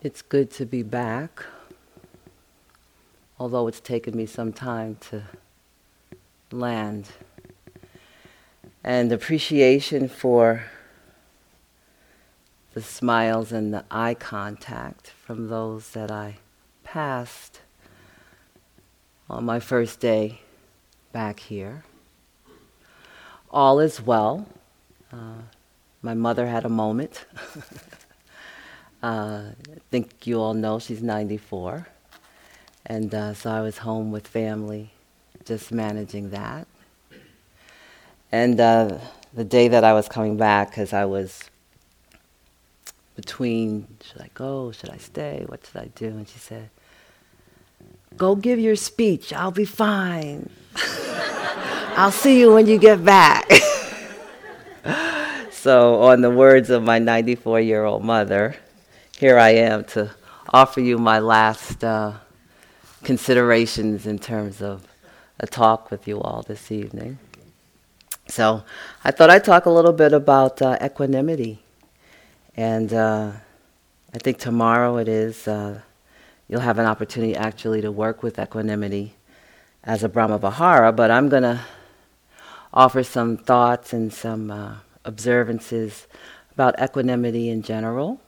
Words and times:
It's 0.00 0.22
good 0.22 0.52
to 0.52 0.64
be 0.64 0.84
back, 0.84 1.44
although 3.36 3.66
it's 3.66 3.80
taken 3.80 4.16
me 4.16 4.26
some 4.26 4.52
time 4.52 4.96
to 5.10 5.24
land. 6.52 7.08
And 8.84 9.10
appreciation 9.10 10.08
for 10.08 10.66
the 12.74 12.80
smiles 12.80 13.50
and 13.50 13.74
the 13.74 13.84
eye 13.90 14.14
contact 14.14 15.10
from 15.10 15.48
those 15.48 15.90
that 15.90 16.12
I 16.12 16.36
passed 16.84 17.62
on 19.28 19.44
my 19.44 19.58
first 19.58 19.98
day 19.98 20.42
back 21.10 21.40
here. 21.40 21.82
All 23.50 23.80
is 23.80 24.00
well. 24.00 24.46
Uh, 25.12 25.42
my 26.02 26.14
mother 26.14 26.46
had 26.46 26.64
a 26.64 26.68
moment. 26.68 27.26
Uh, 29.02 29.42
I 29.70 29.78
think 29.90 30.26
you 30.26 30.40
all 30.40 30.54
know 30.54 30.78
she's 30.78 31.02
94. 31.02 31.86
And 32.86 33.14
uh, 33.14 33.34
so 33.34 33.50
I 33.50 33.60
was 33.60 33.78
home 33.78 34.10
with 34.10 34.26
family, 34.26 34.90
just 35.44 35.70
managing 35.70 36.30
that. 36.30 36.66
And 38.32 38.60
uh, 38.60 38.98
the 39.32 39.44
day 39.44 39.68
that 39.68 39.84
I 39.84 39.92
was 39.92 40.08
coming 40.08 40.36
back, 40.36 40.70
because 40.70 40.92
I 40.92 41.04
was 41.04 41.48
between 43.14 43.86
should 44.02 44.20
I 44.20 44.30
go, 44.34 44.72
should 44.72 44.90
I 44.90 44.96
stay, 44.96 45.44
what 45.46 45.66
should 45.66 45.80
I 45.80 45.88
do? 45.94 46.06
And 46.06 46.28
she 46.28 46.38
said, 46.38 46.70
Go 48.16 48.34
give 48.34 48.58
your 48.58 48.76
speech, 48.76 49.32
I'll 49.32 49.50
be 49.50 49.64
fine. 49.64 50.50
I'll 51.96 52.10
see 52.10 52.40
you 52.40 52.54
when 52.54 52.66
you 52.66 52.78
get 52.78 53.04
back. 53.04 53.50
so, 55.50 56.02
on 56.02 56.20
the 56.20 56.30
words 56.30 56.70
of 56.70 56.82
my 56.82 56.98
94 56.98 57.60
year 57.60 57.84
old 57.84 58.04
mother, 58.04 58.56
here 59.18 59.36
I 59.36 59.50
am 59.50 59.82
to 59.82 60.12
offer 60.50 60.80
you 60.80 60.96
my 60.96 61.18
last 61.18 61.82
uh, 61.82 62.12
considerations 63.02 64.06
in 64.06 64.20
terms 64.20 64.62
of 64.62 64.86
a 65.40 65.46
talk 65.46 65.90
with 65.90 66.06
you 66.06 66.20
all 66.20 66.42
this 66.42 66.70
evening. 66.70 67.18
So 68.28 68.62
I 69.02 69.10
thought 69.10 69.28
I'd 69.28 69.42
talk 69.42 69.66
a 69.66 69.70
little 69.70 69.92
bit 69.92 70.12
about 70.12 70.62
uh, 70.62 70.78
equanimity. 70.80 71.58
And 72.56 72.92
uh, 72.92 73.32
I 74.14 74.18
think 74.18 74.38
tomorrow 74.38 74.98
it 74.98 75.08
is, 75.08 75.48
uh, 75.48 75.80
you'll 76.46 76.60
have 76.60 76.78
an 76.78 76.86
opportunity 76.86 77.34
actually 77.34 77.80
to 77.80 77.90
work 77.90 78.22
with 78.22 78.38
equanimity 78.38 79.14
as 79.82 80.04
a 80.04 80.08
Brahma 80.08 80.38
Vihara, 80.38 80.92
but 80.92 81.10
I'm 81.10 81.28
going 81.28 81.42
to 81.42 81.60
offer 82.72 83.02
some 83.02 83.36
thoughts 83.36 83.92
and 83.92 84.12
some 84.12 84.52
uh, 84.52 84.76
observances 85.04 86.06
about 86.52 86.80
equanimity 86.80 87.48
in 87.48 87.62
general 87.62 88.20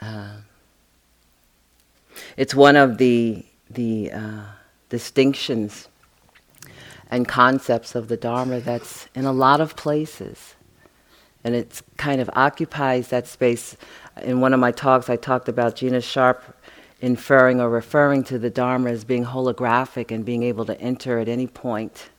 uh, 0.00 0.36
it's 2.36 2.54
one 2.54 2.76
of 2.76 2.98
the 2.98 3.44
the 3.70 4.10
uh, 4.12 4.44
distinctions 4.88 5.88
and 7.10 7.26
concepts 7.26 7.94
of 7.94 8.08
the 8.08 8.16
Dharma 8.16 8.60
that's 8.60 9.08
in 9.14 9.24
a 9.24 9.32
lot 9.32 9.60
of 9.60 9.76
places, 9.76 10.54
and 11.42 11.54
it 11.54 11.82
kind 11.96 12.20
of 12.20 12.30
occupies 12.34 13.08
that 13.08 13.26
space. 13.26 13.76
In 14.22 14.40
one 14.40 14.54
of 14.54 14.60
my 14.60 14.72
talks, 14.72 15.08
I 15.08 15.16
talked 15.16 15.48
about 15.48 15.76
Gina 15.76 16.00
Sharpe 16.00 16.42
inferring 17.00 17.60
or 17.60 17.70
referring 17.70 18.24
to 18.24 18.38
the 18.38 18.50
Dharma 18.50 18.90
as 18.90 19.04
being 19.04 19.24
holographic 19.24 20.10
and 20.10 20.24
being 20.24 20.42
able 20.42 20.64
to 20.64 20.80
enter 20.80 21.18
at 21.18 21.28
any 21.28 21.46
point, 21.46 22.10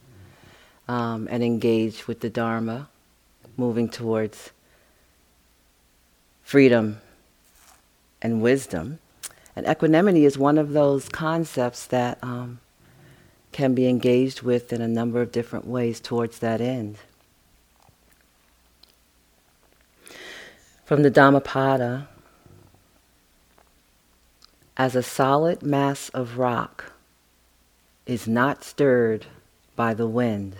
um, 0.87 1.27
and 1.29 1.43
engage 1.43 2.07
with 2.07 2.21
the 2.21 2.29
Dharma, 2.29 2.89
moving 3.57 3.89
towards 3.89 4.51
freedom 6.41 6.99
and 8.21 8.41
wisdom. 8.41 8.99
And 9.55 9.67
equanimity 9.67 10.25
is 10.25 10.37
one 10.37 10.57
of 10.57 10.71
those 10.71 11.09
concepts 11.09 11.85
that 11.87 12.17
um, 12.23 12.59
can 13.51 13.73
be 13.73 13.87
engaged 13.87 14.41
with 14.41 14.71
in 14.71 14.81
a 14.81 14.87
number 14.87 15.21
of 15.21 15.31
different 15.31 15.67
ways 15.67 15.99
towards 15.99 16.39
that 16.39 16.61
end. 16.61 16.97
From 20.85 21.03
the 21.03 21.09
Dhammapada, 21.09 22.07
as 24.77 24.95
a 24.95 25.03
solid 25.03 25.61
mass 25.61 26.09
of 26.09 26.37
rock 26.37 26.93
is 28.05 28.27
not 28.27 28.63
stirred 28.63 29.25
by 29.75 29.93
the 29.93 30.07
wind, 30.07 30.55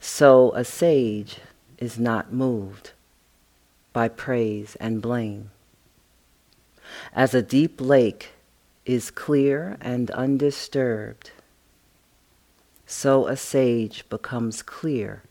so 0.00 0.52
a 0.52 0.64
sage 0.64 1.38
is 1.78 1.98
not 1.98 2.32
moved 2.32 2.92
by 3.92 4.08
praise 4.08 4.76
and 4.76 5.02
blame 5.02 5.50
as 7.12 7.34
a 7.34 7.42
deep 7.42 7.80
lake 7.80 8.30
is 8.84 9.10
clear 9.10 9.76
and 9.80 10.10
undisturbed, 10.12 11.30
so 12.86 13.26
a 13.26 13.36
sage 13.36 14.08
becomes 14.08 14.62
clear 14.62 15.22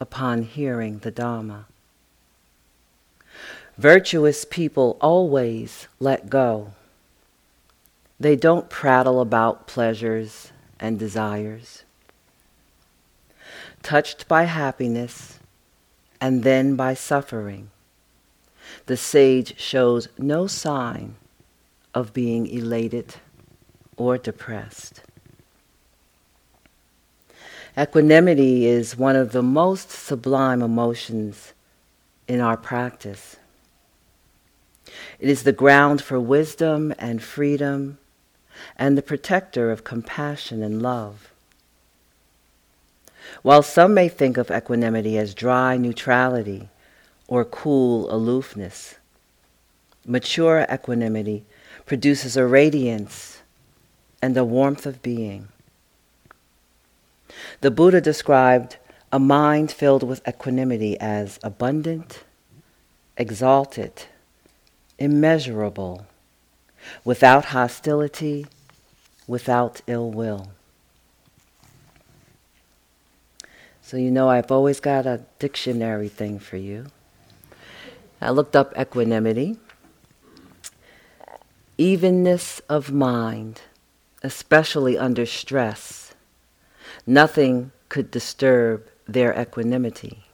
upon 0.00 0.42
hearing 0.42 0.98
the 0.98 1.12
Dhamma. 1.12 1.64
Virtuous 3.78 4.44
people 4.44 4.96
always 5.00 5.86
let 6.00 6.28
go. 6.28 6.72
They 8.20 8.34
don't 8.34 8.68
prattle 8.68 9.20
about 9.20 9.68
pleasures 9.68 10.50
and 10.80 10.98
desires. 10.98 11.84
Touched 13.82 14.26
by 14.26 14.44
happiness 14.44 15.38
and 16.20 16.42
then 16.42 16.74
by 16.74 16.94
suffering, 16.94 17.70
the 18.88 18.96
sage 18.96 19.58
shows 19.60 20.08
no 20.16 20.46
sign 20.46 21.14
of 21.94 22.14
being 22.14 22.46
elated 22.46 23.16
or 23.96 24.16
depressed. 24.16 25.02
Equanimity 27.76 28.66
is 28.66 28.96
one 28.96 29.14
of 29.14 29.32
the 29.32 29.42
most 29.42 29.90
sublime 29.90 30.62
emotions 30.62 31.52
in 32.26 32.40
our 32.40 32.56
practice. 32.56 33.36
It 35.20 35.28
is 35.28 35.42
the 35.42 35.52
ground 35.52 36.02
for 36.02 36.18
wisdom 36.18 36.94
and 36.98 37.22
freedom 37.22 37.98
and 38.76 38.96
the 38.96 39.02
protector 39.02 39.70
of 39.70 39.84
compassion 39.84 40.62
and 40.62 40.80
love. 40.80 41.30
While 43.42 43.62
some 43.62 43.92
may 43.92 44.08
think 44.08 44.38
of 44.38 44.50
equanimity 44.50 45.18
as 45.18 45.34
dry 45.34 45.76
neutrality, 45.76 46.70
or 47.28 47.44
cool 47.44 48.10
aloofness. 48.10 48.96
Mature 50.04 50.66
equanimity 50.72 51.44
produces 51.86 52.36
a 52.36 52.46
radiance 52.46 53.42
and 54.20 54.36
a 54.36 54.44
warmth 54.44 54.86
of 54.86 55.02
being. 55.02 55.48
The 57.60 57.70
Buddha 57.70 58.00
described 58.00 58.78
a 59.12 59.18
mind 59.18 59.70
filled 59.70 60.02
with 60.02 60.26
equanimity 60.26 60.98
as 60.98 61.38
abundant, 61.42 62.24
exalted, 63.16 64.04
immeasurable, 64.98 66.06
without 67.04 67.46
hostility, 67.46 68.46
without 69.26 69.82
ill 69.86 70.10
will. 70.10 70.48
So, 73.82 73.96
you 73.96 74.10
know, 74.10 74.28
I've 74.28 74.50
always 74.50 74.80
got 74.80 75.06
a 75.06 75.22
dictionary 75.38 76.08
thing 76.08 76.38
for 76.38 76.56
you. 76.56 76.86
I 78.20 78.30
looked 78.30 78.56
up 78.56 78.72
equanimity. 78.78 79.58
Evenness 81.76 82.60
of 82.68 82.90
mind, 82.90 83.62
especially 84.22 84.98
under 84.98 85.24
stress. 85.26 86.14
Nothing 87.06 87.70
could 87.88 88.10
disturb 88.10 88.86
their 89.06 89.32
equanimity. 89.40 90.24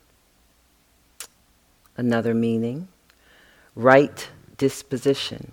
Another 1.97 2.35
meaning 2.35 2.89
right 3.75 4.29
disposition, 4.57 5.53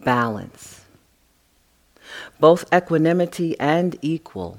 balance. 0.00 0.82
Both 2.38 2.72
equanimity 2.72 3.58
and 3.60 3.96
equal 4.02 4.58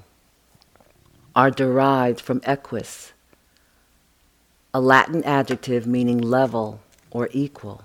are 1.35 1.51
derived 1.51 2.21
from 2.21 2.41
equus, 2.43 3.13
a 4.73 4.79
Latin 4.79 5.23
adjective 5.23 5.85
meaning 5.85 6.19
level 6.19 6.79
or 7.11 7.29
equal. 7.31 7.83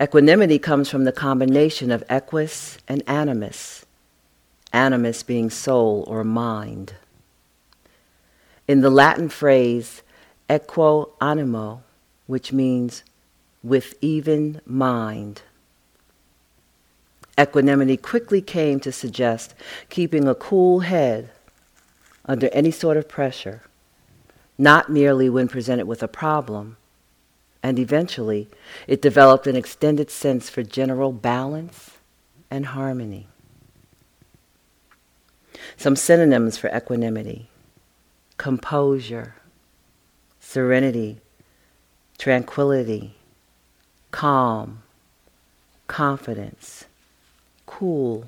Equanimity 0.00 0.58
comes 0.58 0.88
from 0.88 1.04
the 1.04 1.12
combination 1.12 1.90
of 1.90 2.04
equus 2.08 2.78
and 2.88 3.02
animus, 3.06 3.84
animus 4.72 5.22
being 5.22 5.50
soul 5.50 6.04
or 6.06 6.24
mind. 6.24 6.94
In 8.66 8.80
the 8.80 8.90
Latin 8.90 9.28
phrase 9.28 10.02
equo 10.48 11.10
animo, 11.20 11.82
which 12.26 12.52
means 12.52 13.02
with 13.62 13.94
even 14.00 14.60
mind, 14.64 15.42
equanimity 17.38 17.96
quickly 17.96 18.40
came 18.40 18.80
to 18.80 18.92
suggest 18.92 19.54
keeping 19.90 20.26
a 20.26 20.34
cool 20.34 20.80
head 20.80 21.30
under 22.24 22.48
any 22.48 22.70
sort 22.70 22.96
of 22.96 23.08
pressure 23.08 23.62
not 24.58 24.90
merely 24.90 25.30
when 25.30 25.48
presented 25.48 25.86
with 25.86 26.02
a 26.02 26.08
problem, 26.08 26.76
and 27.62 27.78
eventually 27.78 28.48
it 28.86 29.00
developed 29.00 29.46
an 29.46 29.56
extended 29.56 30.10
sense 30.10 30.50
for 30.50 30.62
general 30.62 31.12
balance 31.12 31.92
and 32.50 32.66
harmony. 32.66 33.28
Some 35.76 35.96
synonyms 35.96 36.58
for 36.58 36.68
equanimity 36.74 37.48
composure, 38.36 39.34
serenity, 40.40 41.18
tranquility, 42.18 43.14
calm, 44.12 44.82
confidence, 45.88 46.84
cool, 47.66 48.24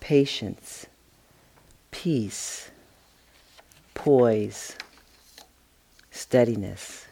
patience, 0.00 0.86
peace, 1.90 2.70
poise, 3.92 4.76
steadiness. 6.20 7.06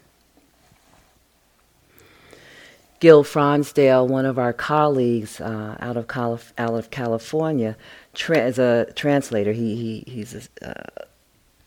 Gil 3.00 3.24
Fronsdal, 3.24 4.08
one 4.08 4.26
of 4.26 4.38
our 4.38 4.52
colleagues 4.52 5.40
uh, 5.40 5.76
out, 5.80 5.96
of 5.96 6.08
Calif- 6.08 6.52
out 6.58 6.74
of 6.74 6.90
California, 6.90 7.76
tra- 8.12 8.38
as 8.38 8.58
a 8.58 8.92
translator, 8.94 9.52
he, 9.52 9.76
he 9.76 10.12
he's 10.12 10.48
uh, 10.60 10.72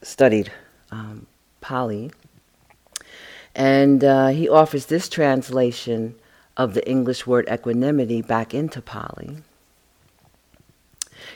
studied 0.02 0.52
um, 0.92 1.26
Pali, 1.62 2.12
and 3.56 4.04
uh, 4.04 4.28
he 4.28 4.50
offers 4.50 4.88
this 4.88 5.08
translation 5.08 6.16
of 6.58 6.74
the 6.74 6.88
English 6.88 7.26
word 7.26 7.48
equanimity 7.50 8.22
back 8.22 8.54
into 8.54 8.82
Pali. 8.82 9.38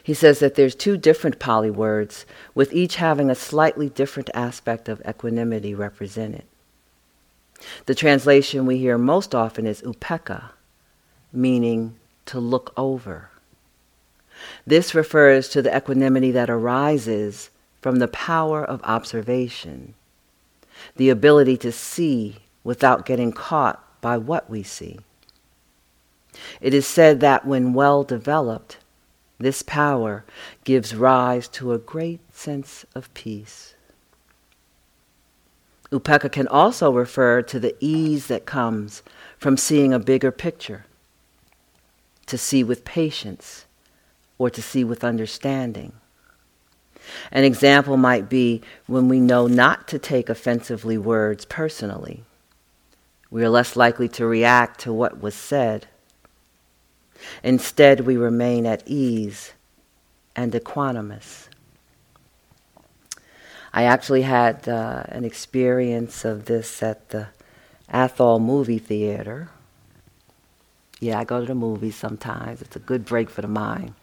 He 0.05 0.13
says 0.13 0.37
that 0.37 0.53
there's 0.53 0.75
two 0.75 0.97
different 0.97 1.39
Pali 1.39 1.71
words, 1.71 2.27
with 2.53 2.71
each 2.71 2.97
having 2.97 3.31
a 3.31 3.33
slightly 3.33 3.89
different 3.89 4.29
aspect 4.35 4.87
of 4.87 5.01
equanimity 5.01 5.73
represented. 5.73 6.43
The 7.87 7.95
translation 7.95 8.67
we 8.67 8.77
hear 8.77 8.99
most 8.99 9.33
often 9.33 9.65
is 9.65 9.81
upekkha, 9.81 10.51
meaning 11.33 11.95
to 12.27 12.39
look 12.39 12.71
over. 12.77 13.31
This 14.67 14.93
refers 14.93 15.49
to 15.49 15.63
the 15.63 15.75
equanimity 15.75 16.29
that 16.33 16.51
arises 16.51 17.49
from 17.81 17.95
the 17.95 18.07
power 18.07 18.63
of 18.63 18.83
observation, 18.83 19.95
the 20.97 21.09
ability 21.09 21.57
to 21.57 21.71
see 21.71 22.35
without 22.63 23.07
getting 23.07 23.31
caught 23.31 23.83
by 24.01 24.19
what 24.19 24.51
we 24.51 24.61
see. 24.61 24.99
It 26.61 26.75
is 26.75 26.85
said 26.85 27.21
that 27.21 27.47
when 27.47 27.73
well 27.73 28.03
developed, 28.03 28.77
this 29.37 29.61
power 29.61 30.23
gives 30.63 30.95
rise 30.95 31.47
to 31.49 31.73
a 31.73 31.77
great 31.77 32.21
sense 32.33 32.85
of 32.95 33.13
peace. 33.13 33.73
Upekkha 35.91 36.31
can 36.31 36.47
also 36.47 36.91
refer 36.91 37.41
to 37.41 37.59
the 37.59 37.75
ease 37.79 38.27
that 38.27 38.45
comes 38.45 39.03
from 39.37 39.57
seeing 39.57 39.93
a 39.93 39.99
bigger 39.99 40.31
picture, 40.31 40.85
to 42.25 42.37
see 42.37 42.63
with 42.63 42.85
patience, 42.85 43.65
or 44.37 44.49
to 44.49 44.61
see 44.61 44.83
with 44.83 45.03
understanding. 45.03 45.93
An 47.31 47.43
example 47.43 47.97
might 47.97 48.29
be 48.29 48.61
when 48.87 49.07
we 49.07 49.19
know 49.19 49.47
not 49.47 49.87
to 49.89 49.99
take 49.99 50.27
offensively 50.29 50.97
words 50.97 51.45
personally. 51.45 52.23
We 53.29 53.43
are 53.43 53.49
less 53.49 53.75
likely 53.75 54.07
to 54.09 54.25
react 54.25 54.79
to 54.81 54.93
what 54.93 55.21
was 55.21 55.35
said. 55.35 55.87
Instead, 57.43 58.01
we 58.01 58.17
remain 58.17 58.65
at 58.65 58.83
ease 58.85 59.53
and 60.35 60.53
equanimous. 60.53 61.47
I 63.73 63.83
actually 63.83 64.21
had 64.21 64.67
uh, 64.69 65.03
an 65.09 65.25
experience 65.25 66.23
of 66.23 66.45
this 66.45 66.81
at 66.81 67.09
the 67.09 67.27
Athol 67.89 68.39
Movie 68.39 68.79
Theater. 68.79 69.49
Yeah, 70.99 71.19
I 71.19 71.23
go 71.25 71.41
to 71.41 71.45
the 71.45 71.55
movies 71.55 71.95
sometimes. 71.95 72.61
It's 72.61 72.75
a 72.75 72.79
good 72.79 73.05
break 73.05 73.29
for 73.29 73.41
the 73.41 73.47
mind. 73.47 73.93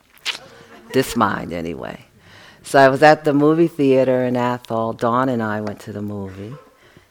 this 0.92 1.16
mind, 1.16 1.52
anyway. 1.52 2.04
So 2.62 2.78
I 2.78 2.88
was 2.88 3.02
at 3.02 3.24
the 3.24 3.32
movie 3.32 3.66
theater 3.66 4.24
in 4.24 4.36
Athol. 4.36 4.92
Dawn 4.92 5.28
and 5.28 5.42
I 5.42 5.60
went 5.60 5.80
to 5.80 5.92
the 5.92 6.02
movie. 6.02 6.54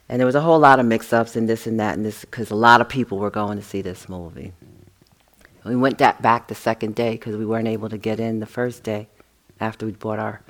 And 0.07 0.19
there 0.19 0.25
was 0.25 0.35
a 0.35 0.41
whole 0.41 0.59
lot 0.59 0.79
of 0.79 0.85
mix 0.85 1.11
ups 1.11 1.35
and 1.35 1.47
this 1.49 1.67
and 1.67 1.79
that, 1.79 1.95
and 1.95 2.05
this, 2.05 2.21
because 2.21 2.51
a 2.51 2.55
lot 2.55 2.79
of 2.81 2.89
people 2.89 3.17
were 3.17 3.29
going 3.29 3.57
to 3.57 3.63
see 3.63 3.81
this 3.81 4.07
movie. 4.07 4.53
We 5.63 5.75
went 5.75 5.97
back 5.97 6.47
the 6.47 6.55
second 6.55 6.95
day 6.95 7.11
because 7.11 7.35
we 7.35 7.45
weren't 7.45 7.67
able 7.67 7.89
to 7.89 7.97
get 7.97 8.19
in 8.19 8.39
the 8.39 8.45
first 8.45 8.83
day 8.83 9.07
after 9.59 9.85
we 9.85 9.91
bought 9.91 10.17
our 10.17 10.41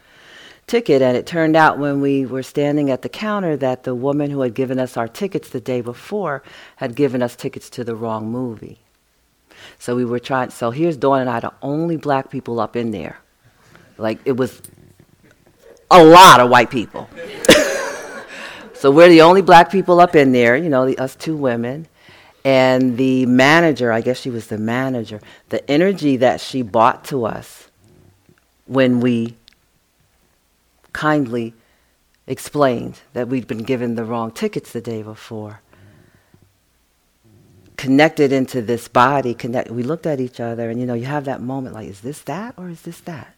ticket, 0.67 1.01
and 1.01 1.17
it 1.17 1.25
turned 1.25 1.57
out 1.57 1.77
when 1.77 1.99
we 1.99 2.25
were 2.25 2.43
standing 2.43 2.89
at 2.89 3.01
the 3.01 3.09
counter 3.09 3.57
that 3.57 3.83
the 3.83 3.93
woman 3.93 4.31
who 4.31 4.39
had 4.41 4.53
given 4.53 4.79
us 4.79 4.95
our 4.95 5.07
tickets 5.07 5.49
the 5.49 5.59
day 5.59 5.81
before 5.81 6.43
had 6.77 6.95
given 6.95 7.21
us 7.21 7.35
tickets 7.35 7.69
to 7.71 7.83
the 7.83 7.95
wrong 7.95 8.31
movie. 8.31 8.79
So 9.79 9.95
we 9.95 10.05
were 10.05 10.19
trying. 10.19 10.49
So 10.49 10.71
here's 10.71 10.95
Dawn 10.95 11.21
and 11.21 11.29
I, 11.29 11.41
the 11.41 11.53
only 11.61 11.97
black 11.97 12.29
people 12.29 12.59
up 12.59 12.75
in 12.75 12.91
there. 12.91 13.19
Like 13.97 14.19
it 14.25 14.37
was 14.37 14.61
a 15.89 16.03
lot 16.03 16.39
of 16.39 16.49
white 16.49 16.69
people. 16.69 17.09
so 18.73 18.91
we're 18.91 19.09
the 19.09 19.21
only 19.21 19.41
black 19.41 19.71
people 19.71 19.99
up 19.99 20.15
in 20.15 20.31
there. 20.31 20.55
You 20.55 20.69
know, 20.69 20.85
the, 20.85 20.97
us 20.97 21.15
two 21.15 21.35
women. 21.35 21.87
And 22.43 22.97
the 22.97 23.25
manager, 23.27 23.91
I 23.91 24.01
guess 24.01 24.19
she 24.19 24.29
was 24.31 24.47
the 24.47 24.57
manager, 24.57 25.21
the 25.49 25.69
energy 25.69 26.17
that 26.17 26.41
she 26.41 26.61
brought 26.63 27.05
to 27.05 27.25
us 27.25 27.69
when 28.65 28.99
we 28.99 29.35
kindly 30.93 31.53
explained 32.25 32.99
that 33.13 33.27
we'd 33.27 33.47
been 33.47 33.63
given 33.63 33.95
the 33.95 34.05
wrong 34.05 34.31
tickets 34.31 34.71
the 34.71 34.81
day 34.81 35.03
before. 35.03 35.61
Connected 37.77 38.31
into 38.31 38.61
this 38.61 38.87
body, 38.87 39.33
connect, 39.33 39.71
we 39.71 39.83
looked 39.83 40.05
at 40.05 40.19
each 40.19 40.39
other, 40.39 40.69
and 40.69 40.79
you 40.79 40.85
know, 40.85 40.93
you 40.93 41.05
have 41.05 41.25
that 41.25 41.41
moment 41.41 41.75
like, 41.75 41.87
is 41.87 42.01
this 42.01 42.21
that 42.21 42.53
or 42.57 42.69
is 42.69 42.81
this 42.83 42.99
that? 43.01 43.33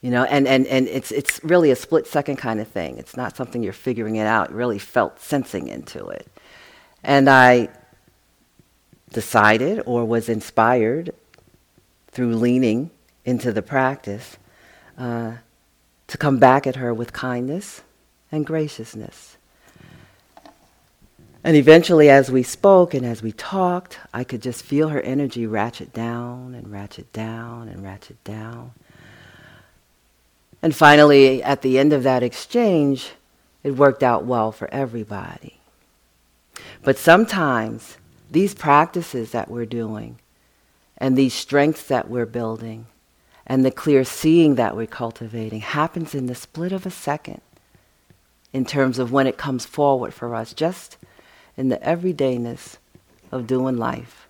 You 0.00 0.10
know, 0.10 0.24
and, 0.24 0.46
and, 0.46 0.66
and 0.66 0.86
it's, 0.88 1.10
it's 1.10 1.42
really 1.42 1.70
a 1.70 1.76
split 1.76 2.06
second 2.06 2.36
kind 2.36 2.60
of 2.60 2.68
thing. 2.68 2.98
It's 2.98 3.16
not 3.16 3.36
something 3.36 3.62
you're 3.62 3.72
figuring 3.72 4.16
it 4.16 4.26
out. 4.26 4.50
You 4.50 4.56
really 4.56 4.78
felt 4.78 5.18
sensing 5.18 5.68
into 5.68 6.06
it. 6.08 6.28
And 7.04 7.28
I 7.28 7.68
decided 9.10 9.82
or 9.86 10.04
was 10.04 10.28
inspired 10.28 11.14
through 12.08 12.34
leaning 12.34 12.90
into 13.24 13.52
the 13.52 13.62
practice 13.62 14.36
uh, 14.98 15.34
to 16.06 16.18
come 16.18 16.38
back 16.38 16.66
at 16.66 16.76
her 16.76 16.92
with 16.92 17.12
kindness 17.12 17.82
and 18.32 18.46
graciousness. 18.46 19.36
And 21.42 21.56
eventually, 21.56 22.08
as 22.08 22.30
we 22.30 22.42
spoke 22.42 22.94
and 22.94 23.04
as 23.04 23.22
we 23.22 23.32
talked, 23.32 23.98
I 24.14 24.24
could 24.24 24.40
just 24.40 24.62
feel 24.62 24.88
her 24.88 25.00
energy 25.02 25.46
ratchet 25.46 25.92
down 25.92 26.54
and 26.54 26.72
ratchet 26.72 27.12
down 27.12 27.68
and 27.68 27.82
ratchet 27.82 28.22
down. 28.24 28.72
And 30.62 30.74
finally, 30.74 31.42
at 31.42 31.60
the 31.60 31.78
end 31.78 31.92
of 31.92 32.02
that 32.04 32.22
exchange, 32.22 33.10
it 33.62 33.72
worked 33.72 34.02
out 34.02 34.24
well 34.24 34.52
for 34.52 34.72
everybody. 34.72 35.58
But 36.82 36.98
sometimes 36.98 37.98
these 38.30 38.54
practices 38.54 39.30
that 39.32 39.50
we're 39.50 39.66
doing 39.66 40.18
and 40.98 41.16
these 41.16 41.34
strengths 41.34 41.84
that 41.84 42.08
we're 42.08 42.26
building 42.26 42.86
and 43.46 43.64
the 43.64 43.70
clear 43.70 44.04
seeing 44.04 44.54
that 44.54 44.76
we're 44.76 44.86
cultivating 44.86 45.60
happens 45.60 46.14
in 46.14 46.26
the 46.26 46.34
split 46.34 46.72
of 46.72 46.86
a 46.86 46.90
second 46.90 47.40
in 48.52 48.64
terms 48.64 48.98
of 48.98 49.12
when 49.12 49.26
it 49.26 49.36
comes 49.36 49.66
forward 49.66 50.14
for 50.14 50.34
us, 50.34 50.54
just 50.54 50.96
in 51.56 51.68
the 51.68 51.76
everydayness 51.78 52.76
of 53.32 53.46
doing 53.46 53.76
life. 53.76 54.28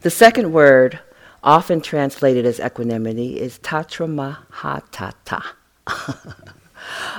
The 0.00 0.10
second 0.10 0.52
word, 0.52 1.00
often 1.42 1.80
translated 1.80 2.46
as 2.46 2.60
equanimity, 2.60 3.40
is 3.40 3.58
tatramajjhattata, 3.58 5.42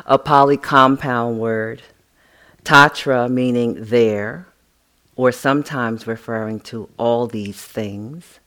a 0.05 0.17
Pali 0.17 0.57
compound 0.57 1.39
word. 1.39 1.81
Tatra 2.63 3.29
meaning 3.29 3.75
there, 3.79 4.47
or 5.15 5.31
sometimes 5.31 6.07
referring 6.07 6.59
to 6.61 6.89
all 6.97 7.27
these 7.27 7.61
things. 7.61 8.39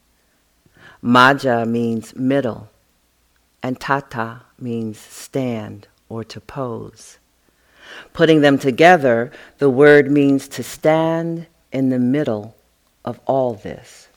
Majjha 1.02 1.66
means 1.68 2.14
middle, 2.14 2.70
and 3.62 3.80
tata 3.80 4.42
means 4.58 4.98
stand 4.98 5.88
or 6.08 6.22
to 6.24 6.40
pose. 6.40 7.18
Putting 8.12 8.40
them 8.40 8.58
together, 8.58 9.30
the 9.58 9.70
word 9.70 10.10
means 10.10 10.48
to 10.48 10.62
stand 10.62 11.46
in 11.72 11.88
the 11.88 11.98
middle 11.98 12.54
of 13.04 13.20
all 13.26 13.54
this. 13.54 14.08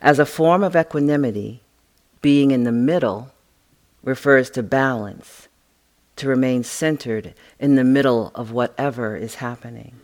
As 0.00 0.18
a 0.18 0.26
form 0.26 0.62
of 0.62 0.76
equanimity, 0.76 1.60
being 2.20 2.50
in 2.50 2.64
the 2.64 2.72
middle 2.72 3.31
refers 4.02 4.50
to 4.50 4.62
balance, 4.62 5.48
to 6.16 6.28
remain 6.28 6.64
centered 6.64 7.34
in 7.58 7.76
the 7.76 7.84
middle 7.84 8.32
of 8.34 8.52
whatever 8.52 9.16
is 9.16 9.36
happening. 9.36 9.94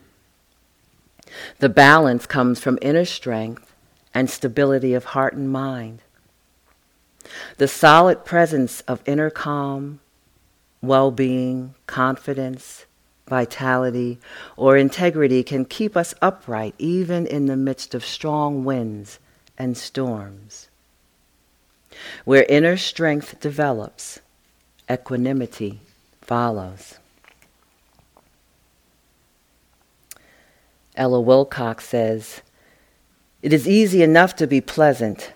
The 1.58 1.68
balance 1.68 2.26
comes 2.26 2.60
from 2.60 2.78
inner 2.80 3.04
strength 3.04 3.74
and 4.14 4.30
stability 4.30 4.94
of 4.94 5.06
heart 5.06 5.34
and 5.34 5.50
mind. 5.50 6.00
The 7.58 7.68
solid 7.68 8.24
presence 8.24 8.80
of 8.82 9.02
inner 9.06 9.30
calm, 9.30 10.00
well 10.80 11.10
being, 11.10 11.74
confidence, 11.86 12.86
vitality, 13.28 14.18
or 14.56 14.76
integrity 14.76 15.42
can 15.42 15.64
keep 15.64 15.96
us 15.96 16.14
upright 16.22 16.74
even 16.78 17.26
in 17.26 17.46
the 17.46 17.56
midst 17.56 17.94
of 17.94 18.04
strong 18.04 18.64
winds 18.64 19.18
and 19.58 19.76
storms. 19.76 20.68
Where 22.24 22.46
inner 22.48 22.76
strength 22.76 23.40
develops, 23.40 24.20
equanimity 24.90 25.80
follows. 26.20 26.98
Ella 30.96 31.20
Wilcox 31.20 31.86
says, 31.86 32.42
It 33.40 33.52
is 33.52 33.68
easy 33.68 34.02
enough 34.02 34.34
to 34.36 34.46
be 34.46 34.60
pleasant 34.60 35.32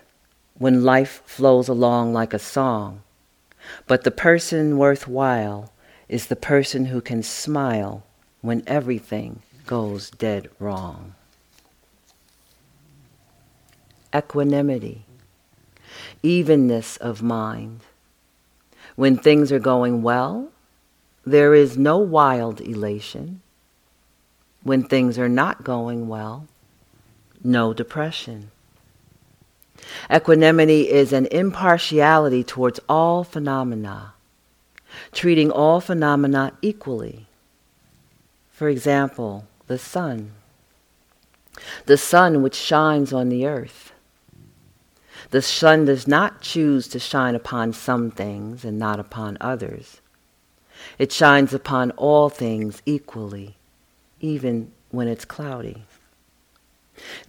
when 0.57 0.83
life 0.83 1.21
flows 1.25 1.67
along 1.67 2.13
like 2.13 2.33
a 2.33 2.39
song, 2.39 3.01
but 3.87 4.03
the 4.03 4.11
person 4.11 4.77
worthwhile 4.77 5.71
is 6.09 6.27
the 6.27 6.35
person 6.35 6.85
who 6.85 7.01
can 7.01 7.23
smile 7.23 8.03
when 8.41 8.61
everything 8.67 9.41
goes 9.65 10.11
dead 10.11 10.49
wrong. 10.59 11.15
Equanimity, 14.13 15.05
evenness 16.23 16.97
of 16.97 17.21
mind. 17.21 17.81
When 18.95 19.17
things 19.17 19.51
are 19.51 19.59
going 19.59 20.01
well, 20.01 20.49
there 21.25 21.53
is 21.53 21.77
no 21.77 21.97
wild 21.97 22.61
elation. 22.61 23.41
When 24.63 24.83
things 24.83 25.19
are 25.19 25.29
not 25.29 25.63
going 25.63 26.07
well, 26.07 26.47
no 27.43 27.73
depression. 27.73 28.51
Equanimity 30.11 30.89
is 30.89 31.11
an 31.13 31.27
impartiality 31.27 32.43
towards 32.43 32.79
all 32.87 33.23
phenomena 33.23 34.13
treating 35.11 35.51
all 35.51 35.79
phenomena 35.79 36.53
equally. 36.61 37.27
For 38.51 38.69
example, 38.69 39.45
the 39.67 39.77
sun. 39.77 40.31
The 41.85 41.97
sun 41.97 42.41
which 42.41 42.55
shines 42.55 43.13
on 43.13 43.29
the 43.29 43.45
earth. 43.45 43.92
The 45.33 45.41
sun 45.41 45.85
does 45.85 46.07
not 46.07 46.41
choose 46.41 46.87
to 46.89 46.99
shine 46.99 47.33
upon 47.33 47.73
some 47.73 48.11
things 48.11 48.63
and 48.63 48.77
not 48.77 48.99
upon 48.99 49.39
others. 49.41 49.99
It 50.99 51.11
shines 51.11 51.55
upon 51.55 51.89
all 51.97 52.29
things 52.29 52.83
equally, 52.85 53.57
even 54.19 54.71
when 54.91 55.07
it's 55.07 55.25
cloudy. 55.25 55.85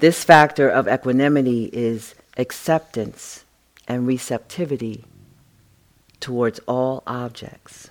This 0.00 0.22
factor 0.22 0.68
of 0.68 0.86
equanimity 0.86 1.70
is 1.72 2.14
acceptance 2.36 3.46
and 3.88 4.06
receptivity 4.06 5.06
towards 6.20 6.58
all 6.68 7.02
objects. 7.06 7.88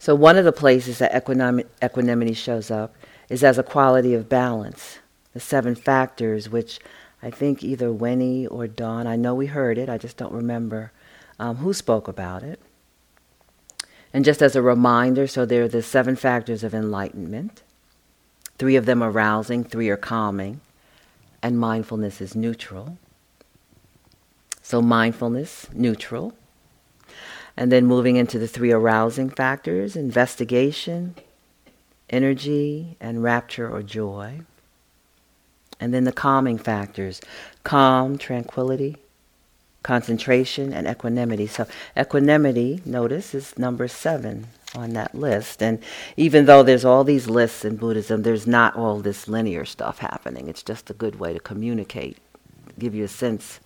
So, 0.00 0.16
one 0.16 0.36
of 0.36 0.44
the 0.44 0.50
places 0.50 0.98
that 0.98 1.14
equanimity 1.14 2.34
shows 2.34 2.68
up 2.68 2.96
is 3.28 3.44
as 3.44 3.58
a 3.58 3.62
quality 3.62 4.12
of 4.12 4.28
balance. 4.28 4.98
The 5.32 5.40
seven 5.40 5.74
factors, 5.74 6.48
which 6.48 6.80
I 7.22 7.30
think 7.30 7.62
either 7.62 7.92
Winnie 7.92 8.46
or 8.46 8.66
Dawn, 8.66 9.06
I 9.06 9.16
know 9.16 9.34
we 9.34 9.46
heard 9.46 9.78
it, 9.78 9.88
I 9.88 9.98
just 9.98 10.16
don't 10.16 10.32
remember 10.32 10.92
um, 11.38 11.56
who 11.56 11.72
spoke 11.72 12.08
about 12.08 12.42
it. 12.42 12.60
And 14.12 14.24
just 14.24 14.42
as 14.42 14.56
a 14.56 14.62
reminder, 14.62 15.26
so 15.26 15.44
there 15.44 15.64
are 15.64 15.68
the 15.68 15.82
seven 15.82 16.16
factors 16.16 16.64
of 16.64 16.74
enlightenment. 16.74 17.62
Three 18.58 18.76
of 18.76 18.86
them 18.86 19.02
are 19.02 19.10
rousing, 19.10 19.64
three 19.64 19.88
are 19.88 19.96
calming, 19.96 20.60
and 21.42 21.58
mindfulness 21.58 22.20
is 22.20 22.34
neutral. 22.34 22.98
So 24.62 24.82
mindfulness, 24.82 25.68
neutral. 25.72 26.34
And 27.56 27.70
then 27.70 27.86
moving 27.86 28.16
into 28.16 28.38
the 28.38 28.48
three 28.48 28.72
arousing 28.72 29.30
factors 29.30 29.96
investigation, 29.96 31.14
energy, 32.08 32.96
and 33.00 33.22
rapture 33.22 33.70
or 33.70 33.82
joy. 33.82 34.40
And 35.80 35.94
then 35.94 36.04
the 36.04 36.12
calming 36.12 36.58
factors 36.58 37.20
calm, 37.64 38.18
tranquility, 38.18 38.96
concentration, 39.82 40.72
and 40.72 40.86
equanimity. 40.86 41.46
So, 41.46 41.66
equanimity, 41.98 42.82
notice, 42.84 43.34
is 43.34 43.58
number 43.58 43.88
seven 43.88 44.48
on 44.74 44.92
that 44.92 45.14
list. 45.14 45.62
And 45.62 45.82
even 46.16 46.44
though 46.44 46.62
there's 46.62 46.84
all 46.84 47.02
these 47.02 47.28
lists 47.28 47.64
in 47.64 47.76
Buddhism, 47.76 48.22
there's 48.22 48.46
not 48.46 48.76
all 48.76 49.00
this 49.00 49.26
linear 49.26 49.64
stuff 49.64 49.98
happening. 49.98 50.48
It's 50.48 50.62
just 50.62 50.90
a 50.90 50.94
good 50.94 51.18
way 51.18 51.32
to 51.32 51.40
communicate, 51.40 52.18
give 52.78 52.94
you 52.94 53.04
a 53.04 53.08
sense 53.08 53.60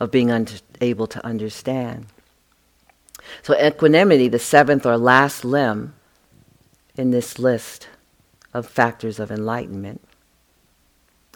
of 0.00 0.10
being 0.10 0.30
un- 0.30 0.46
able 0.80 1.06
to 1.08 1.24
understand. 1.26 2.06
So, 3.42 3.58
equanimity, 3.60 4.28
the 4.28 4.38
seventh 4.38 4.86
or 4.86 4.96
last 4.96 5.44
limb 5.44 5.94
in 6.96 7.10
this 7.10 7.38
list 7.38 7.88
of 8.54 8.66
factors 8.66 9.20
of 9.20 9.30
enlightenment, 9.30 10.00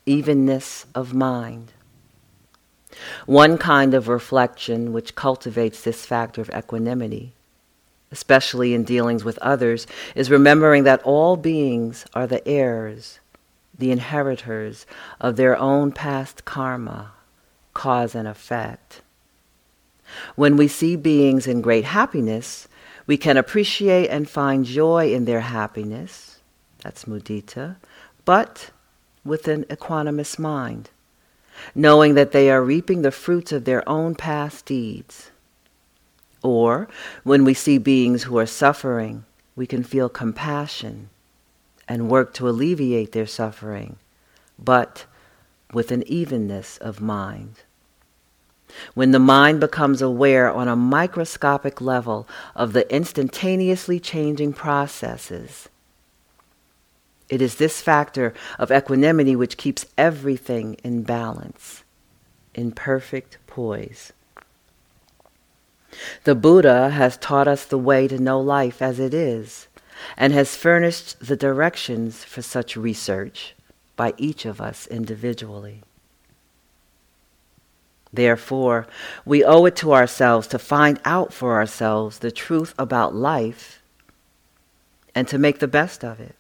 evenness 0.07 0.87
of 0.95 1.15
mind. 1.15 1.73
One 3.27 3.59
kind 3.59 3.95
of 3.95 4.09
reflection 4.09 4.93
which 4.93 5.15
cultivates 5.15 5.83
this 5.83 6.05
factor 6.05 6.41
of 6.41 6.51
equanimity, 6.51 7.33
especially 8.11 8.75
in 8.75 8.85
dealings 8.85 9.25
with 9.25 9.39
others, 9.39 9.87
is 10.15 10.31
remembering 10.31 10.85
that 10.85 11.03
all 11.03 11.37
beings 11.37 12.05
are 12.15 12.27
the 12.27 12.47
heirs, 12.47 13.21
the 13.79 13.91
inheritors 13.91 14.87
of 15.21 15.37
their 15.37 15.57
own 15.57 15.93
past 15.93 16.45
karma 16.45 17.13
cause 17.75 18.15
and 18.15 18.29
effect. 18.29 19.01
When 20.37 20.57
we 20.57 20.69
see 20.69 20.97
beings 20.97 21.47
in 21.47 21.63
great 21.63 21.85
happiness, 21.85 22.69
we 23.07 23.17
can 23.17 23.37
appreciate 23.37 24.09
and 24.09 24.29
find 24.29 24.65
joy 24.65 25.13
in 25.13 25.25
their 25.25 25.41
happiness. 25.41 26.41
That's 26.83 27.07
mudita. 27.07 27.77
But 28.25 28.71
with 29.25 29.49
an 29.49 29.65
equanimous 29.65 30.39
mind, 30.39 30.91
knowing 31.75 32.15
that 32.15 32.33
they 32.33 32.51
are 32.51 32.63
reaping 32.63 33.03
the 33.03 33.11
fruits 33.11 33.53
of 33.53 33.65
their 33.65 33.87
own 33.89 34.15
past 34.15 34.67
deeds. 34.67 35.31
Or 36.43 36.89
when 37.23 37.45
we 37.45 37.55
see 37.55 37.79
beings 37.79 38.25
who 38.25 38.39
are 38.39 38.47
suffering, 38.47 39.25
we 39.55 39.67
can 39.67 39.85
feel 39.85 40.09
compassion 40.09 41.09
and 41.89 42.09
work 42.09 42.33
to 42.35 42.49
alleviate 42.49 43.13
their 43.13 43.27
suffering, 43.27 43.97
but 44.59 45.05
with 45.73 45.93
an 45.93 46.03
evenness 46.07 46.79
of 46.79 47.01
mind. 47.01 47.57
When 48.95 49.11
the 49.11 49.19
mind 49.19 49.61
becomes 49.61 50.01
aware 50.01 50.51
on 50.51 50.69
a 50.69 50.77
microscopic 50.77 51.81
level 51.81 52.27
of 52.55 52.73
the 52.73 52.91
instantaneously 52.95 54.01
changing 54.01 54.55
processes, 54.55 55.69
it 57.33 57.41
is 57.41 57.55
this 57.55 57.81
factor 57.81 58.35
of 58.59 58.71
equanimity 58.71 59.35
which 59.35 59.57
keeps 59.57 59.87
everything 59.97 60.75
in 60.85 61.03
balance, 61.03 61.83
in 62.55 62.73
perfect 62.73 63.39
poise. 63.47 64.13
The 66.25 66.35
Buddha 66.35 66.91
has 66.91 67.17
taught 67.17 67.49
us 67.49 67.65
the 67.65 67.79
way 67.79 68.07
to 68.07 68.19
know 68.19 68.39
life 68.39 68.83
as 68.83 69.01
it 69.01 69.15
is 69.15 69.67
and 70.19 70.35
has 70.35 70.57
furnished 70.57 71.27
the 71.27 71.35
directions 71.35 72.23
for 72.23 72.43
such 72.43 72.77
research 72.77 73.55
by 73.97 74.13
each 74.19 74.45
of 74.45 74.61
us 74.61 74.87
individually. 74.87 75.81
Therefore, 78.13 78.87
we 79.25 79.43
owe 79.43 79.65
it 79.65 79.77
to 79.77 79.95
ourselves 79.95 80.47
to 80.49 80.59
find 80.59 81.01
out 81.07 81.33
for 81.33 81.55
ourselves 81.55 82.19
the 82.19 82.31
truth 82.31 82.75
about 82.79 83.15
life 83.15 83.83
and 85.15 85.27
to 85.29 85.39
make 85.39 85.61
the 85.61 85.67
best 85.67 86.05
of 86.05 86.21
it. 86.21 86.37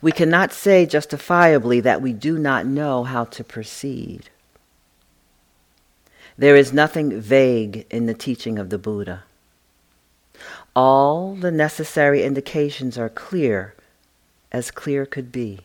We 0.00 0.12
cannot 0.12 0.52
say 0.52 0.86
justifiably 0.86 1.80
that 1.80 2.02
we 2.02 2.12
do 2.12 2.38
not 2.38 2.66
know 2.66 3.04
how 3.04 3.24
to 3.24 3.44
proceed. 3.44 4.30
There 6.36 6.56
is 6.56 6.72
nothing 6.72 7.20
vague 7.20 7.86
in 7.90 8.06
the 8.06 8.14
teaching 8.14 8.58
of 8.58 8.70
the 8.70 8.78
Buddha. 8.78 9.24
All 10.74 11.34
the 11.34 11.52
necessary 11.52 12.24
indications 12.24 12.98
are 12.98 13.08
clear 13.08 13.74
as 14.50 14.70
clear 14.70 15.06
could 15.06 15.30
be. 15.30 15.60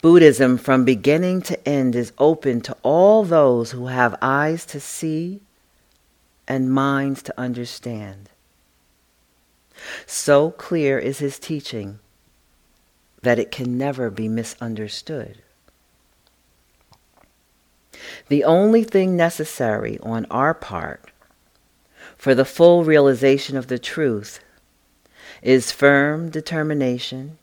Buddhism, 0.00 0.56
from 0.56 0.84
beginning 0.84 1.42
to 1.42 1.68
end, 1.68 1.94
is 1.94 2.12
open 2.18 2.60
to 2.62 2.76
all 2.82 3.24
those 3.24 3.72
who 3.72 3.86
have 3.86 4.16
eyes 4.22 4.64
to 4.66 4.80
see 4.80 5.40
and 6.48 6.70
minds 6.70 7.22
to 7.24 7.38
understand. 7.38 8.30
So 10.06 10.52
clear 10.52 10.98
is 10.98 11.18
his 11.18 11.38
teaching 11.38 11.98
that 13.22 13.38
it 13.38 13.50
can 13.50 13.76
never 13.78 14.10
be 14.10 14.28
misunderstood. 14.28 15.42
The 18.28 18.44
only 18.44 18.84
thing 18.84 19.16
necessary 19.16 19.98
on 20.02 20.26
our 20.30 20.54
part 20.54 21.10
for 22.16 22.34
the 22.34 22.44
full 22.44 22.84
realization 22.84 23.56
of 23.56 23.68
the 23.68 23.78
truth 23.78 24.40
is 25.42 25.70
firm 25.70 26.30
determination, 26.30 27.38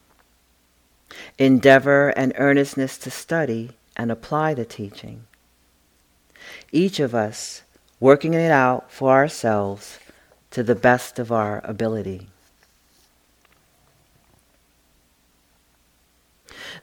endeavor, 1.37 2.09
and 2.09 2.33
earnestness 2.37 2.97
to 2.97 3.11
study 3.11 3.71
and 3.95 4.11
apply 4.11 4.53
the 4.53 4.65
teaching. 4.65 5.25
Each 6.71 6.99
of 6.99 7.13
us, 7.13 7.63
working 7.99 8.33
it 8.33 8.51
out 8.51 8.91
for 8.91 9.11
ourselves 9.11 9.99
to 10.51 10.63
the 10.63 10.75
best 10.75 11.19
of 11.19 11.31
our 11.31 11.61
ability. 11.63 12.29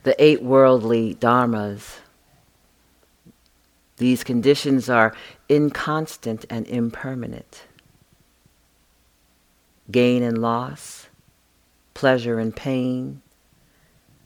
The 0.03 0.15
eight 0.23 0.41
worldly 0.41 1.15
dharmas. 1.15 1.99
These 3.97 4.23
conditions 4.23 4.89
are 4.89 5.15
inconstant 5.47 6.45
and 6.49 6.67
impermanent. 6.67 7.67
Gain 9.91 10.23
and 10.23 10.41
loss, 10.41 11.07
pleasure 11.93 12.39
and 12.39 12.55
pain, 12.55 13.21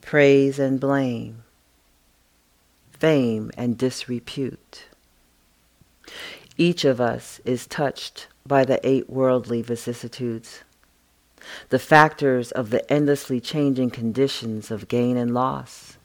praise 0.02 0.60
and 0.60 0.80
blame, 0.80 1.44
fame 2.92 3.52
and 3.58 3.78
disrepute. 3.78 4.86
Each 6.58 6.86
of 6.86 7.02
us 7.02 7.42
is 7.44 7.68
touched 7.68 8.28
by 8.48 8.64
the 8.64 8.80
eight 8.88 9.10
worldly 9.10 9.62
vicissitudes, 9.62 10.64
the 11.70 11.80
factors 11.80 12.52
of 12.52 12.70
the 12.70 12.92
endlessly 12.92 13.40
changing 13.40 13.92
conditions 13.92 14.72
of 14.72 14.88
gain 14.88 15.18
and 15.18 15.34
loss, 15.34 15.98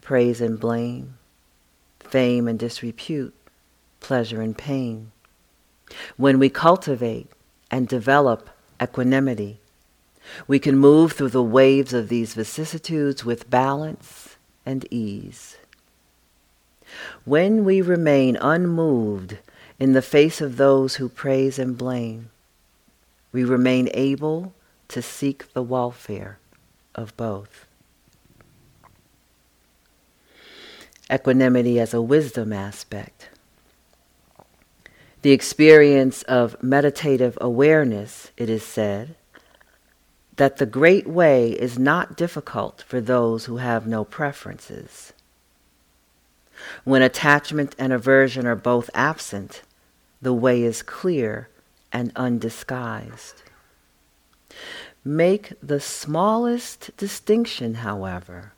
praise 0.00 0.40
and 0.40 0.58
blame, 0.58 1.18
fame 2.00 2.48
and 2.48 2.58
disrepute, 2.58 3.34
pleasure 4.00 4.40
and 4.40 4.56
pain. 4.56 5.12
When 6.16 6.38
we 6.38 6.48
cultivate 6.48 7.28
and 7.70 7.88
develop 7.88 8.50
equanimity, 8.82 9.60
we 10.46 10.58
can 10.58 10.76
move 10.76 11.12
through 11.12 11.30
the 11.30 11.42
waves 11.42 11.92
of 11.92 12.08
these 12.08 12.34
vicissitudes 12.34 13.24
with 13.24 13.50
balance 13.50 14.36
and 14.64 14.86
ease. 14.90 15.56
When 17.24 17.64
we 17.64 17.80
remain 17.80 18.36
unmoved 18.36 19.38
in 19.78 19.92
the 19.92 20.02
face 20.02 20.40
of 20.40 20.56
those 20.56 20.96
who 20.96 21.08
praise 21.08 21.58
and 21.58 21.76
blame, 21.76 22.30
we 23.32 23.44
remain 23.44 23.88
able 23.92 24.54
to 24.88 25.02
seek 25.02 25.52
the 25.52 25.62
welfare 25.62 26.38
of 26.94 27.16
both. 27.16 27.66
Equanimity 31.12 31.78
as 31.78 31.94
a 31.94 32.02
wisdom 32.02 32.52
aspect. 32.52 33.30
The 35.22 35.32
experience 35.32 36.22
of 36.24 36.62
meditative 36.62 37.38
awareness, 37.40 38.30
it 38.36 38.48
is 38.48 38.64
said, 38.64 39.16
that 40.36 40.58
the 40.58 40.66
great 40.66 41.06
way 41.06 41.50
is 41.50 41.78
not 41.78 42.16
difficult 42.16 42.84
for 42.86 43.00
those 43.00 43.46
who 43.46 43.56
have 43.56 43.86
no 43.86 44.04
preferences. 44.04 45.12
When 46.84 47.02
attachment 47.02 47.74
and 47.78 47.92
aversion 47.92 48.46
are 48.46 48.56
both 48.56 48.90
absent, 48.94 49.62
the 50.20 50.34
way 50.34 50.62
is 50.62 50.82
clear 50.82 51.48
and 51.92 52.12
undisguised. 52.16 53.42
Make 55.04 55.52
the 55.62 55.80
smallest 55.80 56.90
distinction, 56.96 57.74
however, 57.74 58.52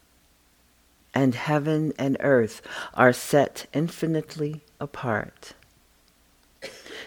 and 1.15 1.35
heaven 1.35 1.93
and 1.99 2.17
earth 2.21 2.63
are 2.95 3.13
set 3.13 3.67
infinitely 3.73 4.63
apart. 4.81 5.55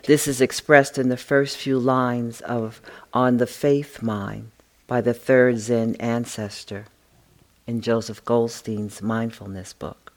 This 0.05 0.27
is 0.27 0.41
expressed 0.41 0.97
in 0.97 1.09
the 1.09 1.17
first 1.17 1.57
few 1.57 1.79
lines 1.79 2.41
of 2.41 2.81
On 3.13 3.37
the 3.37 3.47
Faith 3.47 4.01
Mind 4.01 4.51
by 4.87 5.01
the 5.01 5.13
third 5.13 5.59
Zen 5.59 5.95
ancestor 5.95 6.85
in 7.67 7.81
Joseph 7.81 8.25
Goldstein's 8.25 9.01
mindfulness 9.01 9.73
book. 9.73 10.11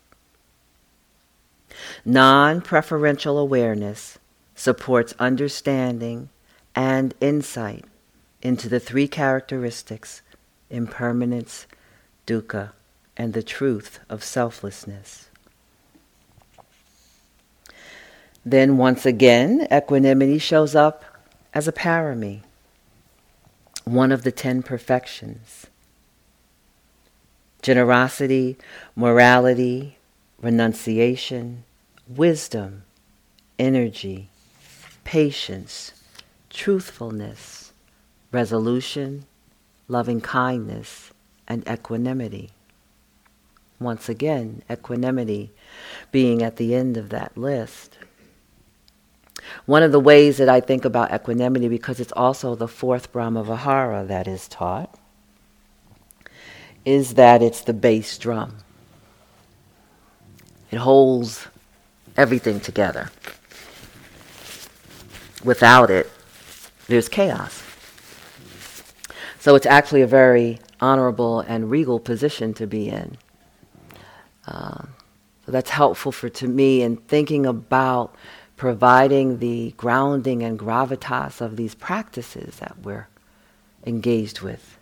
Non 2.04 2.60
preferential 2.60 3.38
awareness 3.38 4.18
supports 4.54 5.14
understanding 5.18 6.28
and 6.74 7.14
insight 7.20 7.84
into 8.44 8.68
the 8.68 8.78
three 8.78 9.08
characteristics 9.08 10.22
impermanence, 10.70 11.66
dukkha, 12.26 12.70
and 13.16 13.32
the 13.32 13.42
truth 13.42 13.98
of 14.08 14.22
selflessness. 14.22 15.28
Then, 18.44 18.76
once 18.76 19.06
again, 19.06 19.66
equanimity 19.72 20.38
shows 20.38 20.74
up 20.74 21.04
as 21.54 21.66
a 21.66 21.72
parami 21.72 22.42
one 23.84 24.12
of 24.12 24.22
the 24.22 24.32
ten 24.32 24.62
perfections. 24.62 25.66
Generosity, 27.62 28.56
morality, 28.96 29.96
renunciation, 30.40 31.64
wisdom, 32.08 32.82
energy, 33.58 34.28
patience, 35.04 35.92
truthfulness, 36.50 37.63
resolution, 38.34 39.24
loving 39.88 40.20
kindness, 40.20 41.12
and 41.46 41.66
equanimity. 41.68 42.50
Once 43.80 44.08
again, 44.08 44.62
equanimity 44.70 45.52
being 46.12 46.42
at 46.42 46.56
the 46.56 46.74
end 46.74 46.96
of 46.96 47.10
that 47.10 47.36
list. 47.36 47.96
One 49.66 49.82
of 49.82 49.92
the 49.92 50.00
ways 50.00 50.38
that 50.38 50.48
I 50.48 50.60
think 50.60 50.84
about 50.84 51.12
equanimity, 51.12 51.68
because 51.68 52.00
it's 52.00 52.12
also 52.12 52.54
the 52.54 52.68
fourth 52.68 53.12
Brahma 53.12 53.44
Vihara 53.44 54.04
that 54.04 54.26
is 54.26 54.48
taught, 54.48 54.98
is 56.84 57.14
that 57.14 57.42
it's 57.42 57.62
the 57.62 57.72
bass 57.72 58.18
drum. 58.18 58.56
It 60.70 60.78
holds 60.78 61.46
everything 62.16 62.60
together. 62.60 63.10
Without 65.44 65.90
it, 65.90 66.10
there's 66.88 67.08
chaos. 67.08 67.63
So 69.44 69.54
it's 69.56 69.66
actually 69.66 70.00
a 70.00 70.06
very 70.06 70.58
honorable 70.80 71.40
and 71.40 71.70
regal 71.70 72.00
position 72.00 72.54
to 72.54 72.66
be 72.66 72.88
in. 72.88 73.18
Uh, 74.46 74.84
so 75.44 75.52
that's 75.52 75.68
helpful 75.68 76.12
for 76.12 76.30
to 76.30 76.48
me 76.48 76.80
in 76.80 76.96
thinking 76.96 77.44
about 77.44 78.14
providing 78.56 79.40
the 79.40 79.74
grounding 79.76 80.42
and 80.42 80.58
gravitas 80.58 81.42
of 81.42 81.56
these 81.56 81.74
practices 81.74 82.56
that 82.56 82.78
we're 82.84 83.06
engaged 83.84 84.40
with 84.40 84.78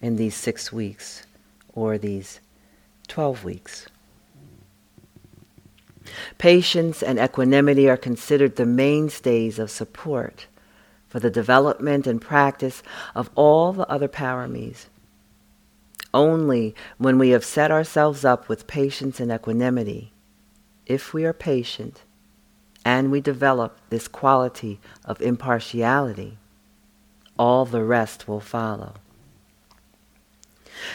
in 0.00 0.14
these 0.14 0.36
six 0.36 0.72
weeks 0.72 1.26
or 1.72 1.98
these 1.98 2.38
12 3.08 3.42
weeks. 3.42 3.86
Patience 6.38 7.02
and 7.02 7.18
equanimity 7.18 7.90
are 7.90 7.96
considered 7.96 8.54
the 8.54 8.64
mainstays 8.64 9.58
of 9.58 9.72
support 9.72 10.46
for 11.14 11.20
the 11.20 11.30
development 11.30 12.08
and 12.08 12.20
practice 12.20 12.82
of 13.14 13.30
all 13.36 13.72
the 13.72 13.88
other 13.88 14.08
paramis. 14.08 14.86
Only 16.12 16.74
when 16.98 17.20
we 17.20 17.28
have 17.28 17.44
set 17.44 17.70
ourselves 17.70 18.24
up 18.24 18.48
with 18.48 18.66
patience 18.66 19.20
and 19.20 19.30
equanimity, 19.30 20.12
if 20.86 21.14
we 21.14 21.24
are 21.24 21.32
patient, 21.32 22.02
and 22.84 23.12
we 23.12 23.20
develop 23.20 23.78
this 23.90 24.08
quality 24.08 24.80
of 25.04 25.22
impartiality, 25.22 26.36
all 27.38 27.64
the 27.64 27.84
rest 27.84 28.26
will 28.26 28.40
follow. 28.40 28.94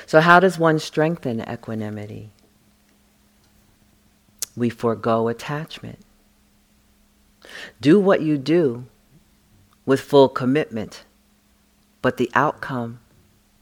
So, 0.06 0.20
how 0.20 0.42
does 0.42 0.60
one 0.60 0.80
strengthen 0.80 1.40
equanimity? 1.50 2.32
We 4.58 4.70
forego 4.70 5.30
attachment. 5.30 6.00
Do 7.80 8.02
what 8.02 8.22
you 8.22 8.38
do 8.38 8.84
with 9.90 10.02
full 10.02 10.30
commitment, 10.30 11.04
but 12.04 12.18
the 12.18 12.30
outcome 12.36 13.00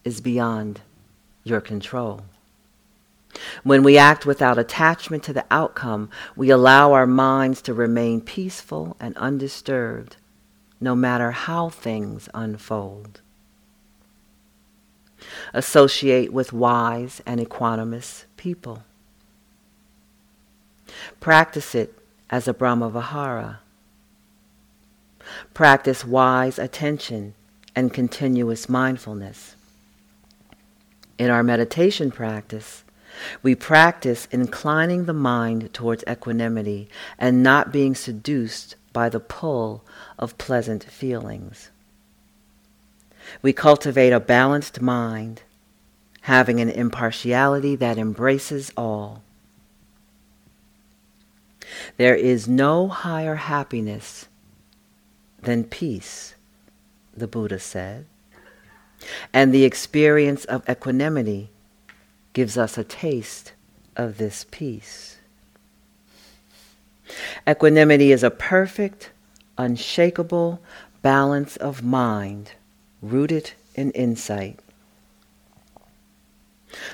is 0.03 0.19
beyond 0.19 0.81
your 1.45 1.61
control. 1.61 2.19
When 3.63 3.81
we 3.81 3.97
act 3.97 4.25
without 4.25 4.57
attachment 4.57 5.23
to 5.23 5.31
the 5.31 5.45
outcome, 5.49 6.09
we 6.35 6.49
allow 6.49 6.91
our 6.91 7.07
minds 7.07 7.61
to 7.61 7.73
remain 7.73 8.19
peaceful 8.19 8.97
and 8.99 9.15
undisturbed, 9.15 10.17
no 10.81 10.97
matter 10.97 11.31
how 11.31 11.69
things 11.69 12.27
unfold. 12.33 13.21
Associate 15.53 16.33
with 16.33 16.51
wise 16.51 17.21
and 17.25 17.39
equanimous 17.39 18.25
people. 18.35 18.83
Practice 21.21 21.73
it 21.73 21.97
as 22.29 22.49
a 22.49 22.53
Brahmavihara. 22.53 23.59
Practice 25.53 26.05
wise 26.05 26.59
attention 26.59 27.33
and 27.75 27.93
continuous 27.93 28.67
mindfulness. 28.67 29.55
In 31.17 31.29
our 31.29 31.43
meditation 31.43 32.11
practice, 32.11 32.83
we 33.41 33.55
practice 33.55 34.27
inclining 34.31 35.05
the 35.05 35.13
mind 35.13 35.73
towards 35.73 36.03
equanimity 36.07 36.89
and 37.17 37.41
not 37.41 37.71
being 37.71 37.95
seduced 37.95 38.75
by 38.93 39.09
the 39.09 39.19
pull 39.19 39.83
of 40.19 40.37
pleasant 40.37 40.83
feelings. 40.83 41.69
We 43.41 43.53
cultivate 43.53 44.13
a 44.13 44.19
balanced 44.19 44.81
mind, 44.81 45.41
having 46.21 46.59
an 46.59 46.69
impartiality 46.69 47.75
that 47.75 47.97
embraces 47.97 48.71
all. 48.77 49.23
There 51.97 52.15
is 52.15 52.47
no 52.47 52.87
higher 52.87 53.35
happiness 53.35 54.27
then 55.41 55.63
peace, 55.63 56.35
the 57.15 57.27
Buddha 57.27 57.59
said. 57.59 58.05
And 59.33 59.53
the 59.53 59.63
experience 59.63 60.45
of 60.45 60.67
equanimity 60.69 61.49
gives 62.33 62.57
us 62.57 62.77
a 62.77 62.83
taste 62.83 63.53
of 63.95 64.17
this 64.17 64.45
peace. 64.51 65.17
Equanimity 67.47 68.11
is 68.11 68.23
a 68.23 68.31
perfect, 68.31 69.11
unshakable 69.57 70.59
balance 71.01 71.55
of 71.57 71.83
mind 71.83 72.51
rooted 73.01 73.51
in 73.75 73.91
insight. 73.91 74.59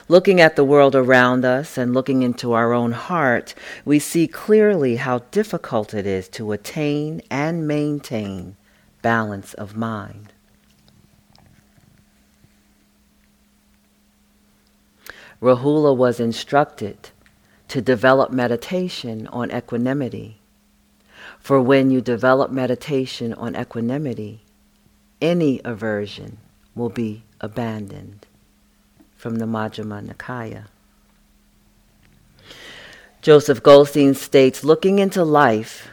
Looking 0.08 0.42
at 0.42 0.56
the 0.56 0.64
world 0.64 0.96
around 0.96 1.46
us 1.46 1.78
and 1.78 1.94
looking 1.94 2.24
into 2.24 2.54
our 2.54 2.74
own 2.74 2.92
heart, 2.92 3.54
we 3.86 4.00
see 4.00 4.28
clearly 4.28 4.98
how 4.98 5.20
difficult 5.32 5.94
it 5.94 6.06
is 6.06 6.28
to 6.30 6.52
attain 6.52 7.22
and 7.30 7.68
maintain 7.68 8.56
balance 9.02 9.54
of 9.54 9.76
mind. 9.76 10.34
Rahula 15.42 15.96
was 15.96 16.20
instructed 16.20 17.10
to 17.68 17.82
develop 17.82 18.32
meditation 18.32 19.28
on 19.28 19.52
equanimity. 19.52 20.40
For 21.40 21.62
when 21.62 21.92
you 21.92 22.00
develop 22.00 22.52
meditation 22.52 23.34
on 23.34 23.56
equanimity, 23.56 24.44
any 25.22 25.60
aversion 25.66 26.38
will 26.76 26.90
be 26.90 27.24
abandoned. 27.42 28.26
From 29.24 29.38
the 29.38 29.46
Majjhima 29.46 30.06
Nikaya. 30.06 30.66
Joseph 33.22 33.64
Goldstein 33.64 34.16
states 34.16 34.66
looking 34.66 35.00
into 35.00 35.24
life, 35.24 35.88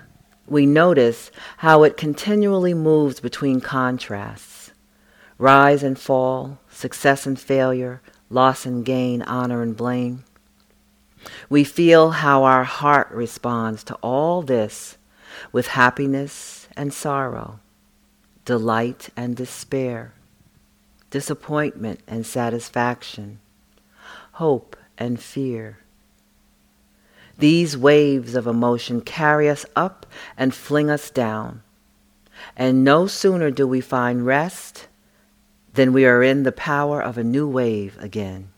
we 0.48 0.66
notice 0.66 1.30
how 1.58 1.84
it 1.84 1.96
continually 1.96 2.74
moves 2.74 3.20
between 3.20 3.60
contrasts 3.60 4.72
rise 5.38 5.84
and 5.84 5.96
fall, 5.96 6.58
success 6.68 7.24
and 7.24 7.38
failure, 7.38 8.02
loss 8.30 8.66
and 8.66 8.84
gain, 8.84 9.22
honor 9.22 9.62
and 9.62 9.76
blame. 9.76 10.24
We 11.48 11.62
feel 11.62 12.10
how 12.10 12.42
our 12.42 12.64
heart 12.64 13.12
responds 13.12 13.84
to 13.84 13.94
all 14.02 14.42
this 14.42 14.98
with 15.52 15.68
happiness 15.68 16.66
and 16.76 16.92
sorrow, 16.92 17.60
delight 18.44 19.10
and 19.16 19.36
despair, 19.36 20.14
disappointment 21.10 22.00
and 22.06 22.24
satisfaction, 22.24 23.40
hope 24.32 24.76
and 24.96 25.20
fear. 25.20 25.78
These 27.38 27.76
waves 27.76 28.34
of 28.34 28.46
emotion 28.46 29.00
carry 29.00 29.48
us 29.48 29.64
up 29.74 30.06
and 30.36 30.54
fling 30.54 30.90
us 30.90 31.10
down. 31.10 31.62
And 32.56 32.84
no 32.84 33.06
sooner 33.06 33.50
do 33.50 33.66
we 33.66 33.80
find 33.80 34.24
rest 34.24 34.88
than 35.74 35.92
we 35.92 36.04
are 36.04 36.22
in 36.22 36.42
the 36.42 36.52
power 36.52 37.02
of 37.02 37.16
a 37.16 37.24
new 37.24 37.48
wave 37.48 37.96
again. 38.00 38.50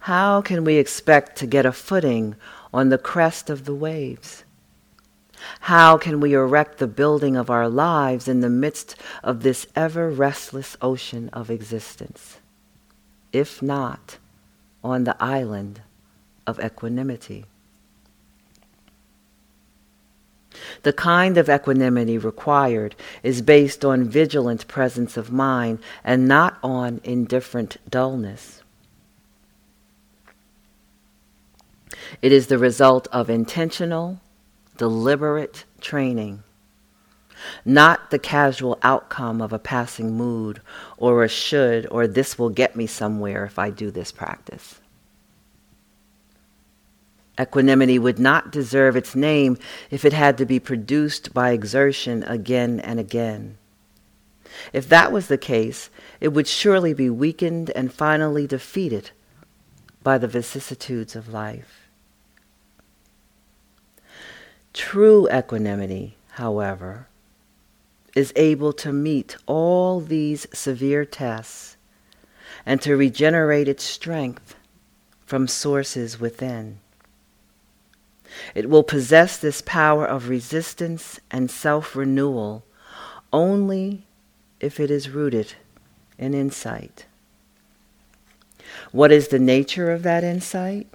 How 0.00 0.40
can 0.40 0.64
we 0.64 0.76
expect 0.76 1.36
to 1.38 1.46
get 1.46 1.66
a 1.66 1.72
footing 1.72 2.34
on 2.72 2.88
the 2.88 2.98
crest 2.98 3.50
of 3.50 3.64
the 3.64 3.74
waves? 3.74 4.44
How 5.60 5.96
can 5.96 6.20
we 6.20 6.34
erect 6.34 6.78
the 6.78 6.86
building 6.86 7.36
of 7.36 7.50
our 7.50 7.68
lives 7.68 8.28
in 8.28 8.40
the 8.40 8.50
midst 8.50 8.96
of 9.22 9.42
this 9.42 9.66
ever 9.74 10.10
restless 10.10 10.76
ocean 10.80 11.28
of 11.32 11.50
existence? 11.50 12.38
If 13.32 13.62
not 13.62 14.18
on 14.82 15.04
the 15.04 15.16
island 15.22 15.82
of 16.46 16.58
equanimity. 16.60 17.44
The 20.82 20.92
kind 20.92 21.36
of 21.38 21.48
equanimity 21.48 22.18
required 22.18 22.96
is 23.22 23.42
based 23.42 23.84
on 23.84 24.04
vigilant 24.04 24.66
presence 24.66 25.16
of 25.16 25.30
mind 25.30 25.78
and 26.02 26.26
not 26.26 26.58
on 26.62 27.00
indifferent 27.04 27.76
dullness. 27.88 28.62
It 32.22 32.32
is 32.32 32.48
the 32.48 32.58
result 32.58 33.06
of 33.12 33.30
intentional, 33.30 34.20
deliberate 34.80 35.66
training, 35.82 36.42
not 37.66 38.10
the 38.10 38.18
casual 38.18 38.78
outcome 38.82 39.42
of 39.42 39.52
a 39.52 39.58
passing 39.58 40.16
mood 40.16 40.62
or 40.96 41.22
a 41.22 41.28
should 41.28 41.86
or 41.90 42.06
this 42.06 42.38
will 42.38 42.48
get 42.48 42.74
me 42.74 42.86
somewhere 42.86 43.44
if 43.44 43.58
I 43.58 43.68
do 43.68 43.90
this 43.90 44.10
practice. 44.10 44.80
Equanimity 47.38 47.98
would 47.98 48.18
not 48.18 48.50
deserve 48.50 48.96
its 48.96 49.14
name 49.14 49.58
if 49.90 50.06
it 50.06 50.14
had 50.14 50.38
to 50.38 50.46
be 50.46 50.58
produced 50.58 51.34
by 51.34 51.50
exertion 51.50 52.22
again 52.22 52.80
and 52.80 52.98
again. 52.98 53.58
If 54.72 54.88
that 54.88 55.12
was 55.12 55.28
the 55.28 55.36
case, 55.36 55.90
it 56.22 56.28
would 56.28 56.48
surely 56.48 56.94
be 56.94 57.10
weakened 57.10 57.68
and 57.76 57.92
finally 57.92 58.46
defeated 58.46 59.10
by 60.02 60.16
the 60.16 60.26
vicissitudes 60.26 61.14
of 61.14 61.28
life. 61.28 61.79
True 64.72 65.28
equanimity, 65.30 66.16
however, 66.32 67.08
is 68.14 68.32
able 68.36 68.72
to 68.74 68.92
meet 68.92 69.36
all 69.46 70.00
these 70.00 70.46
severe 70.52 71.04
tests 71.04 71.76
and 72.64 72.80
to 72.82 72.96
regenerate 72.96 73.68
its 73.68 73.84
strength 73.84 74.54
from 75.24 75.48
sources 75.48 76.20
within. 76.20 76.78
It 78.54 78.68
will 78.70 78.82
possess 78.82 79.36
this 79.36 79.60
power 79.60 80.06
of 80.06 80.28
resistance 80.28 81.20
and 81.30 81.50
self 81.50 81.96
renewal 81.96 82.64
only 83.32 84.06
if 84.60 84.78
it 84.78 84.90
is 84.90 85.10
rooted 85.10 85.54
in 86.18 86.34
insight. 86.34 87.06
What 88.92 89.10
is 89.10 89.28
the 89.28 89.38
nature 89.38 89.90
of 89.90 90.02
that 90.02 90.22
insight? 90.22 90.86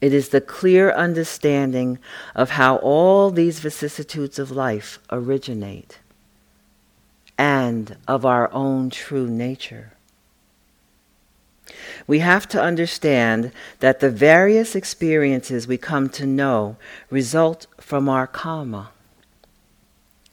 It 0.00 0.14
is 0.14 0.30
the 0.30 0.40
clear 0.40 0.90
understanding 0.92 1.98
of 2.34 2.50
how 2.50 2.76
all 2.76 3.30
these 3.30 3.60
vicissitudes 3.60 4.38
of 4.38 4.50
life 4.50 4.98
originate 5.10 5.98
and 7.36 7.96
of 8.08 8.24
our 8.24 8.52
own 8.52 8.90
true 8.90 9.26
nature. 9.26 9.92
We 12.06 12.20
have 12.20 12.48
to 12.48 12.60
understand 12.60 13.52
that 13.80 14.00
the 14.00 14.10
various 14.10 14.74
experiences 14.74 15.66
we 15.66 15.78
come 15.78 16.08
to 16.10 16.26
know 16.26 16.76
result 17.10 17.66
from 17.78 18.08
our 18.08 18.26
karma, 18.26 18.90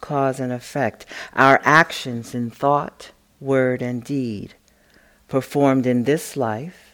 cause 0.01 0.39
and 0.39 0.51
effect, 0.51 1.05
our 1.35 1.61
actions 1.63 2.33
in 2.33 2.49
thought, 2.49 3.11
word, 3.39 3.81
and 3.81 4.03
deed, 4.03 4.55
performed 5.27 5.85
in 5.85 6.05
this 6.05 6.37
life 6.37 6.86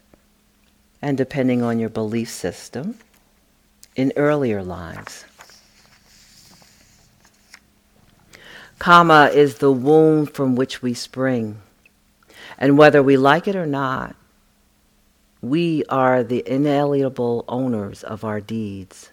and 1.03 1.17
depending 1.17 1.61
on 1.61 1.79
your 1.79 1.89
belief 1.89 2.29
system, 2.29 2.97
in 3.93 4.13
earlier 4.15 4.63
lives. 4.63 5.25
Karma 8.79 9.25
is 9.33 9.55
the 9.55 9.71
womb 9.71 10.25
from 10.25 10.55
which 10.55 10.81
we 10.81 10.93
spring. 10.93 11.61
And 12.57 12.77
whether 12.77 13.03
we 13.03 13.17
like 13.17 13.49
it 13.49 13.55
or 13.55 13.65
not, 13.65 14.15
we 15.41 15.83
are 15.89 16.23
the 16.23 16.41
inalienable 16.47 17.43
owners 17.49 18.03
of 18.03 18.23
our 18.23 18.39
deeds. 18.39 19.09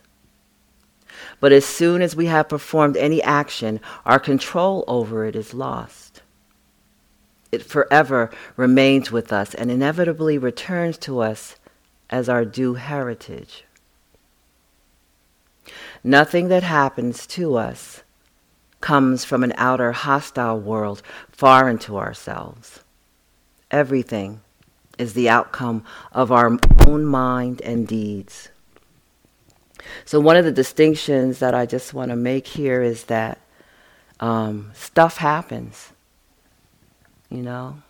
But 1.40 1.50
as 1.50 1.64
soon 1.64 2.02
as 2.02 2.14
we 2.14 2.26
have 2.26 2.48
performed 2.48 2.96
any 2.96 3.20
action, 3.20 3.80
our 4.06 4.20
control 4.20 4.84
over 4.86 5.24
it 5.24 5.34
is 5.34 5.54
lost. 5.54 6.22
It 7.50 7.64
forever 7.64 8.30
remains 8.56 9.10
with 9.10 9.32
us 9.32 9.54
and 9.54 9.72
inevitably 9.72 10.38
returns 10.38 10.96
to 10.98 11.18
us 11.18 11.56
as 12.10 12.28
our 12.28 12.44
due 12.44 12.74
heritage. 12.74 13.64
Nothing 16.02 16.48
that 16.48 16.62
happens 16.62 17.26
to 17.28 17.56
us 17.56 18.02
comes 18.80 19.24
from 19.24 19.44
an 19.44 19.52
outer 19.56 19.92
hostile 19.92 20.58
world 20.58 21.02
far 21.30 21.68
into 21.68 21.96
ourselves. 21.96 22.80
Everything 23.70 24.40
is 24.98 25.14
the 25.14 25.28
outcome 25.28 25.84
of 26.12 26.32
our 26.32 26.58
own 26.86 27.04
mind 27.04 27.60
and 27.62 27.86
deeds. 27.86 28.48
So, 30.04 30.20
one 30.20 30.36
of 30.36 30.44
the 30.44 30.52
distinctions 30.52 31.38
that 31.38 31.54
I 31.54 31.66
just 31.66 31.94
want 31.94 32.10
to 32.10 32.16
make 32.16 32.46
here 32.46 32.82
is 32.82 33.04
that 33.04 33.38
um, 34.18 34.70
stuff 34.74 35.16
happens, 35.16 35.92
you 37.30 37.42
know? 37.42 37.82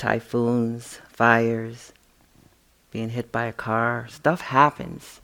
Typhoons, 0.00 0.98
fires, 1.08 1.92
being 2.90 3.10
hit 3.10 3.30
by 3.30 3.44
a 3.44 3.52
car, 3.52 4.06
stuff 4.08 4.40
happens. 4.40 5.20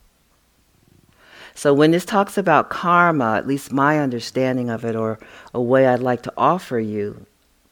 So 1.55 1.73
when 1.73 1.93
this 1.93 2.05
talks 2.05 2.37
about 2.37 2.69
karma, 2.69 3.37
at 3.37 3.47
least 3.47 3.73
my 3.73 3.99
understanding 3.99 4.69
of 4.69 4.85
it, 4.85 4.95
or 4.95 5.19
a 5.55 5.61
way 5.63 5.87
I'd 5.87 6.01
like 6.01 6.23
to 6.25 6.33
offer 6.37 6.79
you 6.79 7.25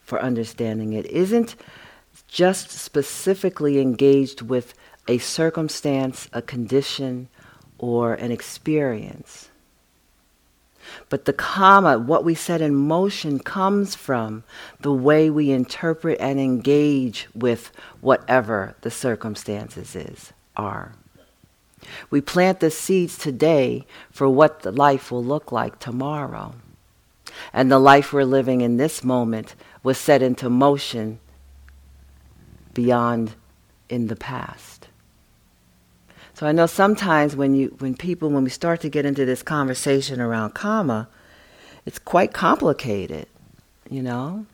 for 0.03 0.19
understanding 0.23 0.95
it, 0.95 1.05
isn't 1.07 1.57
just 2.27 2.71
specifically 2.71 3.79
engaged 3.81 4.41
with 4.41 4.73
a 5.07 5.19
circumstance, 5.19 6.31
a 6.33 6.41
condition, 6.41 7.29
or 7.77 8.15
an 8.15 8.33
experience. 8.33 9.51
But 11.09 11.25
the 11.25 11.33
karma, 11.33 11.99
what 11.99 12.25
we 12.25 12.35
set 12.35 12.61
in 12.61 12.75
motion, 12.75 13.39
comes 13.39 13.95
from 13.95 14.45
the 14.81 14.93
way 14.93 15.31
we 15.31 15.51
interpret 15.51 16.19
and 16.21 16.41
engage 16.41 17.29
with 17.35 17.73
whatever 18.01 18.75
the 18.83 18.91
circumstances 18.91 19.95
is, 19.95 20.33
are. 20.57 20.93
We 22.11 22.21
plant 22.21 22.61
the 22.61 22.71
seeds 22.71 23.19
today 23.19 23.87
for 24.11 24.29
what 24.29 24.63
the 24.63 24.73
life 24.73 25.11
will 25.11 25.25
look 25.25 25.53
like 25.53 25.79
tomorrow. 25.79 26.55
And 27.53 27.71
the 27.71 27.79
life 27.79 28.13
we're 28.13 28.25
living 28.25 28.61
in 28.61 28.77
this 28.77 29.05
moment 29.05 29.55
was 29.83 29.99
set 29.99 30.23
into 30.23 30.49
motion 30.49 31.19
beyond 32.73 33.35
in 33.89 34.07
the 34.09 34.17
past. 34.17 34.74
So 36.35 36.47
I 36.47 36.53
know 36.53 36.67
sometimes 36.67 37.37
when 37.37 37.55
you 37.55 37.77
when 37.79 37.95
people 37.97 38.29
when 38.29 38.43
we 38.43 38.51
start 38.51 38.81
to 38.81 38.89
get 38.89 39.07
into 39.07 39.25
this 39.25 39.43
conversation 39.43 40.21
around 40.21 40.55
karma, 40.55 41.09
it's 41.87 41.99
quite 41.99 42.33
complicated, 42.33 43.27
you 43.89 44.03
know? 44.03 44.47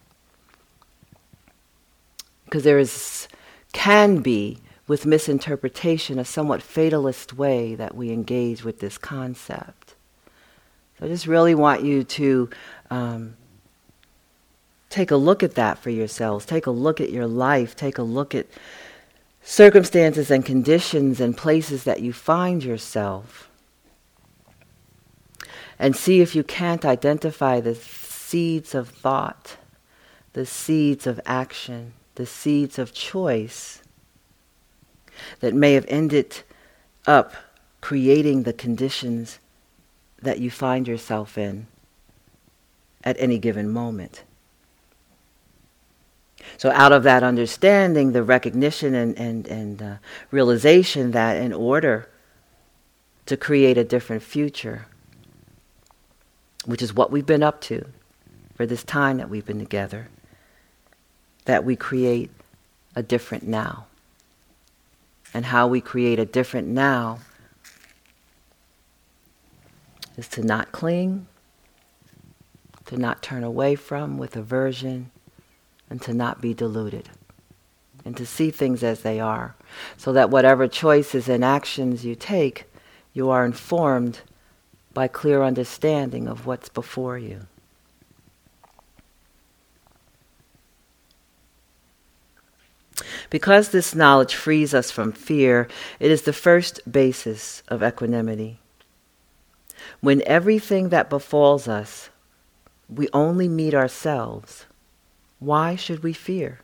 Because 2.45 2.65
there 2.65 2.79
is 2.79 3.29
can 3.73 4.21
be 4.21 4.59
with 4.87 5.07
misinterpretation 5.07 6.19
a 6.19 6.25
somewhat 6.25 6.61
fatalist 6.61 7.33
way 7.33 7.75
that 7.77 7.95
we 7.95 8.11
engage 8.11 8.63
with 8.65 8.81
this 8.81 8.99
concept. 8.99 9.95
So 10.99 11.07
I 11.07 11.09
just 11.09 11.27
really 11.27 11.55
want 11.55 11.83
you 11.83 12.05
to 12.05 12.51
um, 12.91 13.37
take 14.91 15.13
a 15.13 15.17
look 15.17 15.43
at 15.43 15.55
that 15.55 15.79
for 15.79 15.89
yourselves. 15.89 16.45
Take 16.45 16.67
a 16.67 16.73
look 16.73 17.01
at 17.01 17.11
your 17.11 17.29
life. 17.29 17.75
Take 17.75 17.97
a 17.97 18.03
look 18.03 18.35
at 18.35 18.47
circumstances 19.43 20.31
and 20.31 20.45
conditions 20.45 21.21
and 21.21 21.37
places 21.37 21.85
that 21.85 22.01
you 22.01 22.13
find 22.13 22.63
yourself. 22.63 23.51
And 25.79 25.97
see 25.97 26.21
if 26.21 26.35
you 26.35 26.43
can't 26.43 26.85
identify 26.85 27.61
the 27.61 27.75
seeds 27.75 28.75
of 28.75 28.89
thought, 28.89 29.57
the 30.35 30.45
seeds 30.45 31.07
of 31.07 31.21
action, 31.25 31.95
the 32.17 32.27
seeds 32.27 32.79
of 32.79 32.93
choice 32.93 33.83
that 35.41 35.55
may 35.55 35.73
have 35.73 35.87
ended 35.89 36.43
up 37.07 37.35
creating 37.81 38.43
the 38.43 38.53
conditions 38.53 39.39
that 40.21 40.39
you 40.39 40.51
find 40.51 40.87
yourself 40.87 41.39
in 41.39 41.67
at 43.03 43.17
any 43.19 43.39
given 43.39 43.71
moment. 43.71 44.23
So, 46.57 46.71
out 46.71 46.93
of 46.93 47.03
that 47.05 47.23
understanding, 47.23 48.13
the 48.13 48.23
recognition 48.23 48.95
and, 48.95 49.19
and, 49.19 49.47
and 49.47 49.83
uh, 49.83 49.95
realization 50.31 51.13
that 51.13 51.37
in 51.37 51.53
order 51.53 52.09
to 53.27 53.37
create 53.37 53.79
a 53.79 53.85
different 53.85 54.23
future, 54.23 54.87
which 56.65 56.83
is 56.83 56.95
what 56.95 57.11
we've 57.11 57.27
been 57.27 57.43
up 57.43 57.61
to 57.63 57.87
for 58.55 58.67
this 58.67 58.85
time 58.85 59.19
that 59.19 59.31
we've 59.31 59.47
been 59.47 59.59
together, 59.59 60.09
that 61.45 61.65
we 61.65 61.77
create 61.77 62.31
a 62.95 63.03
different 63.03 63.47
now. 63.47 63.87
And 65.33 65.47
how 65.47 65.69
we 65.69 65.81
create 65.81 66.19
a 66.19 66.27
different 66.27 66.69
now 66.69 67.21
is 70.17 70.29
to 70.29 70.43
not 70.43 70.73
cling, 70.73 71.27
to 72.87 72.97
not 72.97 73.23
turn 73.23 73.45
away 73.45 73.77
from 73.77 74.19
with 74.19 74.37
aversion 74.37 75.11
and 75.91 76.01
to 76.03 76.15
not 76.15 76.41
be 76.41 76.55
deluded 76.55 77.11
and 78.05 78.17
to 78.17 78.25
see 78.25 78.51
things 78.51 78.83
as 78.83 79.01
they 79.01 79.21
are 79.21 79.55
so 79.97 80.13
that 80.13 80.31
whatever 80.31 80.67
choices 80.67 81.29
and 81.29 81.45
actions 81.45 82.05
you 82.05 82.15
take, 82.15 82.65
you 83.13 83.29
are 83.29 83.45
informed 83.45 84.21
by 84.95 85.09
clear 85.09 85.43
understanding 85.43 86.27
of 86.27 86.47
what's 86.47 86.69
before 86.69 87.19
you. 87.19 87.47
Because 93.29 93.69
this 93.69 93.95
knowledge 93.95 94.35
frees 94.35 94.75
us 94.75 94.91
from 94.91 95.13
fear, 95.13 95.69
it 96.01 96.11
is 96.11 96.23
the 96.23 96.33
first 96.33 96.81
basis 96.91 97.63
of 97.69 97.83
equanimity. 97.83 98.59
When 100.01 100.23
everything 100.27 100.89
that 100.89 101.09
befalls 101.09 101.69
us, 101.69 102.11
we 102.89 103.09
only 103.13 103.49
meet 103.49 103.73
ourselves, 103.73 104.67
why 105.41 105.75
should 105.75 106.03
we 106.03 106.13
fear? 106.13 106.61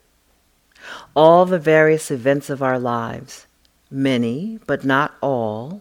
All 1.14 1.46
the 1.46 1.58
various 1.58 2.10
events 2.10 2.50
of 2.50 2.62
our 2.62 2.78
lives, 2.78 3.46
many, 3.90 4.60
but 4.66 4.84
not 4.84 5.14
all, 5.22 5.80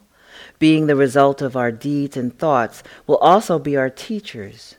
being 0.60 0.88
the 0.88 0.96
result 0.96 1.42
of 1.42 1.58
our 1.58 1.72
deeds 1.72 2.16
and 2.16 2.38
thoughts, 2.38 2.82
will 3.06 3.18
also 3.18 3.60
be 3.60 3.76
our 3.76 3.90
teachers, 3.90 4.76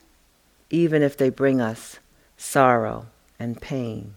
even 0.70 1.02
if 1.02 1.16
they 1.16 1.28
bring 1.28 1.60
us 1.60 1.98
sorrow 2.38 3.06
and 3.38 3.60
pain. 3.60 4.14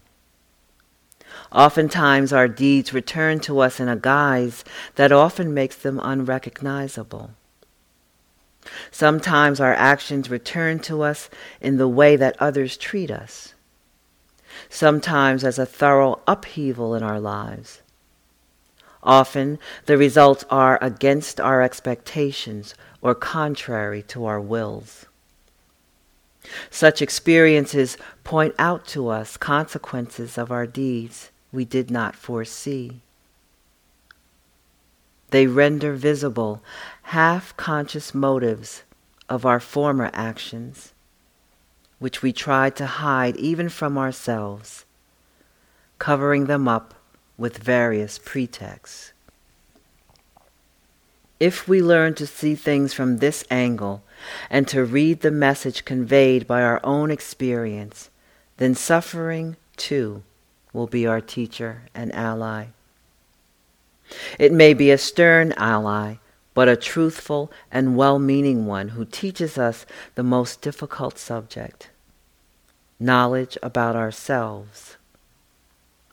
Oftentimes, 1.52 2.32
our 2.32 2.48
deeds 2.48 2.94
return 2.94 3.40
to 3.42 3.60
us 3.60 3.80
in 3.80 3.90
a 3.90 3.96
guise 3.98 4.64
that 4.96 5.12
often 5.12 5.54
makes 5.54 5.76
them 5.76 6.00
unrecognizable. 6.02 7.32
Sometimes 8.92 9.60
our 9.60 9.74
actions 9.74 10.30
return 10.30 10.80
to 10.80 11.02
us 11.02 11.30
in 11.60 11.78
the 11.78 11.88
way 11.88 12.16
that 12.16 12.36
others 12.40 12.78
treat 12.78 13.12
us 13.12 13.54
sometimes 14.70 15.44
as 15.44 15.60
a 15.60 15.66
thorough 15.66 16.22
upheaval 16.28 16.94
in 16.96 17.04
our 17.04 17.20
lives. 17.20 17.82
Often 19.02 19.60
the 19.86 19.98
results 19.98 20.46
are 20.50 20.78
against 20.82 21.40
our 21.40 21.62
expectations 21.62 22.76
or 23.02 23.16
contrary 23.16 24.04
to 24.04 24.26
our 24.26 24.40
wills. 24.40 25.06
Such 26.70 27.02
experiences 27.02 27.98
point 28.24 28.56
out 28.60 28.86
to 28.88 29.10
us 29.10 29.38
consequences 29.38 30.38
of 30.38 30.52
our 30.52 30.66
deeds 30.66 31.32
we 31.52 31.66
did 31.66 31.90
not 31.90 32.16
foresee. 32.16 33.02
They 35.32 35.48
render 35.48 35.94
visible 35.94 36.62
half 37.04 37.56
conscious 37.56 38.14
motives 38.14 38.84
of 39.28 39.46
our 39.46 39.60
former 39.60 40.10
actions 40.14 40.94
which 42.00 42.22
we 42.22 42.34
tried 42.34 42.76
to 42.78 42.86
hide 42.86 43.36
even 43.36 43.70
from 43.70 43.98
ourselves, 43.98 44.86
covering 46.00 46.46
them 46.46 46.68
up 46.68 46.96
with 47.38 47.58
various 47.58 48.18
pretexts. 48.18 49.14
If 51.40 51.68
we 51.68 51.82
learn 51.82 52.16
to 52.16 52.28
see 52.28 52.56
things 52.56 52.94
from 52.94 53.18
this 53.18 53.46
angle 53.50 54.04
and 54.50 54.68
to 54.68 54.84
read 54.84 55.22
the 55.22 55.32
message 55.32 55.86
conveyed 55.86 56.46
by 56.48 56.62
our 56.62 56.82
own 56.84 57.12
experience, 57.12 58.10
then 58.58 58.76
suffering, 58.76 59.56
too, 59.78 60.24
will 60.74 60.88
be 60.88 61.08
our 61.08 61.22
teacher 61.22 61.84
and 61.96 62.14
ally. 62.14 62.68
It 64.38 64.52
may 64.52 64.74
be 64.74 64.92
a 64.92 64.98
stern 64.98 65.54
ally, 65.54 66.16
but 66.54 66.68
a 66.68 66.76
truthful 66.76 67.52
and 67.72 67.96
well 67.96 68.20
meaning 68.20 68.66
one 68.66 68.90
who 68.90 69.06
teaches 69.06 69.58
us 69.58 69.86
the 70.16 70.24
most 70.24 70.62
difficult 70.62 71.18
subject 71.18 71.89
knowledge 73.00 73.58
about 73.64 73.96
ourselves 73.96 74.98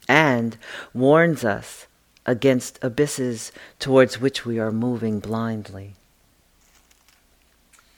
and 0.09 0.57
warns 0.95 1.45
us 1.45 1.87
against 2.25 2.79
abysses 2.83 3.53
towards 3.79 4.21
which 4.21 4.45
we 4.45 4.59
are 4.59 4.73
moving 4.73 5.21
blindly. 5.21 5.95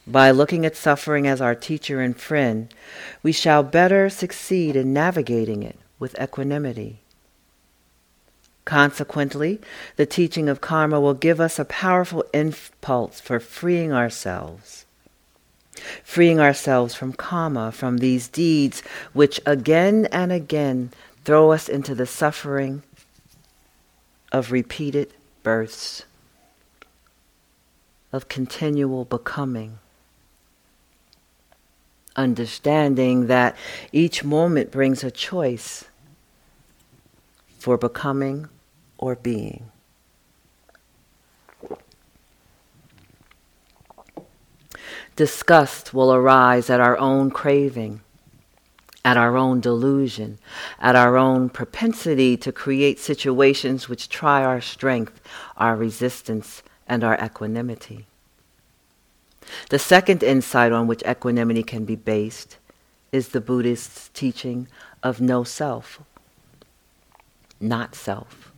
By 0.06 0.30
looking 0.30 0.64
at 0.64 0.76
suffering 0.76 1.26
as 1.26 1.40
our 1.40 1.54
teacher 1.54 2.00
and 2.00 2.16
friend, 2.16 2.72
we 3.22 3.32
shall 3.32 3.62
better 3.62 4.08
succeed 4.08 4.74
in 4.74 4.92
navigating 4.92 5.62
it 5.62 5.78
with 5.98 6.18
equanimity. 6.18 7.00
Consequently, 8.64 9.60
the 9.96 10.06
teaching 10.06 10.48
of 10.48 10.60
karma 10.60 11.00
will 11.00 11.14
give 11.14 11.40
us 11.40 11.58
a 11.58 11.64
powerful 11.64 12.24
impulse 12.32 13.20
for 13.20 13.40
freeing 13.40 13.92
ourselves. 13.92 14.84
Freeing 16.04 16.40
ourselves 16.40 16.94
from 16.94 17.12
karma, 17.12 17.72
from 17.72 17.98
these 17.98 18.28
deeds 18.28 18.82
which 19.12 19.40
again 19.46 20.06
and 20.12 20.32
again 20.32 20.90
throw 21.24 21.52
us 21.52 21.68
into 21.68 21.94
the 21.94 22.06
suffering 22.06 22.82
of 24.32 24.52
repeated 24.52 25.12
births, 25.42 26.04
of 28.12 28.28
continual 28.28 29.04
becoming. 29.04 29.78
Understanding 32.16 33.26
that 33.28 33.56
each 33.92 34.24
moment 34.24 34.70
brings 34.70 35.04
a 35.04 35.10
choice 35.10 35.84
for 37.58 37.76
becoming 37.76 38.48
or 38.96 39.14
being. 39.14 39.70
Disgust 45.18 45.92
will 45.92 46.14
arise 46.14 46.70
at 46.70 46.78
our 46.78 46.96
own 46.96 47.32
craving, 47.32 48.02
at 49.04 49.16
our 49.16 49.36
own 49.36 49.58
delusion, 49.58 50.38
at 50.78 50.94
our 50.94 51.16
own 51.16 51.48
propensity 51.48 52.36
to 52.36 52.52
create 52.52 53.00
situations 53.00 53.88
which 53.88 54.08
try 54.08 54.44
our 54.44 54.60
strength, 54.60 55.20
our 55.56 55.74
resistance, 55.74 56.62
and 56.86 57.02
our 57.02 57.18
equanimity. 57.20 58.06
The 59.70 59.80
second 59.80 60.22
insight 60.22 60.70
on 60.70 60.86
which 60.86 61.02
equanimity 61.02 61.64
can 61.64 61.84
be 61.84 61.96
based 61.96 62.58
is 63.10 63.30
the 63.30 63.40
Buddhist 63.40 64.14
teaching 64.14 64.68
of 65.02 65.20
no 65.20 65.42
self, 65.42 66.00
not 67.60 67.96
self. 67.96 68.52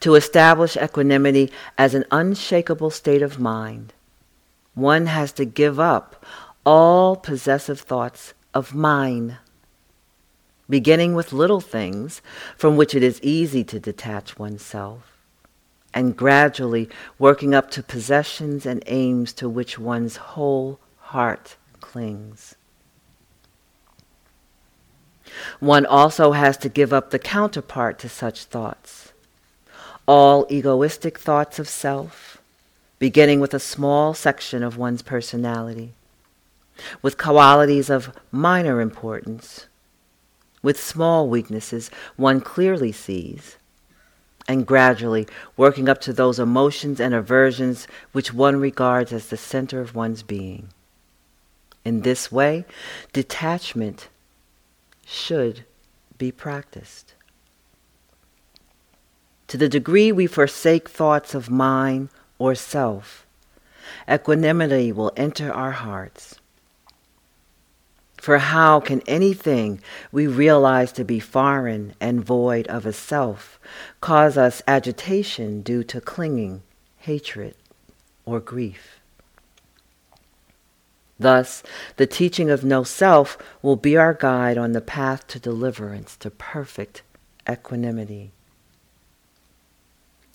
To 0.00 0.14
establish 0.14 0.74
equanimity 0.78 1.52
as 1.76 1.94
an 1.94 2.06
unshakable 2.10 2.88
state 2.88 3.20
of 3.20 3.38
mind, 3.38 3.92
one 4.78 5.06
has 5.06 5.32
to 5.32 5.44
give 5.44 5.78
up 5.78 6.24
all 6.64 7.16
possessive 7.16 7.80
thoughts 7.80 8.34
of 8.54 8.74
mine, 8.74 9.38
beginning 10.68 11.14
with 11.14 11.32
little 11.32 11.60
things 11.60 12.22
from 12.56 12.76
which 12.76 12.94
it 12.94 13.02
is 13.02 13.20
easy 13.22 13.64
to 13.64 13.80
detach 13.80 14.38
oneself, 14.38 15.18
and 15.94 16.16
gradually 16.16 16.88
working 17.18 17.54
up 17.54 17.70
to 17.70 17.82
possessions 17.82 18.66
and 18.66 18.82
aims 18.86 19.32
to 19.32 19.48
which 19.48 19.78
one's 19.78 20.16
whole 20.16 20.78
heart 20.98 21.56
clings. 21.80 22.54
One 25.60 25.86
also 25.86 26.32
has 26.32 26.56
to 26.58 26.68
give 26.68 26.92
up 26.92 27.10
the 27.10 27.18
counterpart 27.18 27.98
to 28.00 28.08
such 28.08 28.44
thoughts. 28.44 29.12
All 30.06 30.46
egoistic 30.50 31.18
thoughts 31.18 31.58
of 31.58 31.68
self, 31.68 32.37
beginning 32.98 33.40
with 33.40 33.54
a 33.54 33.60
small 33.60 34.14
section 34.14 34.62
of 34.62 34.76
one's 34.76 35.02
personality, 35.02 35.92
with 37.02 37.18
qualities 37.18 37.90
of 37.90 38.16
minor 38.30 38.80
importance, 38.80 39.66
with 40.62 40.80
small 40.80 41.28
weaknesses 41.28 41.90
one 42.16 42.40
clearly 42.40 42.92
sees, 42.92 43.56
and 44.48 44.66
gradually 44.66 45.26
working 45.56 45.88
up 45.88 46.00
to 46.00 46.12
those 46.12 46.38
emotions 46.38 46.98
and 47.00 47.14
aversions 47.14 47.86
which 48.12 48.32
one 48.32 48.56
regards 48.56 49.12
as 49.12 49.28
the 49.28 49.36
center 49.36 49.80
of 49.80 49.94
one's 49.94 50.22
being. 50.22 50.68
In 51.84 52.00
this 52.00 52.32
way, 52.32 52.64
detachment 53.12 54.08
should 55.06 55.64
be 56.16 56.32
practiced. 56.32 57.14
To 59.48 59.56
the 59.56 59.68
degree 59.68 60.12
we 60.12 60.26
forsake 60.26 60.88
thoughts 60.88 61.34
of 61.34 61.50
mine 61.50 62.10
or 62.38 62.54
self, 62.54 63.26
equanimity 64.08 64.92
will 64.92 65.12
enter 65.16 65.52
our 65.52 65.72
hearts. 65.72 66.40
For 68.16 68.38
how 68.38 68.80
can 68.80 69.00
anything 69.06 69.80
we 70.10 70.26
realize 70.26 70.92
to 70.92 71.04
be 71.04 71.20
foreign 71.20 71.94
and 72.00 72.24
void 72.24 72.66
of 72.66 72.84
a 72.84 72.92
self 72.92 73.60
cause 74.00 74.36
us 74.36 74.60
agitation 74.66 75.62
due 75.62 75.84
to 75.84 76.00
clinging, 76.00 76.62
hatred, 76.98 77.54
or 78.26 78.40
grief? 78.40 78.98
Thus, 81.18 81.62
the 81.96 82.06
teaching 82.06 82.50
of 82.50 82.64
no 82.64 82.84
self 82.84 83.38
will 83.62 83.76
be 83.76 83.96
our 83.96 84.14
guide 84.14 84.58
on 84.58 84.72
the 84.72 84.80
path 84.80 85.26
to 85.28 85.40
deliverance, 85.40 86.16
to 86.18 86.30
perfect 86.30 87.02
equanimity. 87.48 88.32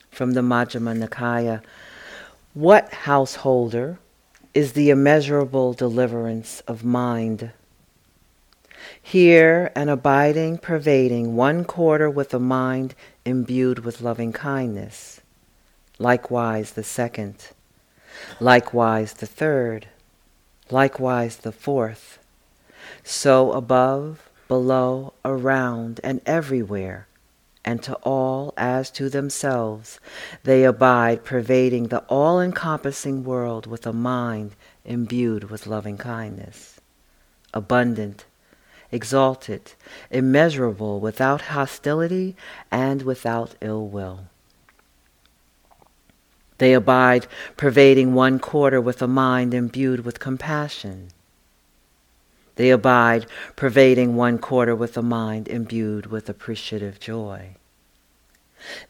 From 0.10 0.32
the 0.32 0.42
Majjhima 0.42 1.02
Nikaya, 1.02 1.62
what 2.54 2.92
householder 2.94 4.00
is 4.54 4.74
the 4.74 4.89
immeasurable 4.89 5.74
deliverance 5.74 6.62
of 6.68 6.84
mind? 6.84 7.52
Here, 9.02 9.72
an 9.76 9.89
abiding, 9.89 10.58
pervading, 10.60 11.36
one 11.36 11.66
quarter 11.66 12.10
with 12.10 12.34
a 12.34 12.39
mind 12.39 12.96
imbued 13.26 13.80
with 13.80 14.02
loving 14.02 14.34
kindness. 14.34 15.22
Likewise 16.00 16.72
the 16.72 16.84
second. 16.84 17.50
Likewise 18.39 19.13
the 19.13 19.26
third 19.26 19.88
likewise 20.74 21.38
the 21.38 21.52
fourth. 21.52 22.20
So 23.04 23.52
above, 23.52 24.30
below, 24.48 25.13
around, 25.24 26.00
and 26.04 26.22
everywhere, 26.26 27.08
and 27.65 27.82
to 27.84 27.95
all 28.04 28.54
as 28.58 28.89
to 28.91 29.10
themselves, 29.10 29.99
they 30.43 30.63
abide, 30.63 31.23
pervading 31.23 31.88
the 31.88 31.99
all 32.10 32.41
encompassing 32.41 33.23
world 33.23 33.65
with 33.65 33.86
a 33.88 33.93
mind 33.93 34.56
imbued 34.86 35.49
with 35.49 35.67
loving 35.67 35.97
kindness, 35.97 36.80
abundant, 37.54 38.26
exalted, 38.91 39.73
immeasurable, 40.12 40.99
without 40.99 41.41
hostility 41.41 42.36
and 42.71 43.02
without 43.02 43.56
ill 43.62 43.88
will. 43.88 44.28
They 46.58 46.73
abide, 46.73 47.28
pervading 47.58 48.13
one 48.13 48.39
quarter 48.39 48.80
with 48.80 49.02
a 49.02 49.08
mind 49.08 49.54
imbued 49.54 50.06
with 50.06 50.19
compassion. 50.19 51.10
They 52.56 52.70
abide, 52.70 53.26
pervading 53.56 54.16
one 54.16 54.38
quarter 54.38 54.76
with 54.76 54.96
a 54.98 55.02
mind 55.02 55.48
imbued 55.48 56.08
with 56.08 56.30
appreciative 56.30 57.00
joy. 57.00 57.56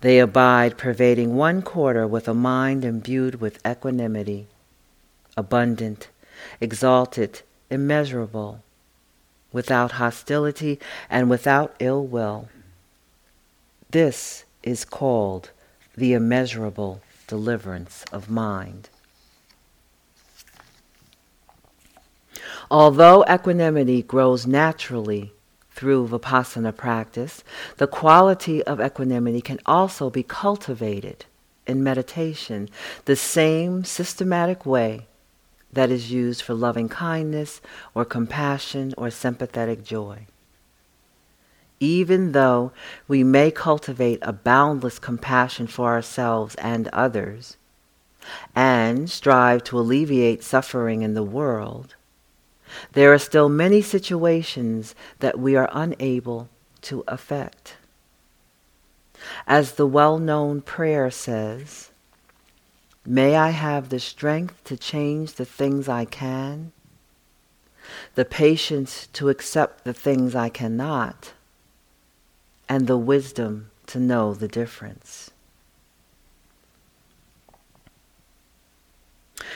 They 0.01 0.19
abide, 0.19 0.77
pervading 0.77 1.35
one 1.35 1.61
quarter 1.61 2.05
with 2.05 2.27
a 2.27 2.33
mind 2.33 2.85
imbued 2.85 3.35
with 3.41 3.65
equanimity, 3.65 4.47
abundant, 5.35 6.09
exalted, 6.59 7.41
immeasurable, 7.69 8.61
without 9.51 9.93
hostility 9.93 10.79
and 11.09 11.29
without 11.29 11.75
ill 11.79 12.05
will. 12.05 12.49
This 13.89 14.43
is 14.63 14.85
called 14.85 15.51
the 15.95 16.13
immeasurable 16.13 17.01
deliverance 17.27 18.03
of 18.11 18.29
mind. 18.29 18.89
Although 22.73 23.23
equanimity 23.31 24.01
grows 24.01 24.47
naturally 24.47 25.31
through 25.69 26.07
vipassana 26.07 26.75
practice, 26.75 27.43
the 27.77 27.85
quality 27.85 28.63
of 28.63 28.81
equanimity 28.81 29.41
can 29.41 29.59
also 29.67 30.09
be 30.09 30.23
cultivated 30.23 31.25
in 31.67 31.83
meditation 31.83 32.67
the 33.05 33.15
same 33.15 33.83
systematic 33.83 34.65
way 34.65 35.05
that 35.71 35.91
is 35.91 36.11
used 36.11 36.41
for 36.41 36.55
loving 36.55 36.89
kindness 36.89 37.61
or 37.93 38.05
compassion 38.05 38.91
or 38.97 39.11
sympathetic 39.11 39.83
joy. 39.83 40.25
Even 41.79 42.31
though 42.31 42.71
we 43.07 43.23
may 43.23 43.51
cultivate 43.51 44.17
a 44.23 44.33
boundless 44.33 44.97
compassion 44.97 45.67
for 45.67 45.89
ourselves 45.89 46.55
and 46.55 46.87
others, 46.87 47.55
and 48.55 49.11
strive 49.11 49.63
to 49.63 49.77
alleviate 49.77 50.43
suffering 50.43 51.03
in 51.03 51.13
the 51.13 51.21
world, 51.21 51.95
there 52.93 53.13
are 53.13 53.19
still 53.19 53.49
many 53.49 53.81
situations 53.81 54.95
that 55.19 55.39
we 55.39 55.55
are 55.55 55.69
unable 55.71 56.49
to 56.81 57.03
affect. 57.07 57.77
As 59.47 59.73
the 59.73 59.87
well 59.87 60.17
known 60.17 60.61
prayer 60.61 61.09
says, 61.09 61.91
May 63.05 63.35
I 63.35 63.49
have 63.49 63.89
the 63.89 63.99
strength 63.99 64.63
to 64.63 64.77
change 64.77 65.33
the 65.33 65.45
things 65.45 65.89
I 65.89 66.05
can, 66.05 66.71
the 68.15 68.25
patience 68.25 69.07
to 69.13 69.29
accept 69.29 69.83
the 69.83 69.93
things 69.93 70.35
I 70.35 70.49
cannot, 70.49 71.33
and 72.69 72.87
the 72.87 72.97
wisdom 72.97 73.71
to 73.87 73.99
know 73.99 74.33
the 74.33 74.47
difference. 74.47 75.31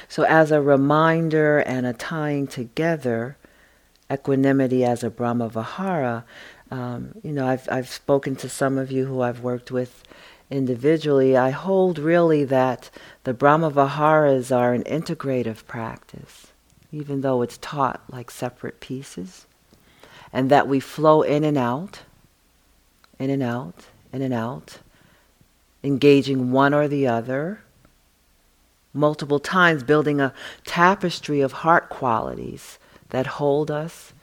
So, 0.09 0.23
as 0.23 0.51
a 0.51 0.61
reminder 0.61 1.59
and 1.59 1.85
a 1.85 1.93
tying 1.93 2.47
together, 2.47 3.37
equanimity 4.11 4.85
as 4.85 5.03
a 5.03 5.09
Brahma 5.09 5.49
Vihara, 5.49 6.25
um, 6.71 7.13
you 7.23 7.31
know, 7.31 7.47
I've, 7.47 7.67
I've 7.71 7.89
spoken 7.89 8.35
to 8.37 8.49
some 8.49 8.77
of 8.77 8.91
you 8.91 9.05
who 9.05 9.21
I've 9.21 9.41
worked 9.41 9.71
with 9.71 10.03
individually. 10.49 11.35
I 11.35 11.49
hold 11.49 11.99
really 11.99 12.43
that 12.45 12.89
the 13.23 13.33
Brahma 13.33 13.69
Viharas 13.69 14.51
are 14.51 14.73
an 14.73 14.83
integrative 14.83 15.65
practice, 15.65 16.47
even 16.91 17.21
though 17.21 17.41
it's 17.41 17.57
taught 17.57 18.01
like 18.09 18.31
separate 18.31 18.79
pieces, 18.79 19.45
and 20.31 20.49
that 20.49 20.67
we 20.67 20.79
flow 20.79 21.21
in 21.21 21.43
and 21.43 21.57
out 21.57 22.01
in 23.19 23.29
and 23.29 23.43
out, 23.43 23.85
in 24.13 24.21
and 24.21 24.33
out, 24.33 24.79
engaging 25.83 26.51
one 26.51 26.73
or 26.73 26.87
the 26.87 27.07
other, 27.07 27.61
multiple 28.97 29.39
times 29.39 29.83
building 29.83 30.19
a 30.19 30.33
tapestry 30.65 31.41
of 31.41 31.51
heart 31.53 31.89
qualities 31.89 32.79
that 33.09 33.27
hold 33.27 33.71
us 33.71 34.13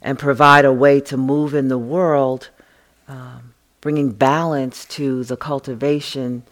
and 0.00 0.18
provide 0.18 0.64
a 0.64 0.72
way 0.72 1.00
to 1.00 1.16
move 1.16 1.54
in 1.54 1.68
the 1.68 1.78
world, 1.78 2.48
um, 3.08 3.54
bringing 3.80 4.12
balance 4.12 4.86
to 4.86 5.24
the 5.24 5.36
cultivation 5.36 6.42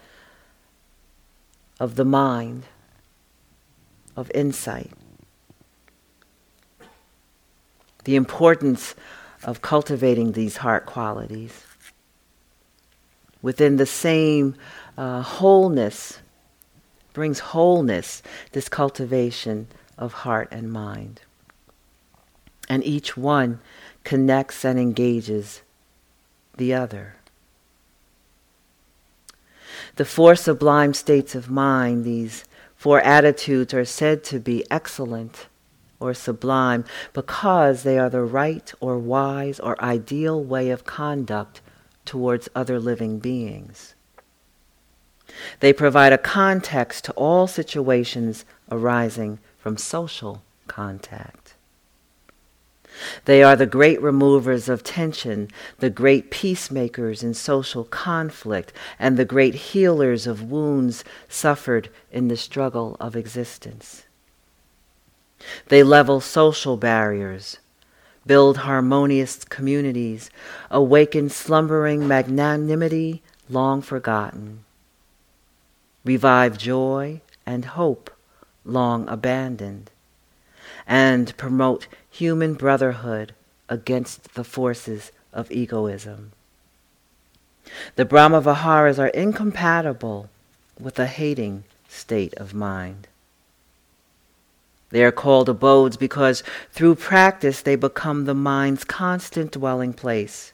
of 1.80 1.94
the 1.94 2.04
mind, 2.04 2.64
of 4.16 4.30
insight. 4.34 4.90
The 8.04 8.16
importance 8.16 8.94
of 9.44 9.62
cultivating 9.62 10.32
these 10.32 10.58
heart 10.58 10.84
qualities. 10.84 11.64
within 13.40 13.76
the 13.76 13.86
same 13.86 14.54
uh, 14.98 15.22
wholeness, 15.22 16.18
brings 17.12 17.38
wholeness, 17.38 18.20
this 18.50 18.68
cultivation 18.68 19.68
of 19.96 20.12
heart 20.12 20.48
and 20.50 20.72
mind. 20.72 21.20
And 22.68 22.84
each 22.84 23.16
one 23.16 23.60
connects 24.02 24.64
and 24.64 24.78
engages 24.78 25.62
the 26.56 26.74
other. 26.74 27.14
The 29.94 30.04
four 30.04 30.34
sublime 30.34 30.94
states 30.94 31.34
of 31.34 31.48
mind, 31.48 32.04
these 32.04 32.44
four 32.76 33.00
attitudes, 33.00 33.72
are 33.72 33.84
said 33.84 34.24
to 34.24 34.40
be 34.40 34.64
excellent 34.70 35.46
or 36.00 36.12
sublime 36.12 36.84
because 37.12 37.84
they 37.84 37.98
are 37.98 38.10
the 38.10 38.22
right 38.22 38.72
or 38.80 38.98
wise 38.98 39.60
or 39.60 39.80
ideal 39.82 40.42
way 40.42 40.70
of 40.70 40.84
conduct 40.84 41.60
towards 42.04 42.48
other 42.54 42.80
living 42.80 43.18
beings. 43.20 43.94
They 45.60 45.72
provide 45.72 46.12
a 46.12 46.18
context 46.18 47.04
to 47.06 47.12
all 47.12 47.46
situations 47.46 48.44
arising 48.70 49.38
from 49.58 49.76
social 49.76 50.42
contact. 50.66 51.54
They 53.26 53.42
are 53.42 53.56
the 53.56 53.66
great 53.66 54.00
removers 54.02 54.68
of 54.68 54.82
tension, 54.82 55.48
the 55.78 55.90
great 55.90 56.30
peacemakers 56.30 57.22
in 57.22 57.34
social 57.34 57.84
conflict, 57.84 58.72
and 58.98 59.16
the 59.16 59.24
great 59.24 59.54
healers 59.54 60.26
of 60.26 60.50
wounds 60.50 61.04
suffered 61.28 61.90
in 62.10 62.28
the 62.28 62.36
struggle 62.36 62.96
of 62.98 63.14
existence. 63.14 64.04
They 65.68 65.82
level 65.82 66.20
social 66.20 66.76
barriers, 66.76 67.58
build 68.26 68.58
harmonious 68.58 69.44
communities, 69.44 70.30
awaken 70.70 71.28
slumbering 71.28 72.08
magnanimity 72.08 73.22
long 73.48 73.80
forgotten, 73.80 74.64
revive 76.04 76.58
joy 76.58 77.20
and 77.46 77.64
hope 77.64 78.10
long 78.64 79.08
abandoned, 79.08 79.90
and 80.86 81.36
promote 81.36 81.86
human 82.10 82.54
brotherhood 82.54 83.34
against 83.68 84.34
the 84.34 84.44
forces 84.44 85.10
of 85.32 85.50
egoism. 85.50 86.32
The 87.96 88.04
Brahma 88.04 88.40
Viharas 88.40 88.98
are 88.98 89.08
incompatible 89.08 90.28
with 90.80 90.98
a 90.98 91.06
hating 91.06 91.64
state 91.88 92.34
of 92.34 92.54
mind. 92.54 93.08
They 94.90 95.04
are 95.04 95.12
called 95.12 95.48
abodes 95.48 95.96
because 95.96 96.42
through 96.72 96.94
practice 96.94 97.60
they 97.60 97.76
become 97.76 98.24
the 98.24 98.34
mind's 98.34 98.84
constant 98.84 99.52
dwelling 99.52 99.92
place, 99.92 100.52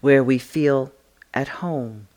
where 0.00 0.24
we 0.24 0.38
feel 0.38 0.92
at 1.34 1.48
home. 1.48 2.08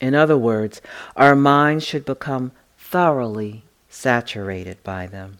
In 0.00 0.14
other 0.14 0.36
words, 0.36 0.80
our 1.16 1.34
minds 1.34 1.84
should 1.84 2.04
become 2.04 2.52
thoroughly 2.78 3.64
saturated 3.88 4.82
by 4.82 5.06
them. 5.06 5.38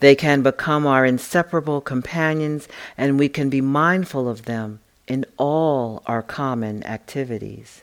They 0.00 0.14
can 0.14 0.42
become 0.42 0.86
our 0.86 1.04
inseparable 1.04 1.80
companions, 1.80 2.68
and 2.96 3.18
we 3.18 3.28
can 3.28 3.50
be 3.50 3.60
mindful 3.60 4.28
of 4.28 4.44
them 4.44 4.80
in 5.06 5.24
all 5.36 6.02
our 6.06 6.22
common 6.22 6.84
activities. 6.84 7.82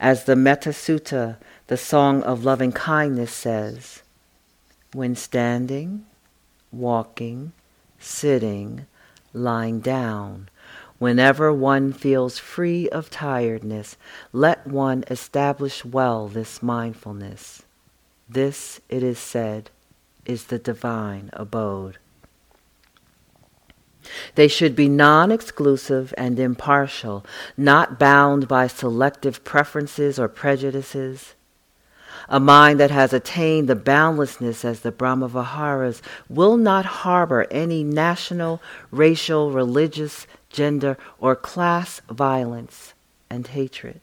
As 0.00 0.24
the 0.24 0.36
Metta 0.36 0.70
Sutta 0.70 1.36
the 1.66 1.76
Song 1.76 2.22
of 2.22 2.44
Loving 2.44 2.72
Kindness 2.72 3.32
says, 3.32 4.02
when 4.92 5.16
standing, 5.16 6.04
walking, 6.70 7.52
sitting, 7.98 8.86
lying 9.32 9.80
down, 9.80 10.48
whenever 11.04 11.52
one 11.52 11.92
feels 11.92 12.38
free 12.38 12.88
of 12.88 13.10
tiredness, 13.10 13.98
let 14.32 14.66
one 14.66 15.04
establish 15.10 15.84
well 15.84 16.28
this 16.28 16.62
mindfulness. 16.62 17.62
This, 18.26 18.80
it 18.88 19.02
is 19.02 19.18
said, 19.18 19.68
is 20.24 20.44
the 20.44 20.58
divine 20.58 21.28
abode. 21.34 21.98
They 24.34 24.48
should 24.48 24.74
be 24.74 24.88
non 24.88 25.30
exclusive 25.30 26.14
and 26.16 26.40
impartial, 26.40 27.22
not 27.54 27.98
bound 27.98 28.48
by 28.48 28.66
selective 28.66 29.44
preferences 29.44 30.18
or 30.18 30.26
prejudices. 30.26 31.34
A 32.30 32.40
mind 32.40 32.80
that 32.80 32.90
has 32.90 33.12
attained 33.12 33.68
the 33.68 33.76
boundlessness 33.76 34.64
as 34.64 34.80
the 34.80 34.92
Brahmaviharas 34.92 36.00
will 36.30 36.56
not 36.56 36.86
harbor 36.86 37.46
any 37.50 37.84
national, 37.84 38.62
racial, 38.90 39.50
religious, 39.50 40.26
gender, 40.54 40.96
or 41.18 41.36
class 41.36 42.00
violence 42.08 42.94
and 43.28 43.48
hatred. 43.48 44.00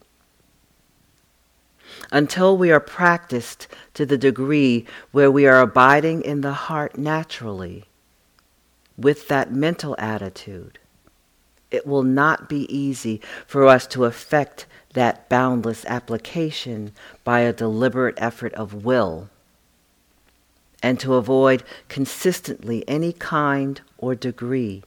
Until 2.12 2.56
we 2.56 2.70
are 2.70 2.80
practiced 2.80 3.66
to 3.94 4.06
the 4.06 4.18
degree 4.18 4.86
where 5.10 5.30
we 5.30 5.46
are 5.46 5.60
abiding 5.60 6.22
in 6.22 6.42
the 6.42 6.52
heart 6.52 6.96
naturally, 6.96 7.86
with 8.96 9.28
that 9.28 9.52
mental 9.52 9.96
attitude, 9.98 10.78
it 11.70 11.86
will 11.86 12.02
not 12.02 12.48
be 12.48 12.72
easy 12.74 13.20
for 13.46 13.66
us 13.66 13.86
to 13.88 14.04
effect 14.04 14.66
that 14.92 15.28
boundless 15.28 15.86
application 15.86 16.92
by 17.24 17.40
a 17.40 17.52
deliberate 17.52 18.14
effort 18.18 18.52
of 18.54 18.84
will, 18.84 19.30
and 20.82 21.00
to 21.00 21.14
avoid 21.14 21.62
consistently 21.88 22.84
any 22.86 23.12
kind 23.12 23.80
or 23.96 24.14
degree 24.14 24.82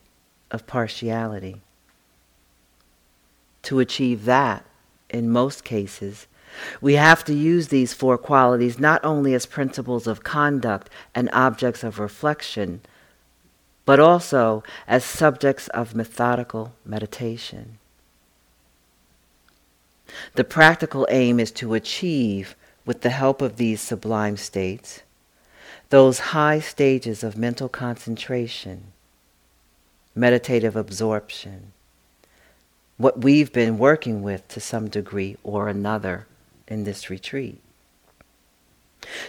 of 0.55 0.65
partiality. 0.65 1.61
To 3.63 3.79
achieve 3.79 4.25
that, 4.25 4.65
in 5.09 5.29
most 5.29 5.63
cases, 5.63 6.25
we 6.81 6.93
have 6.93 7.23
to 7.25 7.33
use 7.33 7.67
these 7.67 7.93
four 7.93 8.17
qualities 8.17 8.79
not 8.79 9.03
only 9.03 9.33
as 9.33 9.45
principles 9.45 10.07
of 10.07 10.23
conduct 10.23 10.89
and 11.13 11.29
objects 11.33 11.83
of 11.83 11.99
reflection, 11.99 12.81
but 13.85 13.99
also 13.99 14.63
as 14.87 15.03
subjects 15.03 15.67
of 15.69 15.93
methodical 15.93 16.73
meditation. 16.85 17.77
The 20.35 20.43
practical 20.43 21.05
aim 21.11 21.39
is 21.39 21.51
to 21.51 21.73
achieve, 21.73 22.55
with 22.85 23.01
the 23.01 23.09
help 23.09 23.41
of 23.41 23.57
these 23.57 23.81
sublime 23.81 24.37
states, 24.37 25.01
those 25.89 26.31
high 26.31 26.59
stages 26.59 27.23
of 27.23 27.37
mental 27.37 27.67
concentration, 27.67 28.93
meditative 30.15 30.75
absorption, 30.75 31.73
what 32.97 33.21
we've 33.21 33.51
been 33.51 33.77
working 33.77 34.23
with 34.23 34.47
to 34.47 34.59
some 34.59 34.87
degree 34.87 35.35
or 35.43 35.67
another 35.67 36.25
in 36.67 36.85
this 36.85 37.09
retreat. 37.09 37.59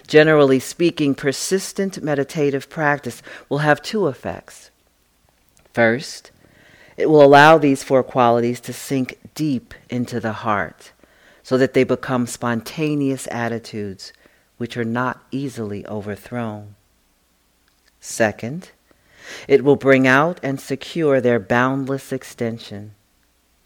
Generally 0.07 0.61
speaking, 0.61 1.15
persistent 1.15 2.03
meditative 2.03 2.71
practice 2.71 3.23
will 3.49 3.59
have 3.59 3.83
two 3.83 4.07
effects. 4.07 4.71
First, 5.73 6.31
it 6.97 7.11
will 7.11 7.23
allow 7.23 7.59
these 7.59 7.83
four 7.83 8.03
qualities 8.03 8.61
to 8.61 8.73
sink 8.73 9.19
deep 9.35 9.75
into 9.91 10.21
the 10.21 10.33
heart 10.33 10.93
so 11.43 11.59
that 11.59 11.75
they 11.75 11.85
become 11.85 12.27
spontaneous 12.27 13.29
attitudes 13.31 14.13
which 14.57 14.77
are 14.77 14.85
not 14.85 15.23
easily 15.31 15.87
overthrown. 15.87 16.75
Second, 18.01 18.71
it 19.49 19.65
will 19.65 19.77
bring 19.77 20.07
out 20.07 20.41
and 20.43 20.61
secure 20.61 21.21
their 21.21 21.39
boundless 21.39 22.13
extension, 22.13 22.95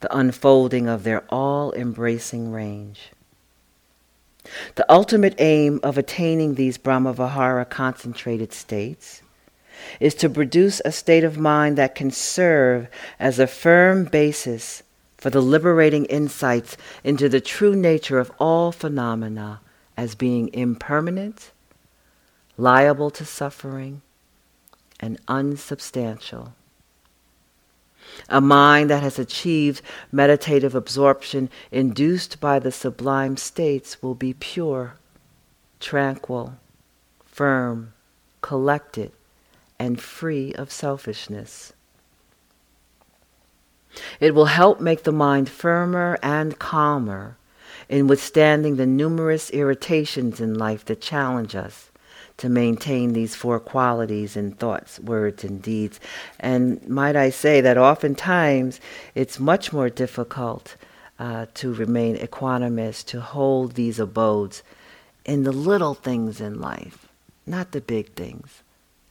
the 0.00 0.16
unfolding 0.16 0.88
of 0.88 1.04
their 1.04 1.24
all 1.28 1.72
embracing 1.72 2.52
range. 2.52 3.10
The 4.74 4.90
ultimate 4.90 5.34
aim 5.38 5.80
of 5.82 5.98
attaining 5.98 6.54
these 6.54 6.78
Brahmavihara 6.78 7.68
concentrated 7.68 8.52
states 8.52 9.22
is 9.98 10.14
to 10.14 10.28
produce 10.28 10.80
a 10.84 10.92
state 10.92 11.24
of 11.24 11.38
mind 11.38 11.76
that 11.78 11.94
can 11.94 12.10
serve 12.10 12.88
as 13.18 13.38
a 13.38 13.46
firm 13.46 14.04
basis 14.04 14.82
for 15.16 15.30
the 15.30 15.40
liberating 15.40 16.06
insights 16.06 16.76
into 17.04 17.28
the 17.28 17.40
true 17.40 17.76
nature 17.76 18.18
of 18.18 18.32
all 18.38 18.72
phenomena 18.72 19.60
as 19.96 20.14
being 20.14 20.48
impermanent, 20.54 21.50
liable 22.56 23.10
to 23.10 23.24
suffering, 23.24 24.00
and 25.00 25.18
unsubstantial. 25.26 26.54
A 28.28 28.40
mind 28.40 28.90
that 28.90 29.02
has 29.02 29.18
achieved 29.18 29.82
meditative 30.12 30.74
absorption 30.74 31.48
induced 31.70 32.40
by 32.40 32.58
the 32.58 32.72
sublime 32.72 33.36
states 33.36 34.02
will 34.02 34.14
be 34.14 34.34
pure, 34.34 34.94
tranquil, 35.80 36.54
firm, 37.24 37.92
collected, 38.42 39.12
and 39.78 40.00
free 40.00 40.52
of 40.54 40.70
selfishness. 40.70 41.72
It 44.20 44.34
will 44.34 44.46
help 44.46 44.80
make 44.80 45.02
the 45.02 45.12
mind 45.12 45.48
firmer 45.48 46.18
and 46.22 46.58
calmer 46.58 47.36
in 47.88 48.06
withstanding 48.06 48.76
the 48.76 48.86
numerous 48.86 49.50
irritations 49.50 50.40
in 50.40 50.54
life 50.54 50.84
that 50.84 51.00
challenge 51.00 51.56
us 51.56 51.89
to 52.40 52.48
maintain 52.48 53.12
these 53.12 53.34
four 53.34 53.60
qualities 53.60 54.34
in 54.34 54.52
thoughts, 54.52 54.98
words, 54.98 55.44
and 55.44 55.60
deeds. 55.60 56.00
And 56.38 56.86
might 56.88 57.14
I 57.14 57.28
say 57.28 57.60
that 57.60 57.76
oftentimes 57.76 58.80
it's 59.14 59.38
much 59.38 59.74
more 59.74 59.90
difficult 59.90 60.74
uh, 61.18 61.46
to 61.52 61.74
remain 61.74 62.16
equanimous, 62.16 63.04
to 63.06 63.20
hold 63.20 63.74
these 63.74 64.00
abodes 64.00 64.62
in 65.26 65.42
the 65.42 65.52
little 65.52 65.92
things 65.92 66.40
in 66.40 66.58
life, 66.58 67.08
not 67.46 67.72
the 67.72 67.80
big 67.82 68.14
things. 68.14 68.62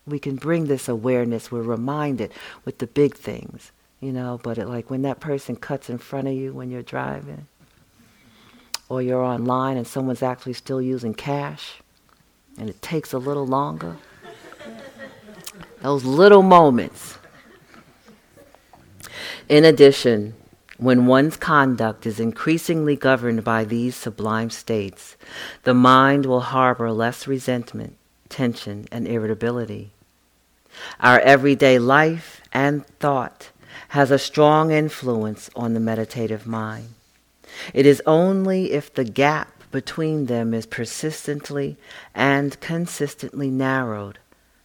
We 0.07 0.17
can 0.17 0.36
bring 0.36 0.65
this 0.65 0.89
awareness, 0.89 1.51
we're 1.51 1.61
reminded 1.61 2.32
with 2.65 2.80
the 2.80 2.88
big 2.88 3.15
things, 3.15 3.71
you 3.99 4.11
know, 4.11 4.39
but 4.41 4.57
it, 4.57 4.67
like 4.67 4.89
when 4.89 5.03
that 5.03 5.19
person 5.19 5.55
cuts 5.55 5.88
in 5.88 5.99
front 5.99 6.27
of 6.27 6.34
you 6.34 6.51
when 6.51 6.71
you're 6.71 6.82
driving, 6.82 7.45
or 8.89 9.03
you're 9.03 9.21
online 9.21 9.77
and 9.77 9.86
someone's 9.86 10.23
actually 10.23 10.53
still 10.53 10.82
using 10.82 11.13
cash, 11.13 11.80
and 12.60 12.70
it 12.70 12.82
takes 12.82 13.14
a 13.14 13.18
little 13.18 13.47
longer. 13.47 13.95
Those 15.82 16.03
little 16.03 16.43
moments. 16.43 17.18
In 19.47 19.66
addition, 19.66 20.36
when 20.78 21.07
one's 21.07 21.38
conduct 21.38 22.05
is 22.05 22.20
increasingly 22.20 22.95
governed 22.95 23.43
by 23.43 23.64
these 23.66 23.95
sublime 23.95 24.49
states, 24.49 25.18
the 25.64 25.74
mind 25.74 26.26
will 26.26 26.41
harbor 26.41 26.91
less 26.91 27.28
resentment, 27.28 27.97
tension, 28.30 28.88
and 28.91 29.07
irritability. 29.07 29.91
Our 30.99 31.20
everyday 31.20 31.80
life 31.80 32.41
and 32.53 32.86
thought 32.86 33.49
has 33.89 34.12
a 34.12 34.20
strong 34.20 34.72
influence 34.72 35.49
on 35.55 35.74
the 35.74 35.80
meditative 35.80 36.45
mind. 36.45 36.89
It 37.74 37.86
is 37.86 38.01
only 38.05 38.72
if 38.72 38.93
the 38.93 39.03
gap 39.03 39.59
between 39.72 40.26
them 40.26 40.53
is 40.53 40.65
persistently 40.65 41.78
and 42.15 42.59
consistently 42.59 43.49
narrowed, 43.49 44.20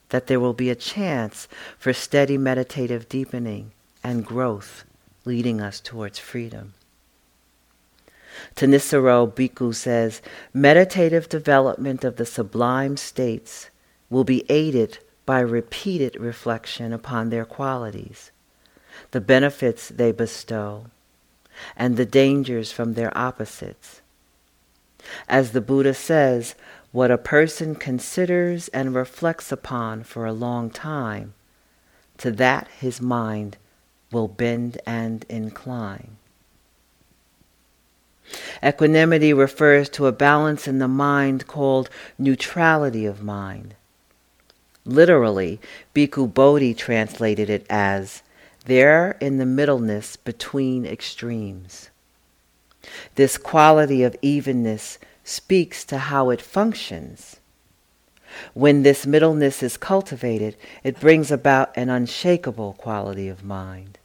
that 0.08 0.26
there 0.26 0.40
will 0.40 0.52
be 0.52 0.70
a 0.70 0.74
chance 0.74 1.48
for 1.78 1.92
steady 1.92 2.38
meditative 2.38 3.08
deepening 3.08 3.72
and 4.02 4.26
growth 4.26 4.84
leading 5.24 5.60
us 5.60 5.80
towards 5.80 6.18
freedom. 6.18 6.74
Thanissaro 8.56 9.32
Bhikkhu 9.32 9.74
says, 9.74 10.20
meditative 10.52 11.28
development 11.28 12.04
of 12.04 12.16
the 12.16 12.26
sublime 12.26 12.96
states 12.96 13.70
will 14.10 14.24
be 14.24 14.44
aided 14.48 14.98
by 15.24 15.40
repeated 15.40 16.16
reflection 16.16 16.92
upon 16.92 17.30
their 17.30 17.44
qualities, 17.44 18.30
the 19.12 19.20
benefits 19.20 19.88
they 19.88 20.12
bestow, 20.12 20.86
and 21.76 21.96
the 21.96 22.04
dangers 22.04 22.72
from 22.72 22.94
their 22.94 23.16
opposites, 23.16 24.00
as 25.28 25.52
the 25.52 25.60
Buddha 25.60 25.94
says, 25.94 26.54
what 26.92 27.10
a 27.10 27.18
person 27.18 27.74
considers 27.74 28.68
and 28.68 28.94
reflects 28.94 29.50
upon 29.50 30.04
for 30.04 30.26
a 30.26 30.32
long 30.32 30.70
time, 30.70 31.34
to 32.18 32.30
that 32.30 32.68
his 32.78 33.00
mind 33.00 33.56
will 34.12 34.28
bend 34.28 34.78
and 34.86 35.24
incline. 35.28 36.16
Equanimity 38.62 39.32
refers 39.32 39.88
to 39.90 40.06
a 40.06 40.12
balance 40.12 40.66
in 40.66 40.78
the 40.78 40.88
mind 40.88 41.46
called 41.46 41.90
neutrality 42.16 43.04
of 43.04 43.22
mind. 43.22 43.74
Literally, 44.86 45.60
Bhikkhu 45.94 46.32
Bodhi 46.32 46.74
translated 46.74 47.50
it 47.50 47.66
as 47.68 48.22
there 48.66 49.16
in 49.20 49.38
the 49.38 49.46
middleness 49.46 50.16
between 50.16 50.86
extremes. 50.86 51.90
This 53.14 53.38
quality 53.38 54.02
of 54.02 54.16
evenness 54.22 54.98
speaks 55.24 55.84
to 55.84 55.98
how 55.98 56.30
it 56.30 56.40
functions. 56.42 57.36
When 58.52 58.82
this 58.82 59.06
middleness 59.06 59.62
is 59.62 59.76
cultivated, 59.76 60.56
it 60.82 61.00
brings 61.00 61.30
about 61.30 61.76
an 61.76 61.88
unshakable 61.88 62.74
quality 62.74 63.28
of 63.28 63.44
mind. 63.44 63.98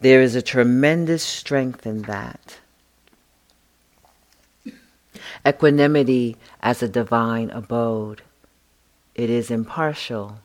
There 0.00 0.20
is 0.20 0.34
a 0.34 0.42
tremendous 0.42 1.22
strength 1.22 1.86
in 1.86 2.02
that. 2.02 2.58
Equanimity 5.46 6.36
as 6.60 6.82
a 6.82 6.88
divine 6.88 7.50
abode. 7.50 8.22
It 9.14 9.30
is 9.30 9.50
impartial. 9.50 10.38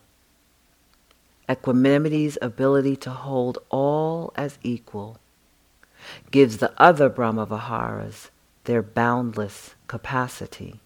Equanimity's 1.49 2.37
ability 2.41 2.95
to 2.97 3.09
hold 3.09 3.59
all 3.69 4.33
as 4.35 4.57
equal 4.63 5.19
gives 6.31 6.57
the 6.57 6.73
other 6.77 7.09
Brahmaviharas 7.09 8.29
their 8.65 8.81
boundless 8.81 9.75
capacity. 9.87 10.79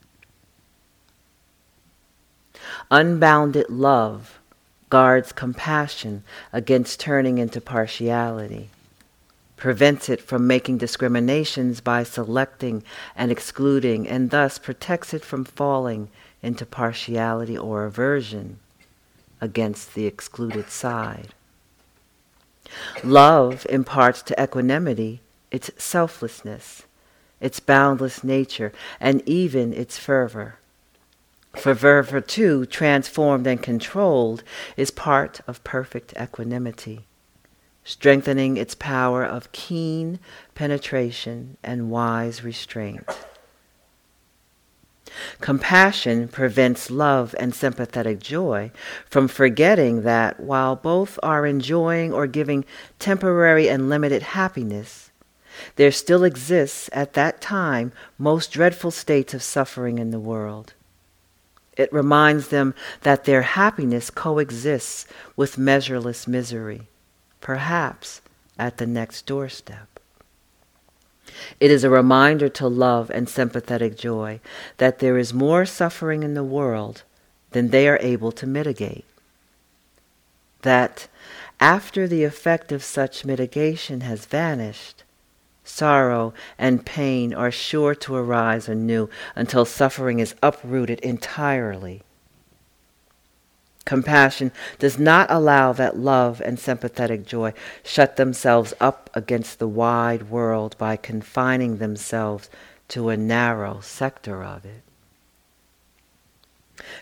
Unbounded 2.89 3.69
love 3.69 4.39
guards 4.91 5.31
compassion 5.31 6.23
against 6.53 6.99
turning 6.99 7.37
into 7.37 7.61
partiality, 7.61 8.69
prevents 9.55 10.09
it 10.09 10.21
from 10.21 10.45
making 10.45 10.77
discriminations 10.77 11.81
by 11.81 12.03
selecting 12.03 12.83
and 13.15 13.31
excluding, 13.31 14.07
and 14.07 14.29
thus 14.29 14.59
protects 14.59 15.13
it 15.13 15.23
from 15.23 15.45
falling 15.45 16.09
into 16.43 16.65
partiality 16.65 17.57
or 17.57 17.85
aversion 17.85 18.59
against 19.39 19.95
the 19.95 20.05
excluded 20.05 20.69
side. 20.69 21.33
Love 23.03 23.65
imparts 23.69 24.21
to 24.21 24.41
equanimity 24.41 25.21
its 25.51 25.69
selflessness, 25.77 26.83
its 27.39 27.59
boundless 27.59 28.23
nature, 28.23 28.71
and 28.99 29.21
even 29.27 29.73
its 29.73 29.97
fervor. 29.97 30.55
For 31.55 31.75
fervor, 31.75 32.21
too, 32.21 32.65
transformed 32.65 33.45
and 33.45 33.61
controlled, 33.61 34.43
is 34.77 34.91
part 34.91 35.41
of 35.47 35.63
perfect 35.65 36.13
equanimity, 36.19 37.05
strengthening 37.83 38.55
its 38.55 38.75
power 38.75 39.25
of 39.25 39.51
keen 39.51 40.19
penetration 40.55 41.57
and 41.61 41.91
wise 41.91 42.43
restraint. 42.43 43.09
Compassion 45.39 46.27
prevents 46.27 46.91
love 46.91 47.35
and 47.39 47.53
sympathetic 47.53 48.19
joy 48.19 48.71
from 49.05 49.27
forgetting 49.27 50.03
that 50.03 50.39
while 50.39 50.75
both 50.75 51.19
are 51.21 51.45
enjoying 51.45 52.13
or 52.13 52.27
giving 52.27 52.65
temporary 52.99 53.67
and 53.67 53.89
limited 53.89 54.21
happiness, 54.21 55.11
there 55.75 55.91
still 55.91 56.23
exists 56.23 56.89
at 56.93 57.13
that 57.13 57.41
time 57.41 57.91
most 58.17 58.51
dreadful 58.51 58.91
states 58.91 59.33
of 59.33 59.43
suffering 59.43 59.99
in 59.99 60.11
the 60.11 60.19
world. 60.19 60.73
It 61.77 61.91
reminds 61.93 62.49
them 62.49 62.73
that 63.01 63.23
their 63.25 63.41
happiness 63.41 64.09
coexists 64.09 65.07
with 65.35 65.57
measureless 65.57 66.27
misery, 66.27 66.89
perhaps 67.39 68.21
at 68.57 68.77
the 68.77 68.87
next 68.87 69.25
doorstep. 69.25 69.90
It 71.59 71.71
is 71.71 71.83
a 71.83 71.89
reminder 71.89 72.49
to 72.49 72.67
love 72.67 73.09
and 73.09 73.27
sympathetic 73.27 73.97
joy 73.97 74.39
that 74.77 74.99
there 74.99 75.17
is 75.17 75.33
more 75.33 75.65
suffering 75.65 76.23
in 76.23 76.33
the 76.33 76.43
world 76.43 77.03
than 77.51 77.69
they 77.69 77.87
are 77.87 77.99
able 78.01 78.31
to 78.33 78.47
mitigate. 78.47 79.05
That 80.61 81.07
after 81.59 82.07
the 82.07 82.23
effect 82.23 82.71
of 82.71 82.83
such 82.83 83.25
mitigation 83.25 84.01
has 84.01 84.25
vanished, 84.25 85.03
sorrow 85.63 86.33
and 86.57 86.85
pain 86.85 87.33
are 87.33 87.51
sure 87.51 87.95
to 87.95 88.15
arise 88.15 88.67
anew 88.67 89.09
until 89.35 89.65
suffering 89.65 90.19
is 90.19 90.35
uprooted 90.41 90.99
entirely. 90.99 92.03
Compassion 93.85 94.51
does 94.79 94.99
not 94.99 95.29
allow 95.31 95.73
that 95.73 95.97
love 95.97 96.41
and 96.41 96.59
sympathetic 96.59 97.25
joy 97.25 97.53
shut 97.83 98.15
themselves 98.15 98.73
up 98.79 99.09
against 99.13 99.59
the 99.59 99.67
wide 99.67 100.29
world 100.29 100.77
by 100.77 100.95
confining 100.95 101.77
themselves 101.77 102.49
to 102.89 103.09
a 103.09 103.17
narrow 103.17 103.79
sector 103.81 104.43
of 104.43 104.65
it. 104.65 104.83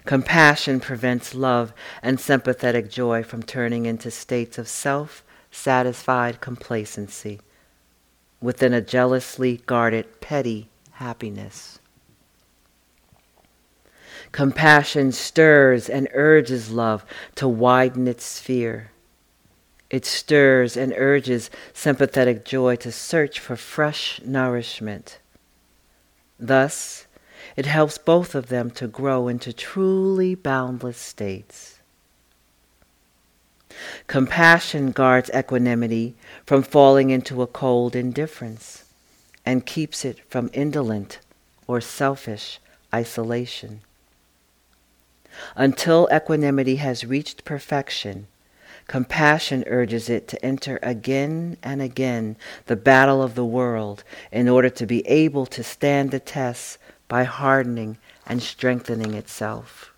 Compassion 0.06 0.80
prevents 0.80 1.36
love 1.36 1.74
and 2.02 2.20
sympathetic 2.20 2.90
joy 2.90 3.24
from 3.24 3.44
turning 3.44 3.86
into 3.86 4.10
states 4.12 4.58
of 4.58 4.68
self 4.68 5.24
satisfied 5.52 6.42
complacency 6.42 7.40
within 8.42 8.74
a 8.74 8.82
jealously 8.82 9.62
guarded 9.66 10.22
petty 10.22 10.70
happiness. 10.94 11.80
Compassion 14.32 15.12
stirs 15.12 15.90
and 15.90 16.08
urges 16.14 16.72
love 16.72 17.04
to 17.36 17.48
widen 17.48 18.08
its 18.08 18.24
sphere. 18.24 18.92
It 19.90 20.06
stirs 20.06 20.78
and 20.78 20.94
urges 20.96 21.50
sympathetic 21.74 22.46
joy 22.46 22.76
to 22.78 22.92
search 22.92 23.40
for 23.40 23.56
fresh 23.56 24.22
nourishment. 24.24 25.20
Thus, 26.40 27.08
it 27.56 27.66
helps 27.66 27.98
both 27.98 28.36
of 28.36 28.50
them 28.50 28.70
to 28.72 28.88
grow 28.88 29.28
into 29.28 29.52
truly 29.52 30.36
boundless 30.36 30.98
states. 30.98 31.80
Compassion 34.08 34.92
guards 34.92 35.32
equanimity 35.34 36.16
from 36.46 36.64
falling 36.64 37.10
into 37.10 37.42
a 37.42 37.48
cold 37.48 37.96
indifference 37.96 38.86
and 39.46 39.66
keeps 39.66 40.06
it 40.06 40.20
from 40.30 40.50
indolent 40.54 41.20
or 41.68 41.82
selfish 41.82 42.60
isolation. 42.94 43.82
Until 45.56 46.08
equanimity 46.14 46.78
has 46.78 47.06
reached 47.06 47.46
perfection, 47.46 48.28
compassion 48.88 49.64
urges 49.68 50.10
it 50.10 50.28
to 50.28 50.44
enter 50.46 50.80
again 50.82 51.58
and 51.62 51.82
again 51.82 52.36
the 52.66 52.76
battle 52.76 53.22
of 53.22 53.36
the 53.36 53.46
world 53.46 54.04
in 54.32 54.50
order 54.50 54.70
to 54.70 54.86
be 54.86 55.06
able 55.08 55.46
to 55.46 55.64
stand 55.64 56.12
the 56.12 56.20
tests 56.20 56.78
by 57.08 57.24
hardening 57.24 57.98
and 58.26 58.42
strengthening 58.42 59.14
itself. 59.14 59.92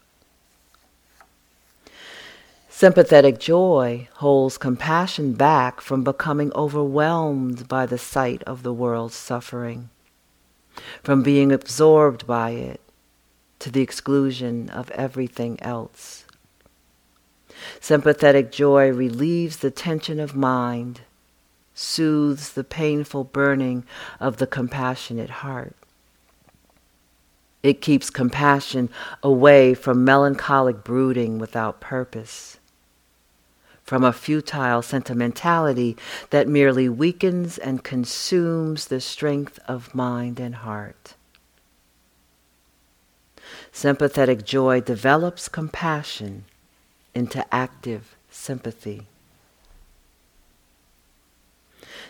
Sympathetic 2.70 3.40
joy 3.40 4.08
holds 4.16 4.58
compassion 4.58 5.34
back 5.34 5.82
from 5.82 6.04
becoming 6.04 6.52
overwhelmed 6.54 7.68
by 7.68 7.86
the 7.86 7.98
sight 7.98 8.42
of 8.44 8.64
the 8.64 8.74
world's 8.74 9.16
suffering, 9.16 9.90
from 11.04 11.22
being 11.22 11.52
absorbed 11.52 12.26
by 12.26 12.52
it 12.52 12.82
to 13.62 13.72
the 13.72 13.82
exclusion 13.82 14.70
of 14.70 14.92
everything 14.92 15.62
else. 15.62 16.26
Sympathetic 17.80 18.52
joy 18.52 18.92
relieves 18.92 19.58
the 19.58 19.72
tension 19.72 20.20
of 20.20 20.36
mind, 20.36 21.02
soothes 21.74 22.54
the 22.54 22.64
painful 22.64 23.24
burning 23.24 23.86
of 24.20 24.38
the 24.38 24.48
compassionate 24.48 25.30
heart. 25.30 25.76
It 27.64 27.82
keeps 27.82 28.10
compassion 28.10 28.90
away 29.22 29.74
from 29.74 30.04
melancholic 30.04 30.84
brooding 30.84 31.38
without 31.40 31.80
purpose 31.80 32.58
from 33.84 34.04
a 34.06 34.14
futile 34.14 34.82
sentimentality 34.82 35.98
that 36.30 36.48
merely 36.48 36.88
weakens 36.88 37.58
and 37.58 37.84
consumes 37.84 38.88
the 38.88 39.02
strength 39.02 39.60
of 39.68 39.94
mind 39.94 40.40
and 40.40 40.56
heart. 40.56 41.16
Sympathetic 43.72 44.46
joy 44.46 44.82
develops 44.82 45.48
compassion 45.48 46.46
into 47.16 47.46
active 47.54 48.16
sympathy. 48.30 49.08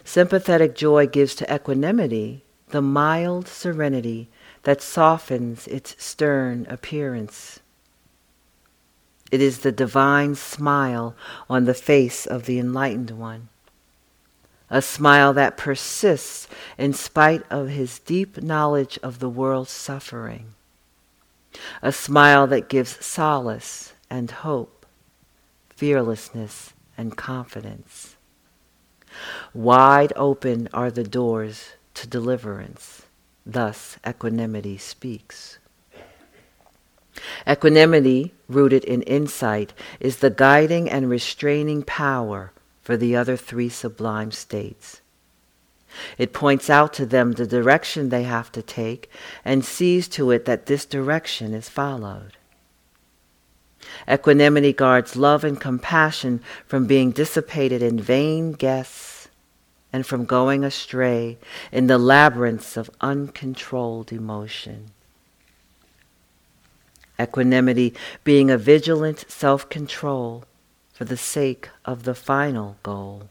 Sympathetic 0.04 0.76
joy 0.76 1.08
gives 1.08 1.36
to 1.36 1.54
equanimity 1.54 2.44
the 2.70 2.82
mild 2.82 3.48
serenity 3.48 4.28
that 4.64 4.82
softens 4.82 5.68
its 5.68 5.96
stern 6.04 6.66
appearance. 6.70 7.60
It 9.32 9.42
is 9.42 9.60
the 9.60 9.72
divine 9.72 10.36
smile 10.36 11.16
on 11.50 11.66
the 11.66 11.74
face 11.74 12.26
of 12.26 12.46
the 12.46 12.60
enlightened 12.60 13.12
one. 13.12 13.50
A 14.70 14.82
smile 14.82 15.34
that 15.34 15.58
persists 15.58 16.48
in 16.78 16.94
spite 16.94 17.44
of 17.50 17.70
his 17.70 18.00
deep 18.00 18.42
knowledge 18.42 18.98
of 19.04 19.20
the 19.20 19.30
world's 19.30 19.72
suffering. 19.72 20.54
A 21.82 21.92
smile 21.92 22.48
that 22.48 22.70
gives 22.70 23.04
solace 23.04 23.94
and 24.10 24.32
hope, 24.32 24.86
fearlessness 25.70 26.74
and 26.98 27.16
confidence. 27.18 28.16
Wide 29.54 30.14
open 30.16 30.70
are 30.74 30.92
the 30.92 31.04
doors 31.04 31.72
to 31.96 32.08
deliverance. 32.08 33.04
Thus 33.46 33.98
equanimity 34.08 34.78
speaks. 34.78 35.58
Equanimity, 37.48 38.34
rooted 38.48 38.86
in 38.86 39.02
insight, 39.04 39.74
is 40.00 40.18
the 40.18 40.30
guiding 40.30 40.90
and 40.90 41.10
restraining 41.10 41.84
power 41.84 42.54
for 42.82 42.96
the 42.96 43.16
other 43.16 43.36
three 43.36 43.70
sublime 43.70 44.32
states. 44.32 45.01
It 46.18 46.34
points 46.34 46.70
out 46.70 46.94
to 46.94 47.06
them 47.06 47.34
the 47.34 47.48
direction 47.48 48.10
they 48.10 48.24
have 48.24 48.52
to 48.54 48.62
take 48.62 49.10
and 49.44 49.66
sees 49.66 50.08
to 50.10 50.32
it 50.32 50.46
that 50.46 50.66
this 50.66 50.86
direction 50.86 51.54
is 51.54 51.70
followed. 51.70 52.38
Equanimity 54.10 54.74
guards 54.74 55.16
love 55.16 55.44
and 55.44 55.60
compassion 55.60 56.42
from 56.66 56.86
being 56.86 57.12
dissipated 57.12 57.82
in 57.82 58.00
vain 58.00 58.54
guesses 58.54 59.28
and 59.94 60.06
from 60.06 60.26
going 60.26 60.64
astray 60.64 61.38
in 61.72 61.88
the 61.88 61.98
labyrinths 61.98 62.78
of 62.78 62.90
uncontrolled 63.02 64.12
emotion 64.12 64.92
equanimity 67.22 67.94
being 68.24 68.50
a 68.50 68.58
vigilant 68.58 69.30
self 69.30 69.70
control 69.70 70.44
for 70.94 71.06
the 71.06 71.18
sake 71.18 71.70
of 71.86 72.04
the 72.04 72.16
final 72.16 72.78
goal, 72.84 73.30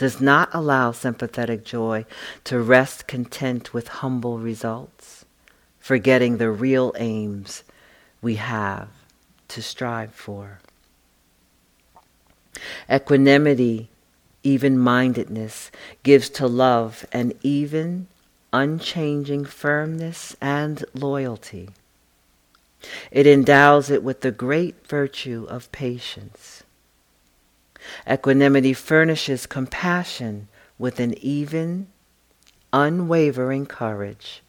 does 0.00 0.18
not 0.18 0.48
allow 0.54 0.90
sympathetic 0.90 1.62
joy 1.62 2.06
to 2.44 2.58
rest 2.58 3.06
content 3.06 3.74
with 3.74 3.86
humble 4.00 4.38
results, 4.38 5.26
forgetting 5.78 6.38
the 6.38 6.50
real 6.50 6.94
aims 6.98 7.62
we 8.22 8.36
have 8.36 8.88
to 9.48 9.60
strive 9.60 10.14
for. 10.14 10.60
Equanimity, 12.90 13.90
even 14.42 14.78
mindedness, 14.78 15.70
gives 16.02 16.30
to 16.30 16.46
love 16.46 17.06
an 17.12 17.34
even, 17.42 18.06
unchanging 18.54 19.44
firmness 19.44 20.34
and 20.40 20.82
loyalty 20.94 21.68
it 23.10 23.26
endows 23.26 23.90
it 23.90 24.02
with 24.02 24.20
the 24.20 24.30
great 24.30 24.86
virtue 24.86 25.46
of 25.48 25.70
patience. 25.72 26.59
Equanimity 28.08 28.72
furnishes 28.72 29.46
compassion 29.46 30.48
with 30.78 31.00
an 31.00 31.14
even, 31.18 31.88
unwavering 32.72 33.66
courage 33.66 34.42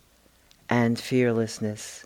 and 0.69 0.99
fearlessness, 0.99 2.05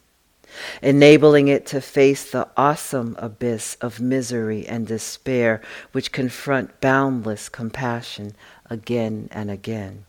enabling 0.82 1.48
it 1.48 1.66
to 1.68 1.82
face 1.82 2.32
the 2.32 2.48
awesome 2.58 3.16
abyss 3.20 3.76
of 3.82 4.00
misery 4.00 4.68
and 4.68 4.88
despair 4.88 5.62
which 5.92 6.12
confront 6.12 6.82
boundless 6.82 7.50
compassion 7.50 8.36
again 8.70 9.28
and 9.32 9.52
again. 9.52 10.06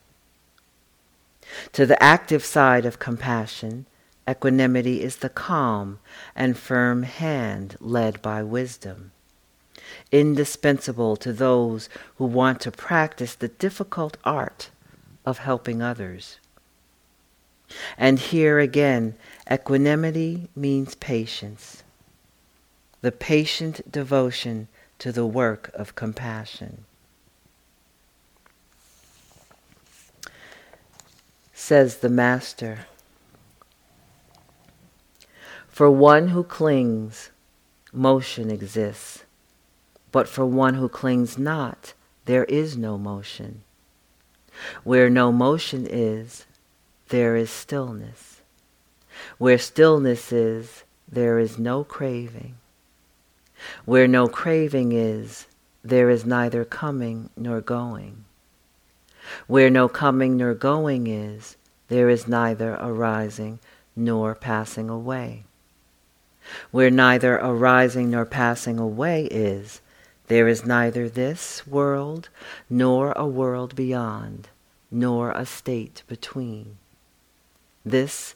To 1.73 1.87
the 1.87 2.03
active 2.03 2.45
side 2.45 2.85
of 2.85 2.99
compassion, 2.99 3.87
Equanimity 4.29 5.03
is 5.03 5.17
the 5.17 5.29
calm 5.29 6.01
and 6.35 6.59
firm 6.59 7.05
hand 7.05 7.77
led 7.79 8.21
by 8.23 8.43
wisdom, 8.43 9.13
indispensable 10.11 11.17
to 11.17 11.33
those 11.33 11.89
who 12.17 12.25
want 12.25 12.61
to 12.63 12.71
practice 12.71 13.35
the 13.35 13.49
difficult 13.49 14.17
art 14.25 14.71
of 15.25 15.39
helping 15.39 15.83
others. 15.83 16.39
And 17.99 18.19
here 18.19 18.59
again, 18.59 19.17
equanimity 19.51 20.49
means 20.55 20.95
patience, 20.95 21.83
the 23.01 23.13
patient 23.13 23.91
devotion 23.91 24.69
to 24.99 25.13
the 25.13 25.27
work 25.27 25.71
of 25.75 25.95
compassion. 25.95 26.85
Says 31.53 31.99
the 31.99 32.09
Master. 32.09 32.87
For 35.69 35.91
one 35.91 36.29
who 36.29 36.45
clings, 36.45 37.31
motion 37.93 38.51
exists. 38.51 39.26
But 40.17 40.29
for 40.29 40.47
one 40.47 40.77
who 40.77 40.89
clings 40.89 41.37
not, 41.37 41.93
there 42.25 42.45
is 42.45 42.75
no 42.75 42.97
motion. 42.97 43.61
Where 44.83 45.11
no 45.11 45.31
motion 45.31 45.87
is, 45.87 46.47
there 47.11 47.37
is 47.37 47.51
stillness. 47.51 48.41
Where 49.37 49.59
stillness 49.59 50.33
is, 50.33 50.85
there 51.07 51.39
is 51.39 51.59
no 51.59 51.85
craving. 51.85 52.55
Where 53.85 54.09
no 54.09 54.27
craving 54.27 54.93
is, 54.93 55.49
there 55.85 56.09
is 56.09 56.25
neither 56.25 56.65
coming 56.65 57.29
nor 57.37 57.61
going. 57.61 58.25
Where 59.47 59.69
no 59.69 59.87
coming 59.87 60.39
nor 60.39 60.55
going 60.55 61.09
is, 61.09 61.59
there 61.89 62.09
is 62.09 62.27
neither 62.27 62.73
arising 62.81 63.59
nor 63.95 64.35
passing 64.35 64.89
away. 64.89 65.45
Where 66.71 66.91
neither 66.91 67.35
arising 67.35 68.09
nor 68.11 68.25
passing 68.25 68.79
away 68.79 69.27
is, 69.27 69.83
there 70.29 70.49
is 70.49 70.67
neither 70.67 71.09
this 71.09 71.67
world 71.67 72.29
nor 72.69 73.13
a 73.13 73.27
world 73.27 73.75
beyond, 73.75 74.49
nor 74.91 75.31
a 75.33 75.47
state 75.47 76.03
between. 76.09 76.79
This 77.85 78.35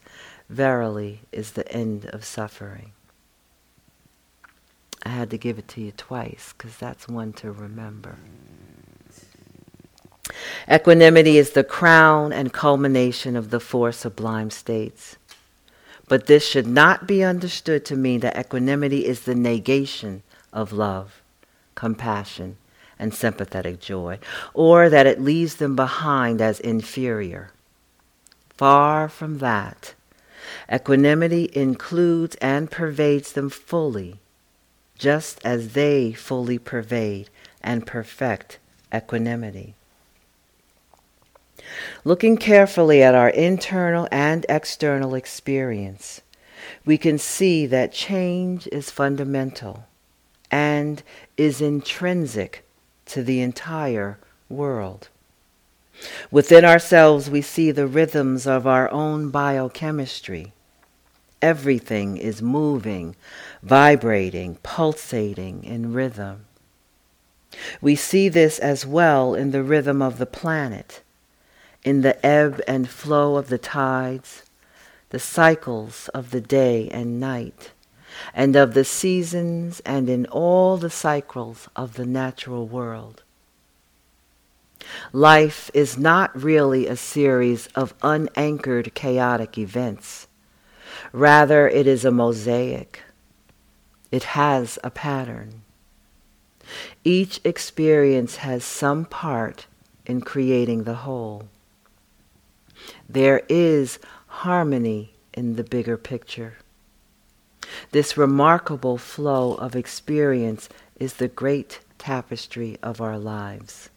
verily 0.49 1.21
is 1.33 1.53
the 1.53 1.71
end 1.73 2.07
of 2.07 2.25
suffering. 2.25 2.93
I 5.05 5.09
had 5.09 5.31
to 5.31 5.39
give 5.39 5.59
it 5.59 5.69
to 5.69 5.81
you 5.81 5.93
twice 5.93 6.53
because 6.57 6.77
that's 6.77 7.09
one 7.09 7.33
to 7.35 7.51
remember. 7.51 8.19
Equanimity 10.71 11.39
is 11.39 11.51
the 11.51 11.65
crown 11.65 12.33
and 12.33 12.53
culmination 12.53 13.35
of 13.35 13.51
the 13.51 13.61
four 13.61 13.93
sublime 13.93 14.51
states. 14.51 15.17
But 16.09 16.27
this 16.27 16.47
should 16.47 16.67
not 16.67 17.07
be 17.07 17.23
understood 17.25 17.85
to 17.87 17.97
mean 17.97 18.21
that 18.21 18.39
equanimity 18.39 19.07
is 19.07 19.23
the 19.23 19.35
negation 19.35 20.23
of 20.53 20.73
love, 20.73 21.20
compassion, 21.81 22.59
and 22.99 23.15
sympathetic 23.15 23.81
joy, 23.81 24.19
or 24.53 24.91
that 24.91 25.07
it 25.07 25.19
leaves 25.19 25.57
them 25.57 25.75
behind 25.75 26.39
as 26.39 26.61
inferior. 26.61 27.51
Far 28.59 29.09
from 29.09 29.39
that. 29.39 29.95
Equanimity 30.71 31.49
includes 31.55 32.37
and 32.37 32.71
pervades 32.71 33.33
them 33.33 33.49
fully, 33.49 34.21
just 34.99 35.41
as 35.43 35.73
they 35.73 36.13
fully 36.13 36.59
pervade 36.59 37.31
and 37.63 37.87
perfect 37.87 38.59
equanimity. 38.95 39.75
Looking 42.05 42.37
carefully 42.37 43.03
at 43.03 43.15
our 43.15 43.31
internal 43.31 44.07
and 44.13 44.45
external 44.51 45.15
experience, 45.15 46.21
we 46.85 46.99
can 46.99 47.17
see 47.17 47.65
that 47.65 47.95
change 47.95 48.67
is 48.67 48.91
fundamental 48.91 49.87
and 50.51 51.03
is 51.37 51.61
intrinsic 51.61 52.65
to 53.07 53.23
the 53.23 53.41
entire 53.41 54.19
world. 54.49 55.09
Within 56.31 56.65
ourselves, 56.65 57.29
we 57.29 57.43
see 57.43 57.71
the 57.71 57.87
rhythms 57.87 58.47
of 58.47 58.67
our 58.67 58.91
own 58.91 59.31
biochemistry. 59.31 60.53
Everything 61.43 62.17
is 62.17 62.43
moving, 62.43 63.17
vibrating, 63.63 64.57
pulsating 64.63 65.65
in 65.65 65.93
rhythm. 65.93 66.47
We 67.81 67.97
see 67.97 68.29
this 68.29 68.59
as 68.59 68.87
well 68.87 69.35
in 69.35 69.51
the 69.51 69.63
rhythm 69.63 70.01
of 70.01 70.19
the 70.19 70.27
planet, 70.27 71.03
in 71.85 72.03
the 72.03 72.25
ebb 72.25 72.61
and 72.69 72.89
flow 72.89 73.37
of 73.37 73.49
the 73.49 73.59
tides, 73.59 74.45
the 75.11 75.19
cycles 75.19 76.09
of 76.09 76.31
the 76.31 76.41
day 76.41 76.89
and 76.91 77.19
night, 77.19 77.73
and 78.35 78.57
of 78.57 78.75
the 78.75 78.85
seasons, 78.85 79.81
and 79.81 80.09
in 80.09 80.27
all 80.27 80.77
the 80.77 80.91
cycles 80.91 81.69
of 81.75 81.95
the 81.95 82.07
natural 82.07 82.67
world. 82.67 83.23
Life 85.13 85.71
is 85.75 85.99
not 85.99 86.41
really 86.41 86.87
a 86.87 86.97
series 86.97 87.67
of 87.69 87.95
unanchored 88.03 88.95
chaotic 88.95 89.59
events. 89.59 90.27
Rather, 91.13 91.69
it 91.69 91.87
is 91.87 92.05
a 92.05 92.11
mosaic. 92.11 93.03
It 94.11 94.25
has 94.25 94.79
a 94.83 94.91
pattern. 94.91 95.63
Each 97.05 97.41
experience 97.45 98.37
has 98.37 98.65
some 98.65 99.05
part 99.05 99.67
in 100.07 100.21
creating 100.21 100.85
the 100.85 100.97
whole. 101.07 101.49
There 103.09 103.43
is 103.49 103.99
harmony 104.27 105.15
in 105.35 105.57
the 105.57 105.65
bigger 105.65 105.97
picture. 105.97 106.55
This 107.91 108.17
remarkable 108.17 108.99
flow 108.99 109.55
of 109.55 109.77
experience 109.77 110.69
is 110.99 111.15
the 111.15 111.29
great 111.29 111.81
tapestry 111.99 112.79
of 112.83 113.01
our 113.01 113.19
lives. 113.19 113.91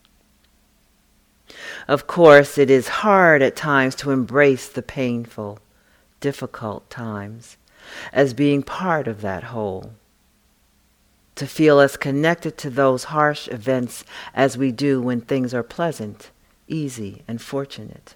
Of 1.88 2.08
course, 2.08 2.58
it 2.58 2.70
is 2.70 3.04
hard 3.04 3.42
at 3.42 3.56
times 3.56 3.96
to 3.96 4.12
embrace 4.12 4.68
the 4.68 4.82
painful, 4.82 5.60
difficult 6.20 6.90
times 6.90 7.58
as 8.12 8.34
being 8.34 8.64
part 8.64 9.08
of 9.08 9.22
that 9.22 9.46
whole. 9.46 9.94
To 11.36 11.48
feel 11.48 11.80
as 11.80 11.98
connected 11.98 12.58
to 12.60 12.70
those 12.70 13.06
harsh 13.06 13.48
events 13.48 14.04
as 14.34 14.58
we 14.58 14.72
do 14.72 15.02
when 15.02 15.22
things 15.22 15.54
are 15.54 15.64
pleasant, 15.64 16.32
easy, 16.68 17.24
and 17.28 17.42
fortunate. 17.42 18.16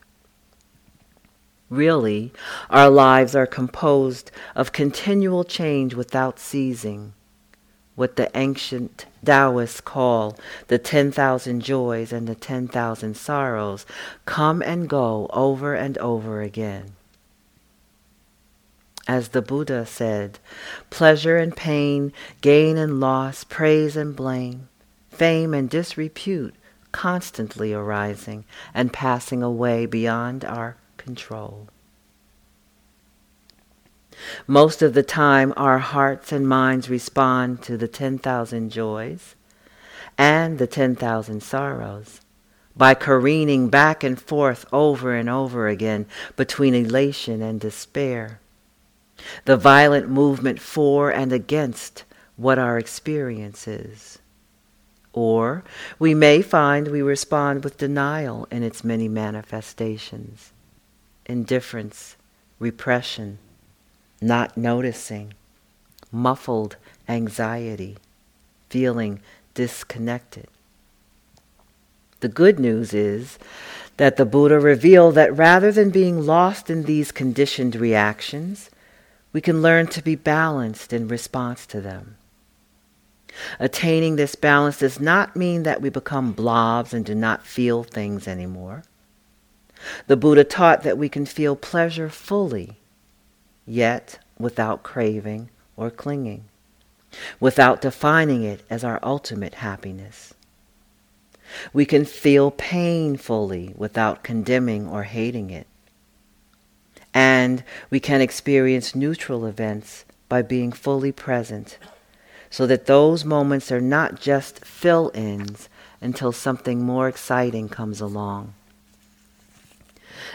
Really, 1.70 2.32
our 2.70 2.90
lives 2.90 3.36
are 3.36 3.46
composed 3.46 4.32
of 4.56 4.72
continual 4.72 5.44
change 5.44 5.94
without 5.94 6.40
ceasing, 6.40 7.14
what 7.96 8.16
the 8.16 8.32
ancient 8.38 9.06
Taoists 9.26 9.82
call 9.82 10.38
the 10.68 10.78
10,000 10.78 11.62
joys 11.62 12.14
and 12.14 12.26
the 12.26 12.36
10,000 12.36 13.18
sorrows 13.18 13.86
come 14.26 14.62
and 14.62 14.88
go 14.88 15.28
over 15.34 15.74
and 15.74 15.98
over 15.98 16.42
again. 16.42 16.94
As 19.06 19.30
the 19.30 19.42
Buddha 19.42 19.86
said, 19.86 20.40
pleasure 20.90 21.38
and 21.38 21.56
pain, 21.56 22.14
gain 22.42 22.78
and 22.78 23.00
loss, 23.00 23.44
praise 23.44 23.98
and 23.98 24.16
blame, 24.16 24.70
fame 25.10 25.54
and 25.54 25.70
disrepute 25.70 26.56
constantly 26.92 27.74
arising 27.74 28.46
and 28.74 28.94
passing 28.94 29.44
away 29.44 29.86
beyond 29.86 30.46
our 30.46 30.78
control. 31.08 31.70
Most 34.46 34.82
of 34.82 34.94
the 34.94 35.04
time, 35.04 35.54
our 35.56 35.80
hearts 35.80 36.34
and 36.34 36.48
minds 36.48 36.90
respond 36.90 37.62
to 37.62 37.78
the 37.78 37.88
10,000 37.88 38.70
joys 38.70 39.36
and 40.18 40.58
the 40.58 40.68
10,000 40.68 41.42
sorrows 41.42 42.20
by 42.76 42.94
careening 42.94 43.70
back 43.70 44.04
and 44.04 44.22
forth 44.22 44.66
over 44.74 45.16
and 45.16 45.30
over 45.30 45.70
again 45.70 46.06
between 46.36 46.74
elation 46.74 47.42
and 47.42 47.62
despair. 47.62 48.42
The 49.46 49.56
violent 49.56 50.10
movement 50.10 50.60
for 50.60 51.10
and 51.10 51.32
against 51.32 52.04
what 52.36 52.60
our 52.60 52.78
experience 52.78 53.66
is. 53.66 54.20
Or 55.14 55.64
we 56.00 56.14
may 56.14 56.42
find 56.42 56.90
we 56.90 57.02
respond 57.02 57.64
with 57.64 57.78
denial 57.78 58.46
in 58.52 58.62
its 58.62 58.84
many 58.84 59.08
manifestations 59.08 60.52
indifference, 61.28 62.16
repression, 62.58 63.38
not 64.20 64.58
noticing, 64.58 65.34
muffled 66.12 66.76
anxiety, 67.08 67.98
feeling 68.70 69.20
disconnected. 69.54 70.48
The 72.20 72.28
good 72.28 72.60
news 72.60 72.94
is 72.94 73.38
that 73.98 74.18
the 74.18 74.26
Buddha 74.26 74.60
revealed 74.60 75.16
that 75.16 75.36
rather 75.36 75.72
than 75.72 75.92
being 75.92 76.26
lost 76.26 76.70
in 76.70 76.84
these 76.84 77.12
conditioned 77.12 77.76
reactions, 77.76 78.72
we 79.34 79.42
can 79.42 79.62
learn 79.62 79.88
to 79.88 80.02
be 80.02 80.16
balanced 80.16 80.94
in 80.94 81.08
response 81.08 81.66
to 81.68 81.82
them. 81.82 82.18
Attaining 83.60 84.16
this 84.16 84.34
balance 84.34 84.80
does 84.80 85.00
not 85.00 85.36
mean 85.36 85.64
that 85.64 85.82
we 85.82 85.90
become 85.90 86.32
blobs 86.32 86.94
and 86.94 87.06
do 87.06 87.14
not 87.14 87.46
feel 87.46 87.84
things 87.84 88.28
anymore. 88.28 88.84
The 90.08 90.18
Buddha 90.18 90.44
taught 90.44 90.84
that 90.84 90.98
we 90.98 91.10
can 91.10 91.26
feel 91.26 91.56
pleasure 91.56 92.10
fully, 92.10 92.78
yet 93.66 94.20
without 94.40 94.84
craving 94.84 95.50
or 95.76 95.90
clinging, 95.90 96.46
without 97.40 97.82
defining 97.82 98.44
it 98.44 98.64
as 98.70 98.84
our 98.84 99.00
ultimate 99.04 99.56
happiness. 99.56 100.34
We 101.74 101.86
can 101.86 102.06
feel 102.06 102.52
pain 102.52 103.18
fully 103.18 103.74
without 103.78 104.24
condemning 104.24 104.88
or 104.88 105.04
hating 105.04 105.50
it. 105.50 105.68
And 107.14 107.64
we 107.90 108.00
can 108.00 108.22
experience 108.22 108.96
neutral 108.96 109.46
events 109.46 110.06
by 110.30 110.42
being 110.42 110.72
fully 110.72 111.12
present 111.12 111.78
so 112.50 112.68
that 112.68 112.86
those 112.86 113.26
moments 113.26 113.72
are 113.72 113.82
not 113.82 114.20
just 114.20 114.64
fill 114.64 115.12
ins 115.14 115.70
until 116.02 116.32
something 116.32 116.82
more 116.82 117.08
exciting 117.08 117.70
comes 117.70 118.00
along. 118.02 118.54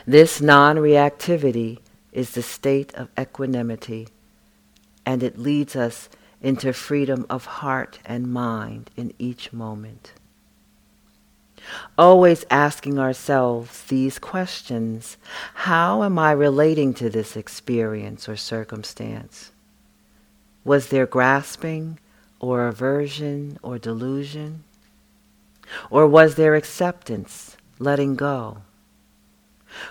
This 0.06 0.40
non 0.40 0.76
reactivity 0.76 1.78
is 2.12 2.32
the 2.32 2.42
state 2.42 2.94
of 2.94 3.08
equanimity, 3.18 4.08
and 5.06 5.22
it 5.22 5.38
leads 5.38 5.76
us 5.76 6.08
into 6.40 6.72
freedom 6.72 7.24
of 7.30 7.44
heart 7.46 8.00
and 8.04 8.32
mind 8.32 8.90
in 8.96 9.14
each 9.18 9.52
moment. 9.52 10.12
Always 11.96 12.44
asking 12.50 12.98
ourselves 12.98 13.84
these 13.84 14.18
questions 14.18 15.16
How 15.54 16.02
am 16.02 16.18
I 16.18 16.32
relating 16.32 16.94
to 16.94 17.08
this 17.08 17.36
experience 17.36 18.28
or 18.28 18.36
circumstance? 18.36 19.52
Was 20.64 20.88
there 20.88 21.06
grasping 21.06 21.98
or 22.40 22.66
aversion 22.66 23.58
or 23.62 23.78
delusion? 23.78 24.64
Or 25.90 26.06
was 26.06 26.34
there 26.34 26.56
acceptance, 26.56 27.56
letting 27.78 28.16
go? 28.16 28.62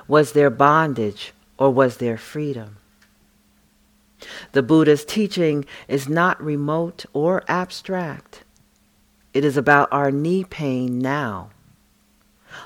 Was 0.07 0.33
there 0.33 0.49
bondage 0.49 1.33
or 1.57 1.71
was 1.71 1.97
there 1.97 2.17
freedom? 2.17 2.77
The 4.51 4.63
Buddha's 4.63 5.05
teaching 5.05 5.65
is 5.87 6.07
not 6.07 6.41
remote 6.41 7.05
or 7.13 7.43
abstract. 7.47 8.43
It 9.33 9.45
is 9.45 9.57
about 9.57 9.91
our 9.91 10.11
knee 10.11 10.43
pain 10.43 10.99
now, 10.99 11.49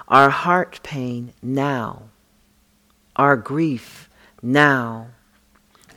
our 0.07 0.29
heart 0.29 0.79
pain 0.83 1.33
now, 1.41 2.09
our 3.15 3.37
grief 3.37 4.09
now, 4.41 5.09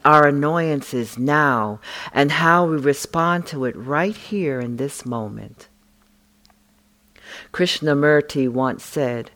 our 0.04 0.28
annoyances 0.28 1.18
now, 1.18 1.80
and 2.12 2.32
how 2.32 2.66
we 2.66 2.76
respond 2.76 3.46
to 3.46 3.64
it 3.64 3.76
right 3.76 4.16
here 4.16 4.60
in 4.60 4.76
this 4.76 5.04
moment. 5.06 5.68
Krishnamurti 7.52 8.48
once 8.48 8.84
said, 8.84 9.30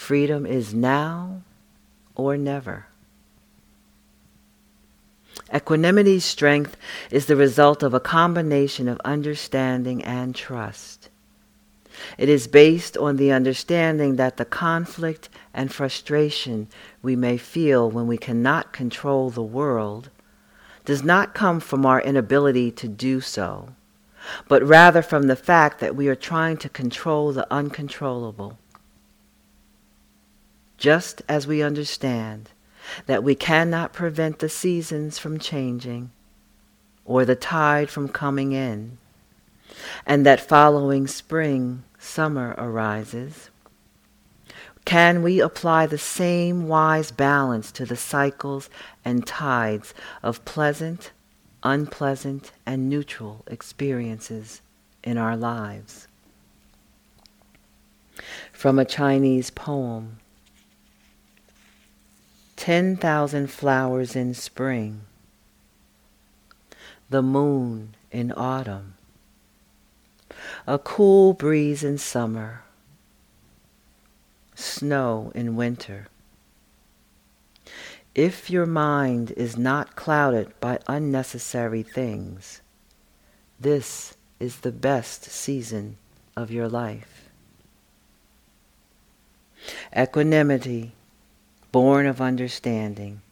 Freedom 0.00 0.46
is 0.46 0.72
now 0.72 1.42
or 2.16 2.38
never. 2.38 2.86
Equanimity's 5.54 6.24
strength 6.24 6.74
is 7.10 7.26
the 7.26 7.36
result 7.36 7.82
of 7.82 7.92
a 7.92 8.00
combination 8.00 8.88
of 8.88 8.98
understanding 9.04 10.02
and 10.02 10.34
trust. 10.34 11.10
It 12.16 12.30
is 12.30 12.48
based 12.48 12.96
on 12.96 13.16
the 13.16 13.30
understanding 13.30 14.16
that 14.16 14.38
the 14.38 14.46
conflict 14.46 15.28
and 15.52 15.70
frustration 15.70 16.68
we 17.02 17.14
may 17.14 17.36
feel 17.36 17.88
when 17.88 18.06
we 18.06 18.16
cannot 18.16 18.72
control 18.72 19.28
the 19.28 19.42
world 19.42 20.08
does 20.86 21.04
not 21.04 21.34
come 21.34 21.60
from 21.60 21.84
our 21.84 22.00
inability 22.00 22.70
to 22.72 22.88
do 22.88 23.20
so, 23.20 23.74
but 24.48 24.62
rather 24.62 25.02
from 25.02 25.24
the 25.24 25.36
fact 25.36 25.78
that 25.80 25.94
we 25.94 26.08
are 26.08 26.16
trying 26.16 26.56
to 26.56 26.70
control 26.70 27.32
the 27.32 27.46
uncontrollable. 27.52 28.58
Just 30.80 31.20
as 31.28 31.46
we 31.46 31.62
understand 31.62 32.48
that 33.04 33.22
we 33.22 33.34
cannot 33.34 33.92
prevent 33.92 34.38
the 34.38 34.48
seasons 34.48 35.18
from 35.18 35.38
changing 35.38 36.10
or 37.04 37.26
the 37.26 37.36
tide 37.36 37.90
from 37.90 38.08
coming 38.08 38.52
in, 38.52 38.96
and 40.06 40.24
that 40.24 40.40
following 40.40 41.06
spring, 41.06 41.84
summer 41.98 42.54
arises, 42.56 43.50
can 44.86 45.22
we 45.22 45.38
apply 45.38 45.84
the 45.84 45.98
same 45.98 46.66
wise 46.66 47.10
balance 47.10 47.70
to 47.72 47.84
the 47.84 47.94
cycles 47.94 48.70
and 49.04 49.26
tides 49.26 49.92
of 50.22 50.42
pleasant, 50.46 51.12
unpleasant, 51.62 52.52
and 52.64 52.88
neutral 52.88 53.44
experiences 53.46 54.62
in 55.04 55.18
our 55.18 55.36
lives? 55.36 56.08
From 58.50 58.78
a 58.78 58.86
Chinese 58.86 59.50
poem 59.50 60.19
10,000 62.60 63.50
flowers 63.50 64.14
in 64.14 64.34
spring, 64.34 65.00
the 67.08 67.22
moon 67.22 67.94
in 68.10 68.30
autumn, 68.32 68.92
a 70.66 70.78
cool 70.78 71.32
breeze 71.32 71.82
in 71.82 71.96
summer, 71.96 72.62
snow 74.54 75.32
in 75.34 75.56
winter. 75.56 76.08
If 78.14 78.50
your 78.50 78.66
mind 78.66 79.30
is 79.38 79.56
not 79.56 79.96
clouded 79.96 80.52
by 80.60 80.80
unnecessary 80.86 81.82
things, 81.82 82.60
this 83.58 84.18
is 84.38 84.58
the 84.58 84.72
best 84.72 85.24
season 85.24 85.96
of 86.36 86.50
your 86.50 86.68
life. 86.68 87.30
Equanimity 89.96 90.92
born 91.72 92.06
of 92.06 92.20
understanding, 92.20 93.22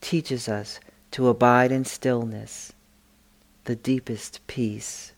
teaches 0.00 0.48
us 0.48 0.80
to 1.12 1.28
abide 1.28 1.72
in 1.72 1.84
stillness, 1.84 2.72
the 3.64 3.76
deepest 3.76 4.46
peace. 4.46 5.12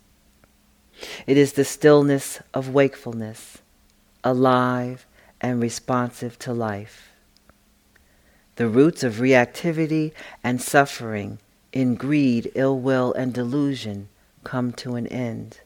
It 1.25 1.37
is 1.37 1.53
the 1.53 1.65
stillness 1.65 2.41
of 2.53 2.73
wakefulness, 2.73 3.59
alive 4.23 5.05
and 5.41 5.61
responsive 5.61 6.37
to 6.39 6.53
life. 6.53 7.09
The 8.55 8.67
roots 8.67 9.03
of 9.03 9.15
reactivity 9.15 10.11
and 10.43 10.61
suffering 10.61 11.39
in 11.71 11.95
greed, 11.95 12.51
ill 12.53 12.79
will, 12.79 13.13
and 13.13 13.33
delusion 13.33 14.09
come 14.43 14.71
to 14.73 14.95
an 14.95 15.07
end. 15.07 15.59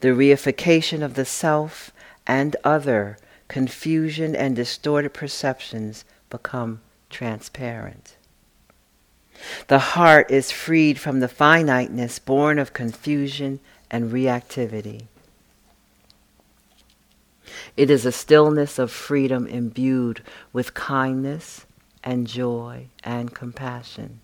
The 0.00 0.08
reification 0.08 1.02
of 1.02 1.14
the 1.14 1.24
self 1.24 1.90
and 2.26 2.54
other 2.62 3.18
confusion 3.48 4.34
and 4.34 4.56
distorted 4.56 5.12
perceptions 5.14 6.04
become 6.30 6.80
transparent. 7.10 8.16
The 9.68 9.78
heart 9.78 10.30
is 10.30 10.50
freed 10.50 10.98
from 10.98 11.20
the 11.20 11.28
finiteness 11.28 12.18
born 12.18 12.58
of 12.58 12.72
confusion 12.72 13.60
and 13.90 14.12
reactivity. 14.12 15.06
It 17.76 17.90
is 17.90 18.06
a 18.06 18.12
stillness 18.12 18.78
of 18.78 18.90
freedom 18.90 19.46
imbued 19.46 20.22
with 20.52 20.74
kindness 20.74 21.66
and 22.02 22.26
joy 22.26 22.88
and 23.04 23.34
compassion. 23.34 24.20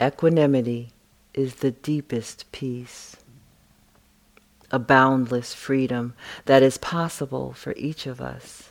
Equanimity 0.00 0.90
is 1.32 1.56
the 1.56 1.70
deepest 1.70 2.50
peace 2.52 3.16
a 4.70 4.78
boundless 4.78 5.54
freedom 5.54 6.14
that 6.46 6.62
is 6.62 6.78
possible 6.78 7.52
for 7.52 7.72
each 7.76 8.06
of 8.06 8.20
us. 8.20 8.70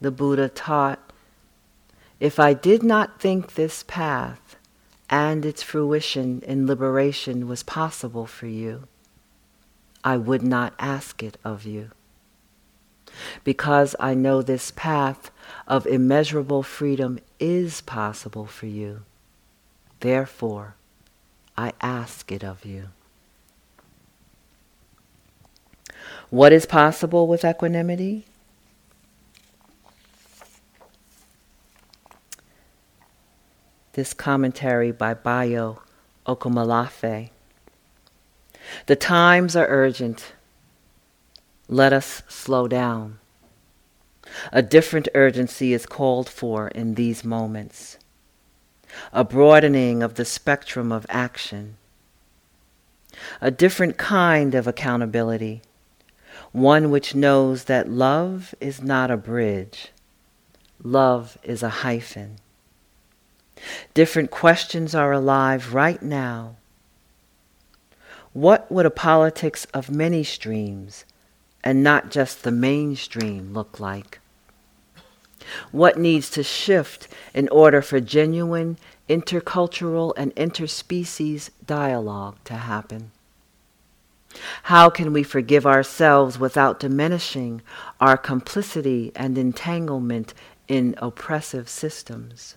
The 0.00 0.10
Buddha 0.10 0.48
taught, 0.48 1.12
if 2.18 2.38
I 2.38 2.54
did 2.54 2.82
not 2.82 3.20
think 3.20 3.54
this 3.54 3.82
path 3.82 4.56
and 5.10 5.44
its 5.44 5.62
fruition 5.62 6.42
in 6.46 6.66
liberation 6.66 7.46
was 7.46 7.62
possible 7.62 8.26
for 8.26 8.46
you, 8.46 8.88
I 10.04 10.16
would 10.16 10.42
not 10.42 10.74
ask 10.78 11.22
it 11.22 11.36
of 11.44 11.64
you. 11.64 11.90
Because 13.44 13.94
I 14.00 14.14
know 14.14 14.42
this 14.42 14.70
path 14.70 15.30
of 15.66 15.86
immeasurable 15.86 16.62
freedom 16.62 17.18
is 17.38 17.80
possible 17.82 18.46
for 18.46 18.66
you, 18.66 19.02
therefore 20.00 20.76
I 21.56 21.72
ask 21.80 22.32
it 22.32 22.42
of 22.42 22.64
you. 22.64 22.88
What 26.30 26.52
is 26.52 26.66
possible 26.66 27.26
with 27.26 27.44
equanimity? 27.44 28.24
This 33.92 34.14
commentary 34.14 34.90
by 34.92 35.14
Bayo 35.14 35.82
Akomolafe. 36.26 37.30
The 38.86 38.96
times 38.96 39.54
are 39.54 39.66
urgent. 39.68 40.32
Let 41.68 41.92
us 41.92 42.22
slow 42.28 42.68
down. 42.68 43.18
A 44.52 44.62
different 44.62 45.08
urgency 45.14 45.72
is 45.72 45.84
called 45.84 46.28
for 46.28 46.68
in 46.68 46.94
these 46.94 47.24
moments. 47.24 47.98
A 49.12 49.24
broadening 49.24 50.02
of 50.02 50.14
the 50.14 50.24
spectrum 50.24 50.92
of 50.92 51.06
action. 51.08 51.76
A 53.40 53.50
different 53.50 53.98
kind 53.98 54.54
of 54.54 54.66
accountability 54.66 55.62
one 56.52 56.90
which 56.90 57.14
knows 57.14 57.64
that 57.64 57.88
love 57.88 58.54
is 58.60 58.82
not 58.82 59.10
a 59.10 59.16
bridge, 59.16 59.88
love 60.82 61.38
is 61.42 61.62
a 61.62 61.68
hyphen. 61.68 62.36
Different 63.94 64.30
questions 64.30 64.94
are 64.94 65.12
alive 65.12 65.72
right 65.72 66.02
now. 66.02 66.56
What 68.32 68.70
would 68.70 68.86
a 68.86 68.90
politics 68.90 69.66
of 69.72 69.90
many 69.90 70.24
streams 70.24 71.04
and 71.64 71.82
not 71.82 72.10
just 72.10 72.42
the 72.42 72.50
mainstream 72.50 73.52
look 73.52 73.78
like? 73.80 74.18
What 75.70 75.98
needs 75.98 76.30
to 76.30 76.42
shift 76.42 77.08
in 77.34 77.48
order 77.48 77.82
for 77.82 78.00
genuine 78.00 78.78
intercultural 79.08 80.12
and 80.16 80.34
interspecies 80.34 81.50
dialogue 81.66 82.36
to 82.44 82.54
happen? 82.54 83.10
How 84.64 84.90
can 84.90 85.12
we 85.12 85.22
forgive 85.22 85.66
ourselves 85.66 86.38
without 86.38 86.80
diminishing 86.80 87.62
our 88.00 88.16
complicity 88.16 89.12
and 89.14 89.36
entanglement 89.36 90.34
in 90.68 90.94
oppressive 90.98 91.68
systems? 91.68 92.56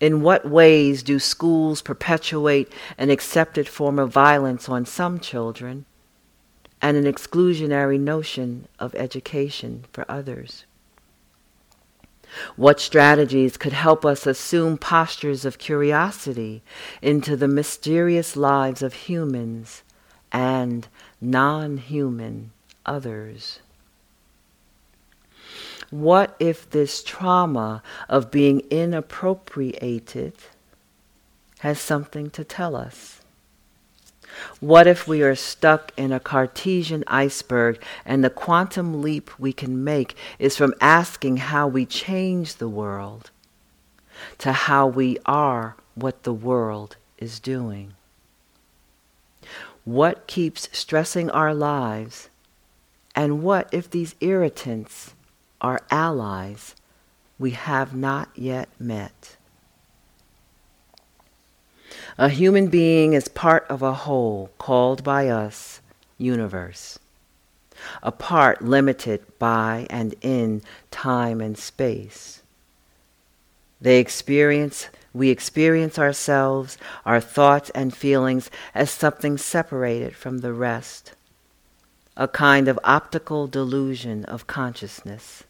In 0.00 0.22
what 0.22 0.48
ways 0.48 1.02
do 1.02 1.18
schools 1.18 1.82
perpetuate 1.82 2.72
an 2.96 3.10
accepted 3.10 3.68
form 3.68 3.98
of 3.98 4.10
violence 4.10 4.68
on 4.68 4.86
some 4.86 5.20
children 5.20 5.84
and 6.80 6.96
an 6.96 7.04
exclusionary 7.04 8.00
notion 8.00 8.66
of 8.78 8.94
education 8.94 9.84
for 9.92 10.10
others? 10.10 10.64
What 12.56 12.80
strategies 12.80 13.56
could 13.56 13.72
help 13.72 14.04
us 14.04 14.26
assume 14.26 14.78
postures 14.78 15.44
of 15.44 15.58
curiosity 15.58 16.62
into 17.02 17.36
the 17.36 17.48
mysterious 17.48 18.36
lives 18.36 18.82
of 18.82 18.94
humans 18.94 19.82
and 20.32 20.88
non 21.20 21.78
human 21.78 22.52
others. 22.84 23.60
What 25.90 26.36
if 26.38 26.68
this 26.68 27.02
trauma 27.02 27.82
of 28.08 28.30
being 28.30 28.60
inappropriated 28.70 30.34
has 31.60 31.80
something 31.80 32.30
to 32.30 32.44
tell 32.44 32.76
us? 32.76 33.20
What 34.60 34.86
if 34.86 35.08
we 35.08 35.22
are 35.22 35.34
stuck 35.34 35.92
in 35.96 36.12
a 36.12 36.20
Cartesian 36.20 37.04
iceberg 37.06 37.82
and 38.04 38.22
the 38.22 38.30
quantum 38.30 39.02
leap 39.02 39.30
we 39.38 39.52
can 39.52 39.82
make 39.82 40.14
is 40.38 40.56
from 40.56 40.74
asking 40.80 41.38
how 41.38 41.66
we 41.66 41.86
change 41.86 42.56
the 42.56 42.68
world 42.68 43.30
to 44.38 44.52
how 44.52 44.86
we 44.86 45.18
are 45.24 45.76
what 45.94 46.22
the 46.22 46.34
world 46.34 46.96
is 47.18 47.40
doing? 47.40 47.94
What 49.88 50.26
keeps 50.26 50.68
stressing 50.70 51.30
our 51.30 51.54
lives? 51.54 52.28
And 53.14 53.42
what 53.42 53.70
if 53.72 53.88
these 53.88 54.14
irritants 54.20 55.14
are 55.62 55.80
allies 55.90 56.74
we 57.38 57.52
have 57.52 57.96
not 57.96 58.28
yet 58.34 58.68
met? 58.78 59.38
A 62.18 62.28
human 62.28 62.68
being 62.68 63.14
is 63.14 63.28
part 63.28 63.64
of 63.70 63.80
a 63.80 63.94
whole 63.94 64.50
called 64.58 65.02
by 65.02 65.28
us 65.28 65.80
universe, 66.18 66.98
a 68.02 68.12
part 68.12 68.60
limited 68.60 69.22
by 69.38 69.86
and 69.88 70.14
in 70.20 70.60
time 70.90 71.40
and 71.40 71.56
space. 71.56 72.42
They 73.80 74.00
experience, 74.00 74.88
we 75.12 75.30
experience 75.30 75.98
ourselves, 75.98 76.78
our 77.04 77.20
thoughts 77.20 77.70
and 77.70 77.94
feelings 77.94 78.50
as 78.74 78.90
something 78.90 79.38
separated 79.38 80.14
from 80.14 80.38
the 80.38 80.52
rest, 80.52 81.14
a 82.16 82.28
kind 82.28 82.68
of 82.68 82.78
optical 82.84 83.46
delusion 83.46 84.24
of 84.26 84.46
consciousness. 84.46 85.44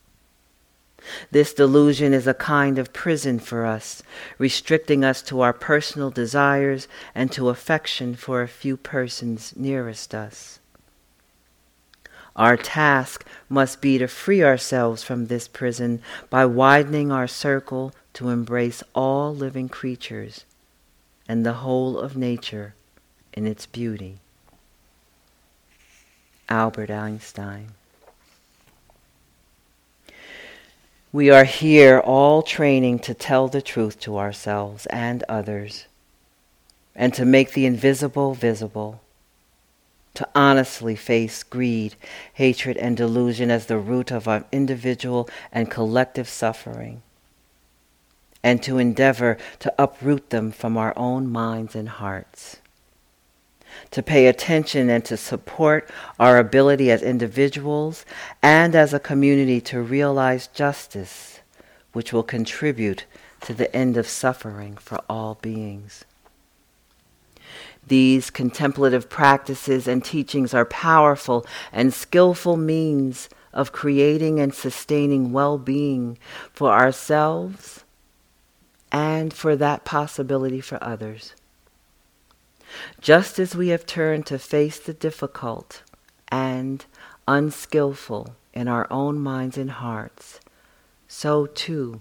This 1.30 1.54
delusion 1.54 2.12
is 2.12 2.26
a 2.26 2.34
kind 2.34 2.78
of 2.78 2.92
prison 2.92 3.38
for 3.38 3.64
us, 3.64 4.02
restricting 4.36 5.04
us 5.04 5.22
to 5.22 5.40
our 5.40 5.52
personal 5.52 6.10
desires 6.10 6.88
and 7.14 7.30
to 7.32 7.48
affection 7.48 8.14
for 8.14 8.42
a 8.42 8.48
few 8.48 8.76
persons 8.76 9.54
nearest 9.56 10.14
us. 10.14 10.58
Our 12.34 12.56
task 12.56 13.24
must 13.48 13.80
be 13.80 13.98
to 13.98 14.06
free 14.06 14.44
ourselves 14.44 15.02
from 15.02 15.26
this 15.26 15.48
prison 15.48 16.00
by 16.30 16.46
widening 16.46 17.10
our 17.10 17.26
circle 17.26 17.92
to 18.18 18.30
embrace 18.30 18.82
all 18.96 19.32
living 19.32 19.68
creatures 19.68 20.44
and 21.28 21.46
the 21.46 21.52
whole 21.52 21.96
of 21.96 22.16
nature 22.16 22.74
in 23.32 23.46
its 23.46 23.64
beauty. 23.64 24.18
Albert 26.48 26.90
Einstein. 26.90 27.68
We 31.12 31.30
are 31.30 31.44
here 31.44 32.00
all 32.00 32.42
training 32.42 32.98
to 33.06 33.14
tell 33.14 33.46
the 33.46 33.62
truth 33.62 34.00
to 34.00 34.18
ourselves 34.18 34.86
and 34.86 35.22
others, 35.28 35.86
and 36.96 37.14
to 37.14 37.24
make 37.24 37.52
the 37.52 37.66
invisible 37.66 38.34
visible, 38.34 39.00
to 40.14 40.26
honestly 40.34 40.96
face 40.96 41.44
greed, 41.44 41.94
hatred, 42.34 42.76
and 42.78 42.96
delusion 42.96 43.52
as 43.52 43.66
the 43.66 43.78
root 43.78 44.10
of 44.10 44.26
our 44.26 44.44
individual 44.50 45.28
and 45.52 45.70
collective 45.70 46.28
suffering, 46.28 47.00
and 48.42 48.62
to 48.62 48.78
endeavor 48.78 49.36
to 49.58 49.72
uproot 49.78 50.30
them 50.30 50.50
from 50.50 50.76
our 50.76 50.92
own 50.96 51.30
minds 51.30 51.74
and 51.74 51.88
hearts 51.88 52.58
to 53.90 54.02
pay 54.02 54.26
attention 54.26 54.90
and 54.90 55.04
to 55.04 55.16
support 55.16 55.88
our 56.18 56.38
ability 56.38 56.90
as 56.90 57.02
individuals 57.02 58.04
and 58.42 58.74
as 58.74 58.92
a 58.92 59.00
community 59.00 59.60
to 59.60 59.80
realize 59.80 60.46
justice, 60.48 61.40
which 61.92 62.12
will 62.12 62.22
contribute 62.22 63.04
to 63.40 63.54
the 63.54 63.74
end 63.74 63.96
of 63.96 64.08
suffering 64.08 64.76
for 64.76 65.00
all 65.08 65.38
beings. 65.40 66.04
These 67.86 68.30
contemplative 68.30 69.08
practices 69.08 69.88
and 69.88 70.04
teachings 70.04 70.52
are 70.52 70.66
powerful 70.66 71.46
and 71.72 71.94
skillful 71.94 72.56
means 72.56 73.30
of 73.54 73.72
creating 73.72 74.38
and 74.40 74.52
sustaining 74.52 75.32
well 75.32 75.56
being 75.56 76.18
for 76.52 76.70
ourselves 76.70 77.84
and 78.90 79.32
for 79.32 79.56
that 79.56 79.84
possibility 79.84 80.60
for 80.60 80.82
others. 80.82 81.34
Just 83.00 83.38
as 83.38 83.54
we 83.54 83.68
have 83.68 83.86
turned 83.86 84.26
to 84.26 84.38
face 84.38 84.78
the 84.78 84.92
difficult 84.92 85.82
and 86.28 86.84
unskillful 87.26 88.34
in 88.52 88.68
our 88.68 88.86
own 88.90 89.18
minds 89.18 89.56
and 89.56 89.70
hearts, 89.70 90.40
so 91.06 91.46
too 91.46 92.00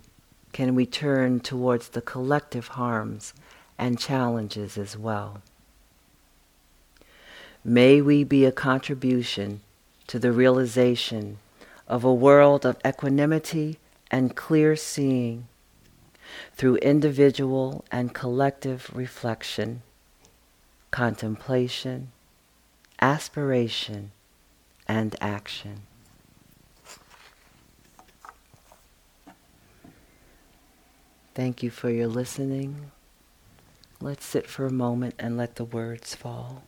can 0.51 0.75
we 0.75 0.85
turn 0.85 1.39
towards 1.39 1.89
the 1.89 2.01
collective 2.01 2.69
harms 2.69 3.33
and 3.77 3.99
challenges 3.99 4.77
as 4.77 4.97
well. 4.97 5.41
May 7.63 8.01
we 8.01 8.23
be 8.23 8.45
a 8.45 8.51
contribution 8.51 9.61
to 10.07 10.19
the 10.19 10.31
realization 10.31 11.37
of 11.87 12.03
a 12.03 12.13
world 12.13 12.65
of 12.65 12.77
equanimity 12.85 13.77
and 14.09 14.35
clear 14.35 14.75
seeing 14.75 15.47
through 16.57 16.77
individual 16.77 17.85
and 17.91 18.13
collective 18.13 18.89
reflection 18.93 19.83
contemplation, 20.89 22.11
aspiration, 22.99 24.11
and 24.87 25.15
action. 25.21 25.81
Thank 31.35 31.61
you 31.61 31.69
for 31.69 31.91
your 31.91 32.07
listening. 32.07 32.91
Let's 34.01 34.25
sit 34.25 34.47
for 34.47 34.65
a 34.65 34.71
moment 34.71 35.13
and 35.19 35.37
let 35.37 35.57
the 35.57 35.65
words 35.65 36.15
fall. 36.15 36.63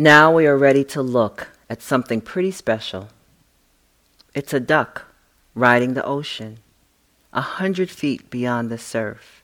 Now 0.00 0.32
we 0.32 0.46
are 0.46 0.56
ready 0.56 0.84
to 0.84 1.02
look 1.02 1.48
at 1.68 1.82
something 1.82 2.20
pretty 2.20 2.52
special. 2.52 3.08
It's 4.32 4.54
a 4.54 4.60
duck 4.60 5.06
riding 5.56 5.94
the 5.94 6.04
ocean, 6.04 6.60
a 7.32 7.40
hundred 7.40 7.90
feet 7.90 8.30
beyond 8.30 8.70
the 8.70 8.78
surf. 8.78 9.42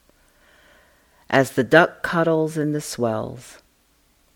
As 1.28 1.50
the 1.50 1.64
duck 1.64 2.04
cuddles 2.04 2.56
in 2.56 2.70
the 2.70 2.80
swells, 2.80 3.62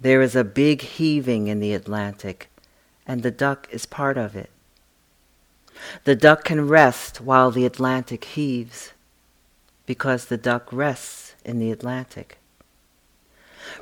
there 0.00 0.20
is 0.20 0.34
a 0.34 0.42
big 0.42 0.82
heaving 0.82 1.46
in 1.46 1.60
the 1.60 1.72
Atlantic, 1.72 2.50
and 3.06 3.22
the 3.22 3.30
duck 3.30 3.68
is 3.70 3.86
part 3.86 4.18
of 4.18 4.34
it. 4.34 4.50
The 6.02 6.16
duck 6.16 6.42
can 6.42 6.66
rest 6.66 7.20
while 7.20 7.52
the 7.52 7.64
Atlantic 7.64 8.24
heaves, 8.24 8.92
because 9.86 10.24
the 10.24 10.36
duck 10.36 10.72
rests 10.72 11.36
in 11.44 11.60
the 11.60 11.70
Atlantic. 11.70 12.38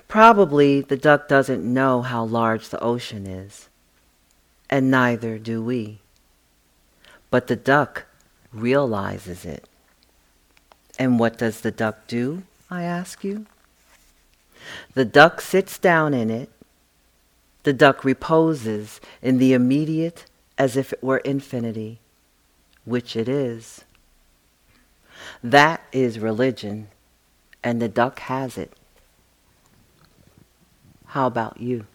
Probably 0.08 0.80
the 0.80 0.96
duck 0.96 1.28
doesn't 1.28 1.62
know 1.64 2.02
how 2.02 2.24
large 2.24 2.68
the 2.68 2.80
ocean 2.80 3.26
is, 3.26 3.68
and 4.70 4.90
neither 4.90 5.38
do 5.38 5.62
we. 5.62 5.98
But 7.30 7.46
the 7.46 7.56
duck 7.56 8.06
realizes 8.52 9.44
it. 9.44 9.68
And 10.98 11.18
what 11.18 11.36
does 11.36 11.60
the 11.60 11.70
duck 11.70 12.06
do, 12.06 12.44
I 12.70 12.82
ask 12.82 13.22
you? 13.22 13.46
The 14.94 15.04
duck 15.04 15.40
sits 15.40 15.78
down 15.78 16.14
in 16.14 16.30
it. 16.30 16.50
The 17.64 17.72
duck 17.72 18.04
reposes 18.04 19.00
in 19.20 19.38
the 19.38 19.52
immediate 19.52 20.24
as 20.56 20.76
if 20.76 20.92
it 20.92 21.02
were 21.02 21.18
infinity, 21.18 21.98
which 22.84 23.16
it 23.16 23.28
is. 23.28 23.84
That 25.42 25.82
is 25.92 26.18
religion, 26.18 26.88
and 27.62 27.82
the 27.82 27.88
duck 27.88 28.20
has 28.20 28.56
it. 28.56 28.72
How 31.16 31.26
about 31.28 31.62
you? 31.62 31.86